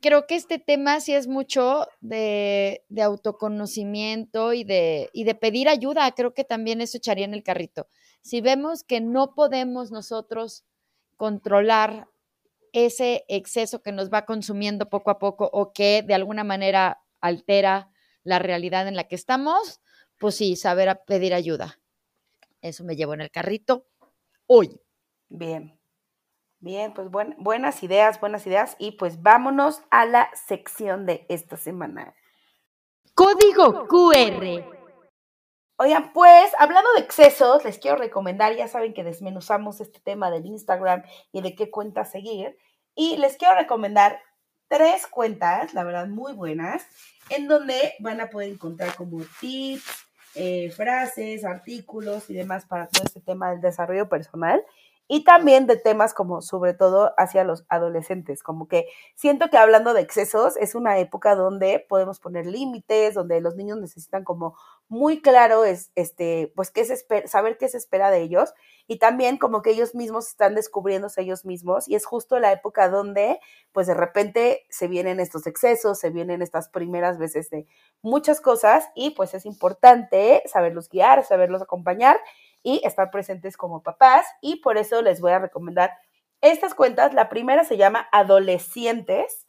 creo 0.01 0.27
que 0.27 0.36
este 0.36 0.59
tema 0.59 0.99
sí 0.99 1.13
es 1.13 1.27
mucho 1.27 1.88
de, 2.01 2.84
de 2.89 3.01
autoconocimiento 3.01 4.51
y 4.51 4.65
de, 4.65 5.09
y 5.13 5.23
de 5.23 5.36
pedir 5.36 5.69
ayuda. 5.69 6.11
Creo 6.11 6.34
que 6.34 6.43
también 6.43 6.81
eso 6.81 6.97
echaría 6.97 7.23
en 7.23 7.34
el 7.34 7.43
carrito. 7.43 7.88
Si 8.21 8.41
vemos 8.41 8.84
que 8.84 8.99
no 8.99 9.34
podemos 9.34 9.91
nosotros 9.91 10.65
controlar 11.15 12.09
ese 12.73 13.23
exceso 13.29 13.81
que 13.81 13.91
nos 13.91 14.11
va 14.11 14.25
consumiendo 14.25 14.89
poco 14.89 15.11
a 15.11 15.19
poco 15.19 15.49
o 15.53 15.71
que 15.71 16.03
de 16.05 16.15
alguna 16.15 16.43
manera 16.43 17.01
altera 17.21 17.89
la 18.23 18.39
realidad 18.39 18.88
en 18.88 18.95
la 18.95 19.05
que 19.05 19.15
estamos, 19.15 19.79
pues 20.17 20.36
sí, 20.36 20.55
saber 20.55 20.99
pedir 21.05 21.34
ayuda. 21.34 21.79
Eso 22.64 22.84
me 22.86 22.95
llevo 22.95 23.14
en 23.14 23.22
el 23.22 23.30
carrito 23.30 23.86
hoy. 24.47 24.80
Bien. 25.30 25.78
Bien, 26.59 26.93
pues 26.93 27.11
buen- 27.11 27.36
buenas 27.38 27.84
ideas, 27.84 28.22
buenas 28.22 28.47
ideas. 28.47 28.78
Y 28.80 28.91
pues 28.93 29.22
vámonos 29.22 29.82
a 29.91 30.05
la 30.05 30.30
sección 30.34 31.05
de 31.05 31.26
esta 31.28 31.57
semana. 31.57 32.16
Código 33.14 33.86
QR. 33.88 34.66
Oigan, 35.76 36.14
pues 36.14 36.53
hablando 36.57 36.89
de 36.93 37.01
excesos, 37.01 37.66
les 37.66 37.80
quiero 37.80 37.97
recomendar, 37.97 38.55
ya 38.55 38.68
saben 38.70 38.93
que 38.93 39.03
desmenuzamos 39.03 39.82
este 39.82 39.99
tema 39.99 40.32
del 40.32 40.45
Instagram 40.45 41.03
y 41.34 41.41
de 41.41 41.55
qué 41.55 41.70
cuenta 41.70 42.05
seguir. 42.05 42.57
Y 42.95 43.18
les 43.18 43.36
quiero 43.36 43.55
recomendar 43.55 44.22
tres 44.70 45.05
cuentas, 45.07 45.74
la 45.74 45.84
verdad, 45.84 46.07
muy 46.07 46.32
buenas, 46.34 46.88
en 47.30 47.47
donde 47.49 47.95
van 47.99 48.22
a 48.22 48.30
poder 48.30 48.49
encontrar 48.49 48.95
como 48.95 49.22
tips, 49.41 50.07
eh, 50.36 50.71
frases, 50.71 51.45
artículos 51.45 52.29
y 52.29 52.34
demás 52.34 52.65
para 52.65 52.88
todo 52.88 53.03
este 53.05 53.19
tema 53.19 53.51
del 53.51 53.61
desarrollo 53.61 54.09
personal. 54.09 54.63
Y 55.07 55.23
también 55.25 55.67
de 55.67 55.77
temas 55.77 56.13
como 56.13 56.41
sobre 56.41 56.73
todo 56.73 57.13
hacia 57.17 57.43
los 57.43 57.65
adolescentes, 57.69 58.41
como 58.41 58.67
que 58.67 58.87
siento 59.15 59.49
que 59.49 59.57
hablando 59.57 59.93
de 59.93 60.01
excesos 60.01 60.55
es 60.57 60.75
una 60.75 60.97
época 60.99 61.35
donde 61.35 61.85
podemos 61.89 62.19
poner 62.19 62.45
límites, 62.45 63.13
donde 63.13 63.41
los 63.41 63.55
niños 63.55 63.77
necesitan 63.79 64.23
como 64.23 64.55
muy 64.87 65.21
claro 65.21 65.65
es 65.65 65.91
este 65.95 66.51
pues 66.55 66.71
qué 66.71 66.85
se 66.85 66.97
saber 67.27 67.57
qué 67.57 67.67
se 67.67 67.77
espera 67.77 68.11
de 68.11 68.21
ellos 68.21 68.53
y 68.87 68.99
también 68.99 69.37
como 69.37 69.61
que 69.61 69.71
ellos 69.71 69.95
mismos 69.95 70.27
están 70.27 70.55
descubriéndose 70.55 71.21
ellos 71.21 71.45
mismos 71.45 71.87
y 71.87 71.95
es 71.95 72.05
justo 72.05 72.39
la 72.39 72.51
época 72.51 72.89
donde 72.89 73.39
pues 73.71 73.87
de 73.87 73.93
repente 73.93 74.65
se 74.69 74.87
vienen 74.87 75.19
estos 75.19 75.47
excesos, 75.47 75.99
se 75.99 76.09
vienen 76.11 76.41
estas 76.41 76.69
primeras 76.69 77.17
veces 77.17 77.49
de 77.49 77.65
muchas 78.01 78.41
cosas 78.41 78.87
y 78.95 79.11
pues 79.11 79.33
es 79.33 79.45
importante 79.45 80.43
saberlos 80.45 80.89
guiar, 80.89 81.25
saberlos 81.25 81.61
acompañar 81.61 82.17
y 82.64 82.82
estar 82.86 83.11
presentes 83.11 83.57
como 83.57 83.84
papás 83.84 84.26
y 84.41 84.61
por 84.61 84.78
eso 84.78 85.01
les 85.01 85.22
voy 85.22 85.34
a 85.34 85.39
recomendar 85.39 85.91
estas 86.41 86.74
cuentas. 86.74 87.14
La 87.14 87.30
primera 87.30 87.64
se 87.66 87.78
llama 87.78 88.07
Adolescentes, 88.11 89.45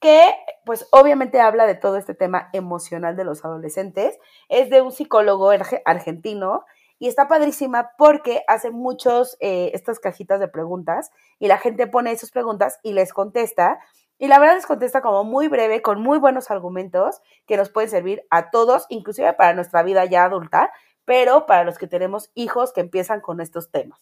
que 0.00 0.34
pues 0.64 0.88
obviamente 0.90 1.40
habla 1.40 1.66
de 1.66 1.74
todo 1.74 1.96
este 1.96 2.14
tema 2.14 2.50
emocional 2.52 3.16
de 3.16 3.24
los 3.24 3.44
adolescentes. 3.44 4.18
Es 4.48 4.68
de 4.70 4.82
un 4.82 4.92
psicólogo 4.92 5.52
arge- 5.52 5.82
argentino 5.84 6.64
y 6.98 7.08
está 7.08 7.28
padrísima 7.28 7.92
porque 7.98 8.42
hace 8.48 8.70
muchos 8.70 9.36
eh, 9.40 9.70
estas 9.74 10.00
cajitas 10.00 10.40
de 10.40 10.48
preguntas 10.48 11.12
y 11.38 11.46
la 11.48 11.58
gente 11.58 11.86
pone 11.86 12.12
esas 12.12 12.30
preguntas 12.30 12.78
y 12.82 12.92
les 12.92 13.12
contesta. 13.12 13.78
Y 14.18 14.28
la 14.28 14.38
verdad 14.38 14.54
les 14.54 14.66
contesta 14.66 15.02
como 15.02 15.24
muy 15.24 15.48
breve, 15.48 15.82
con 15.82 16.00
muy 16.00 16.18
buenos 16.18 16.50
argumentos 16.50 17.20
que 17.46 17.58
nos 17.58 17.68
pueden 17.68 17.90
servir 17.90 18.26
a 18.30 18.50
todos, 18.50 18.86
inclusive 18.88 19.34
para 19.34 19.52
nuestra 19.52 19.82
vida 19.82 20.06
ya 20.06 20.24
adulta, 20.24 20.72
pero 21.06 21.46
para 21.46 21.64
los 21.64 21.78
que 21.78 21.86
tenemos 21.86 22.30
hijos 22.34 22.74
que 22.74 22.82
empiezan 22.82 23.22
con 23.22 23.40
estos 23.40 23.70
temas. 23.70 23.98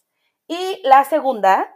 Y 0.47 0.81
la 0.83 1.05
segunda, 1.05 1.73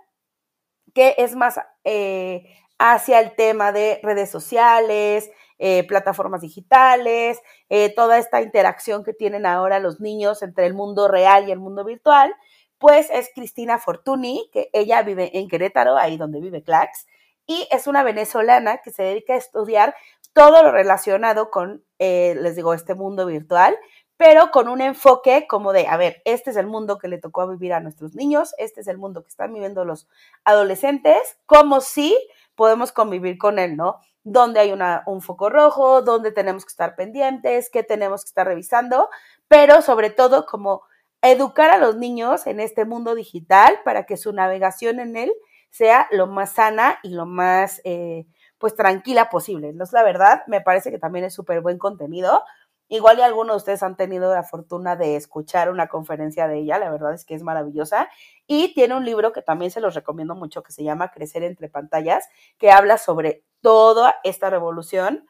que 0.94 1.16
es 1.18 1.36
más 1.36 1.60
eh, 1.86 2.44
hacia 2.78 3.20
el 3.20 3.36
tema 3.36 3.72
de 3.72 4.00
redes 4.04 4.30
sociales, 4.30 5.32
eh, 5.60 5.86
plataformas 5.88 6.42
digitales, 6.42 7.40
eh, 7.70 7.94
toda 7.94 8.18
esta 8.18 8.42
interacción 8.42 9.04
que 9.04 9.14
tienen 9.14 9.46
ahora 9.46 9.80
los 9.80 10.00
niños 10.00 10.42
entre 10.42 10.66
el 10.66 10.74
mundo 10.74 11.08
real 11.08 11.48
y 11.48 11.52
el 11.52 11.60
mundo 11.60 11.86
virtual, 11.86 12.34
pues 12.80 13.10
es 13.12 13.30
Cristina 13.36 13.78
Fortuny, 13.78 14.50
que 14.52 14.70
ella 14.74 15.04
vive 15.04 15.38
en 15.38 15.48
Querétaro, 15.48 15.96
ahí 15.98 16.18
donde 16.18 16.40
vive 16.40 16.64
Clax, 16.64 17.06
y 17.46 17.68
es 17.72 17.88
una 17.88 18.04
venezolana 18.04 18.78
que 18.78 18.92
se 18.92 19.04
dedica 19.04 19.34
a 19.34 19.38
estudiar 19.38 19.96
todo 20.34 20.64
lo 20.64 20.72
relacionado 20.72 21.50
con, 21.50 21.84
les 21.98 22.56
digo, 22.56 22.74
este 22.74 22.94
mundo 22.94 23.26
virtual, 23.26 23.76
pero 24.20 24.51
con 24.51 24.67
un 24.67 24.82
enfoque 24.82 25.47
como 25.47 25.72
de, 25.72 25.88
a 25.88 25.95
ver, 25.95 26.22
este 26.26 26.49
es 26.49 26.57
el 26.57 26.67
mundo 26.67 26.97
que 26.97 27.07
le 27.07 27.20
tocó 27.20 27.47
vivir 27.47 27.72
a 27.72 27.80
nuestros 27.80 28.15
niños, 28.15 28.53
este 28.57 28.82
es 28.82 28.89
el 28.89 28.97
mundo 28.97 29.24
que 29.24 29.30
están 29.30 29.53
viviendo 29.53 29.86
los 29.86 30.09
adolescentes, 30.43 31.38
como 31.45 31.80
si 31.80 32.17
podemos 32.53 32.91
convivir 32.91 33.38
con 33.38 33.59
él, 33.59 33.78
¿no? 33.78 34.01
Donde 34.26 34.59
hay 34.59 34.74
un 35.05 35.22
foco 35.22 35.49
rojo, 35.49 36.01
donde 36.01 36.34
tenemos 36.34 36.65
que 36.65 36.72
estar 36.72 36.97
pendientes, 36.97 37.70
qué 37.70 37.82
tenemos 37.82 38.26
que 38.26 38.28
estar 38.28 38.45
revisando, 38.45 39.09
pero 39.47 39.82
sobre 39.82 40.09
todo 40.09 40.45
como 40.45 40.82
educar 41.22 41.70
a 41.70 41.78
los 41.78 41.95
niños 41.95 42.45
en 42.45 42.59
este 42.59 42.84
mundo 42.84 43.15
digital 43.15 43.80
para 43.86 44.05
que 44.05 44.17
su 44.17 44.34
navegación 44.34 44.99
en 44.99 45.15
él 45.15 45.32
sea 45.70 46.09
lo 46.11 46.28
más 46.28 46.51
sana 46.51 46.99
y 47.03 47.11
lo 47.11 47.26
más, 47.26 47.80
eh, 47.86 48.26
pues, 48.57 48.76
tranquila 48.76 49.30
posible. 49.30 49.72
No 49.72 49.86
es 49.86 49.93
la 49.93 50.03
verdad, 50.03 50.41
me 50.47 50.59
parece 50.59 50.91
que 50.91 50.99
también 50.99 51.24
es 51.24 51.34
súper 51.34 51.61
buen 51.61 51.78
contenido. 51.78 52.43
Igual 52.90 53.20
y 53.20 53.22
algunos 53.22 53.54
de 53.54 53.58
ustedes 53.58 53.84
han 53.84 53.96
tenido 53.96 54.34
la 54.34 54.44
fortuna 54.44 54.96
de 54.96 55.16
escuchar 55.16 55.70
una 55.70 55.88
conferencia 55.88 56.48
de 56.48 56.58
ella, 56.58 56.80
la 56.80 56.90
verdad 56.90 57.14
es 57.14 57.24
que 57.24 57.36
es 57.36 57.44
maravillosa. 57.44 58.10
Y 58.48 58.74
tiene 58.74 58.96
un 58.96 59.06
libro 59.06 59.32
que 59.32 59.44
también 59.44 59.70
se 59.70 59.80
los 59.80 59.94
recomiendo 59.94 60.36
mucho, 60.36 60.64
que 60.64 60.72
se 60.72 60.84
llama 60.84 61.12
Crecer 61.12 61.44
entre 61.44 61.70
pantallas, 61.70 62.28
que 62.58 62.72
habla 62.72 62.98
sobre 62.98 63.44
toda 63.62 64.16
esta 64.24 64.50
revolución 64.50 65.28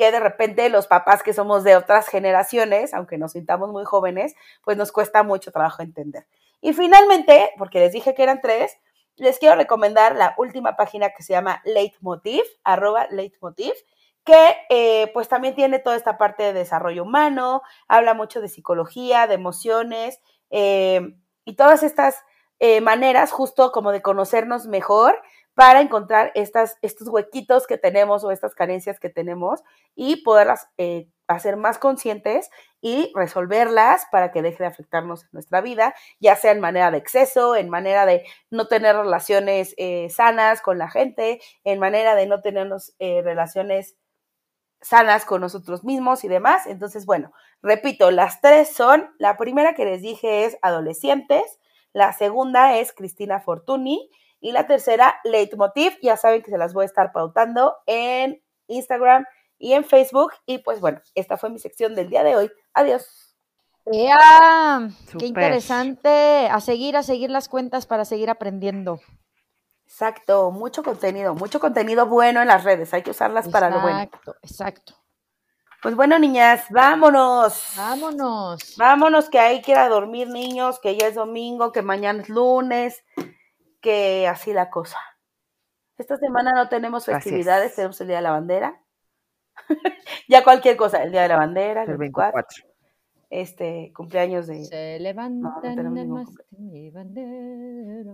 que 0.00 0.10
de 0.12 0.20
repente 0.20 0.70
los 0.70 0.86
papás 0.86 1.22
que 1.22 1.34
somos 1.34 1.62
de 1.62 1.76
otras 1.76 2.08
generaciones, 2.08 2.94
aunque 2.94 3.18
nos 3.18 3.32
sintamos 3.32 3.70
muy 3.70 3.84
jóvenes, 3.84 4.34
pues 4.64 4.78
nos 4.78 4.92
cuesta 4.92 5.22
mucho 5.22 5.52
trabajo 5.52 5.82
entender. 5.82 6.26
Y 6.62 6.72
finalmente, 6.72 7.50
porque 7.58 7.80
les 7.80 7.92
dije 7.92 8.14
que 8.14 8.22
eran 8.22 8.40
tres, 8.40 8.78
les 9.16 9.38
quiero 9.38 9.56
recomendar 9.56 10.16
la 10.16 10.34
última 10.38 10.74
página 10.74 11.10
que 11.10 11.22
se 11.22 11.34
llama 11.34 11.60
Leitmotiv, 11.66 12.44
arroba 12.64 13.08
Leitmotiv, 13.10 13.74
que 14.24 14.56
eh, 14.68 15.10
pues 15.14 15.28
también 15.28 15.54
tiene 15.54 15.78
toda 15.78 15.96
esta 15.96 16.18
parte 16.18 16.42
de 16.42 16.52
desarrollo 16.52 17.04
humano, 17.04 17.62
habla 17.88 18.14
mucho 18.14 18.40
de 18.40 18.48
psicología, 18.48 19.26
de 19.26 19.34
emociones 19.34 20.20
eh, 20.50 21.14
y 21.44 21.56
todas 21.56 21.82
estas 21.82 22.22
eh, 22.58 22.80
maneras 22.80 23.32
justo 23.32 23.72
como 23.72 23.92
de 23.92 24.02
conocernos 24.02 24.66
mejor 24.66 25.20
para 25.54 25.80
encontrar 25.80 26.32
estas, 26.34 26.76
estos 26.82 27.08
huequitos 27.08 27.66
que 27.66 27.78
tenemos 27.78 28.22
o 28.24 28.30
estas 28.30 28.54
carencias 28.54 29.00
que 29.00 29.10
tenemos 29.10 29.62
y 29.94 30.22
poderlas 30.22 30.68
hacer 31.26 31.56
más 31.56 31.78
conscientes 31.78 32.50
y 32.80 33.12
resolverlas 33.14 34.06
para 34.10 34.30
que 34.32 34.42
deje 34.42 34.62
de 34.62 34.68
afectarnos 34.68 35.24
en 35.24 35.28
nuestra 35.32 35.60
vida, 35.60 35.94
ya 36.18 36.36
sea 36.36 36.52
en 36.52 36.60
manera 36.60 36.90
de 36.90 36.98
exceso, 36.98 37.56
en 37.56 37.68
manera 37.68 38.06
de 38.06 38.24
no 38.50 38.68
tener 38.68 38.96
relaciones 38.96 39.74
sanas 40.08 40.62
con 40.62 40.78
la 40.78 40.88
gente, 40.88 41.40
en 41.64 41.78
manera 41.78 42.14
de 42.14 42.26
no 42.26 42.40
tener 42.40 42.68
relaciones 42.98 43.96
sanas 44.80 45.24
con 45.24 45.40
nosotros 45.40 45.84
mismos 45.84 46.24
y 46.24 46.28
demás. 46.28 46.66
Entonces, 46.66 47.06
bueno, 47.06 47.32
repito, 47.62 48.10
las 48.10 48.40
tres 48.40 48.72
son, 48.72 49.10
la 49.18 49.36
primera 49.36 49.74
que 49.74 49.84
les 49.84 50.02
dije 50.02 50.44
es 50.44 50.58
adolescentes, 50.62 51.58
la 51.92 52.12
segunda 52.12 52.76
es 52.76 52.92
Cristina 52.92 53.40
Fortuny 53.40 54.10
y 54.40 54.52
la 54.52 54.66
tercera 54.66 55.20
Leitmotiv. 55.24 55.98
Ya 56.02 56.16
saben 56.16 56.42
que 56.42 56.50
se 56.50 56.58
las 56.58 56.72
voy 56.72 56.84
a 56.84 56.86
estar 56.86 57.12
pautando 57.12 57.76
en 57.86 58.40
Instagram 58.68 59.24
y 59.58 59.72
en 59.72 59.84
Facebook. 59.84 60.32
Y 60.46 60.58
pues 60.58 60.80
bueno, 60.80 61.00
esta 61.14 61.36
fue 61.36 61.50
mi 61.50 61.58
sección 61.58 61.94
del 61.94 62.08
día 62.08 62.22
de 62.22 62.36
hoy. 62.36 62.50
Adiós. 62.74 63.34
¡Ea! 63.86 64.88
¡Qué 65.18 65.26
interesante! 65.26 66.48
A 66.50 66.60
seguir, 66.60 66.96
a 66.96 67.02
seguir 67.02 67.30
las 67.30 67.48
cuentas 67.48 67.86
para 67.86 68.04
seguir 68.04 68.30
aprendiendo. 68.30 69.00
Exacto, 69.90 70.52
mucho 70.52 70.84
contenido, 70.84 71.34
mucho 71.34 71.58
contenido 71.58 72.06
bueno 72.06 72.40
en 72.40 72.46
las 72.46 72.62
redes, 72.62 72.94
hay 72.94 73.02
que 73.02 73.10
usarlas 73.10 73.48
para 73.48 73.70
lo 73.70 73.80
bueno. 73.80 73.98
Exacto, 73.98 74.36
exacto. 74.40 74.94
Pues 75.82 75.96
bueno, 75.96 76.16
niñas, 76.18 76.66
vámonos. 76.70 77.74
Vámonos. 77.76 78.76
Vámonos, 78.78 79.28
que 79.28 79.40
hay 79.40 79.60
que 79.62 79.72
ir 79.72 79.78
a 79.78 79.88
dormir, 79.88 80.28
niños, 80.28 80.78
que 80.78 80.96
ya 80.96 81.08
es 81.08 81.16
domingo, 81.16 81.72
que 81.72 81.82
mañana 81.82 82.22
es 82.22 82.28
lunes, 82.28 83.02
que 83.80 84.28
así 84.28 84.52
la 84.52 84.70
cosa. 84.70 84.96
Esta 85.98 86.16
semana 86.18 86.52
no 86.54 86.68
tenemos 86.68 87.06
festividades, 87.06 87.74
tenemos 87.74 88.00
el 88.00 88.06
Día 88.06 88.16
de 88.18 88.22
la 88.22 88.30
Bandera. 88.30 88.80
ya 90.28 90.44
cualquier 90.44 90.76
cosa, 90.76 91.02
el 91.02 91.10
Día 91.10 91.22
de 91.22 91.28
la 91.28 91.36
Bandera, 91.36 91.82
el 91.82 91.96
24. 91.96 92.64
Este, 93.28 93.92
cumpleaños 93.94 94.46
de... 94.46 94.64
Se 94.64 95.00
levantan 95.00 95.76
no, 95.76 96.24
mi 96.50 96.90
bandera. 96.90 98.12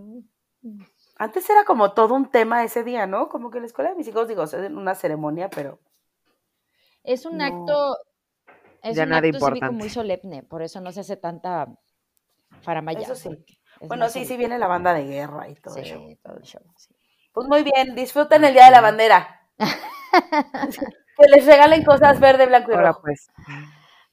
Antes 1.19 1.49
era 1.49 1.63
como 1.65 1.93
todo 1.93 2.13
un 2.13 2.29
tema 2.29 2.63
ese 2.63 2.83
día, 2.83 3.07
¿no? 3.07 3.27
Como 3.29 3.49
que 3.49 3.59
la 3.59 3.65
escuela 3.65 3.89
de 3.89 3.95
mis 3.95 4.07
hijos, 4.07 4.27
digo, 4.27 4.43
es 4.43 4.53
una 4.53 4.95
ceremonia, 4.95 5.49
pero. 5.49 5.79
Es 7.03 7.25
un 7.25 7.41
acto. 7.41 7.97
Es 8.83 8.97
un 8.97 9.13
acto 9.13 9.39
cívico 9.39 9.71
muy 9.71 9.89
solemne, 9.89 10.43
por 10.43 10.61
eso 10.61 10.79
no 10.79 10.91
se 10.91 10.99
hace 11.01 11.17
tanta 11.17 11.67
faramaya. 12.61 13.01
Eso 13.01 13.15
sí. 13.15 13.29
Bueno, 13.81 14.09
sí, 14.09 14.25
sí 14.25 14.37
viene 14.37 14.59
la 14.59 14.67
banda 14.67 14.93
de 14.93 15.05
guerra 15.05 15.49
y 15.49 15.55
todo 15.55 15.75
eso. 15.77 15.99
todo 16.23 16.37
el 16.37 16.43
show. 16.43 16.61
Pues 17.33 17.47
muy 17.47 17.63
bien, 17.63 17.95
disfruten 17.95 18.43
el 18.43 18.53
Día 18.53 18.65
de 18.65 18.71
la 18.71 18.81
Bandera. 18.81 19.49
que 21.17 21.27
les 21.29 21.45
regalen 21.45 21.83
cosas 21.83 22.19
verde, 22.19 22.45
blanco 22.45 22.71
y 22.71 22.75
rojo. 22.75 23.01
Pues. 23.01 23.27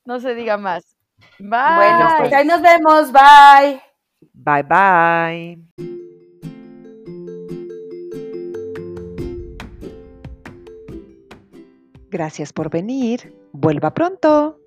No 0.05 0.21
se 0.21 0.35
diga 0.35 0.57
más. 0.57 0.97
Bye. 1.39 1.77
Bueno, 1.77 2.09
pues 2.19 2.33
ahí 2.33 2.47
nos 2.47 2.61
vemos. 2.61 3.13
Bye. 3.13 3.83
Bye, 4.33 4.63
bye. 4.63 6.04
Gracias 12.15 12.53
por 12.53 12.71
venir. 12.71 13.35
Vuelva 13.53 13.93
pronto. 13.93 14.61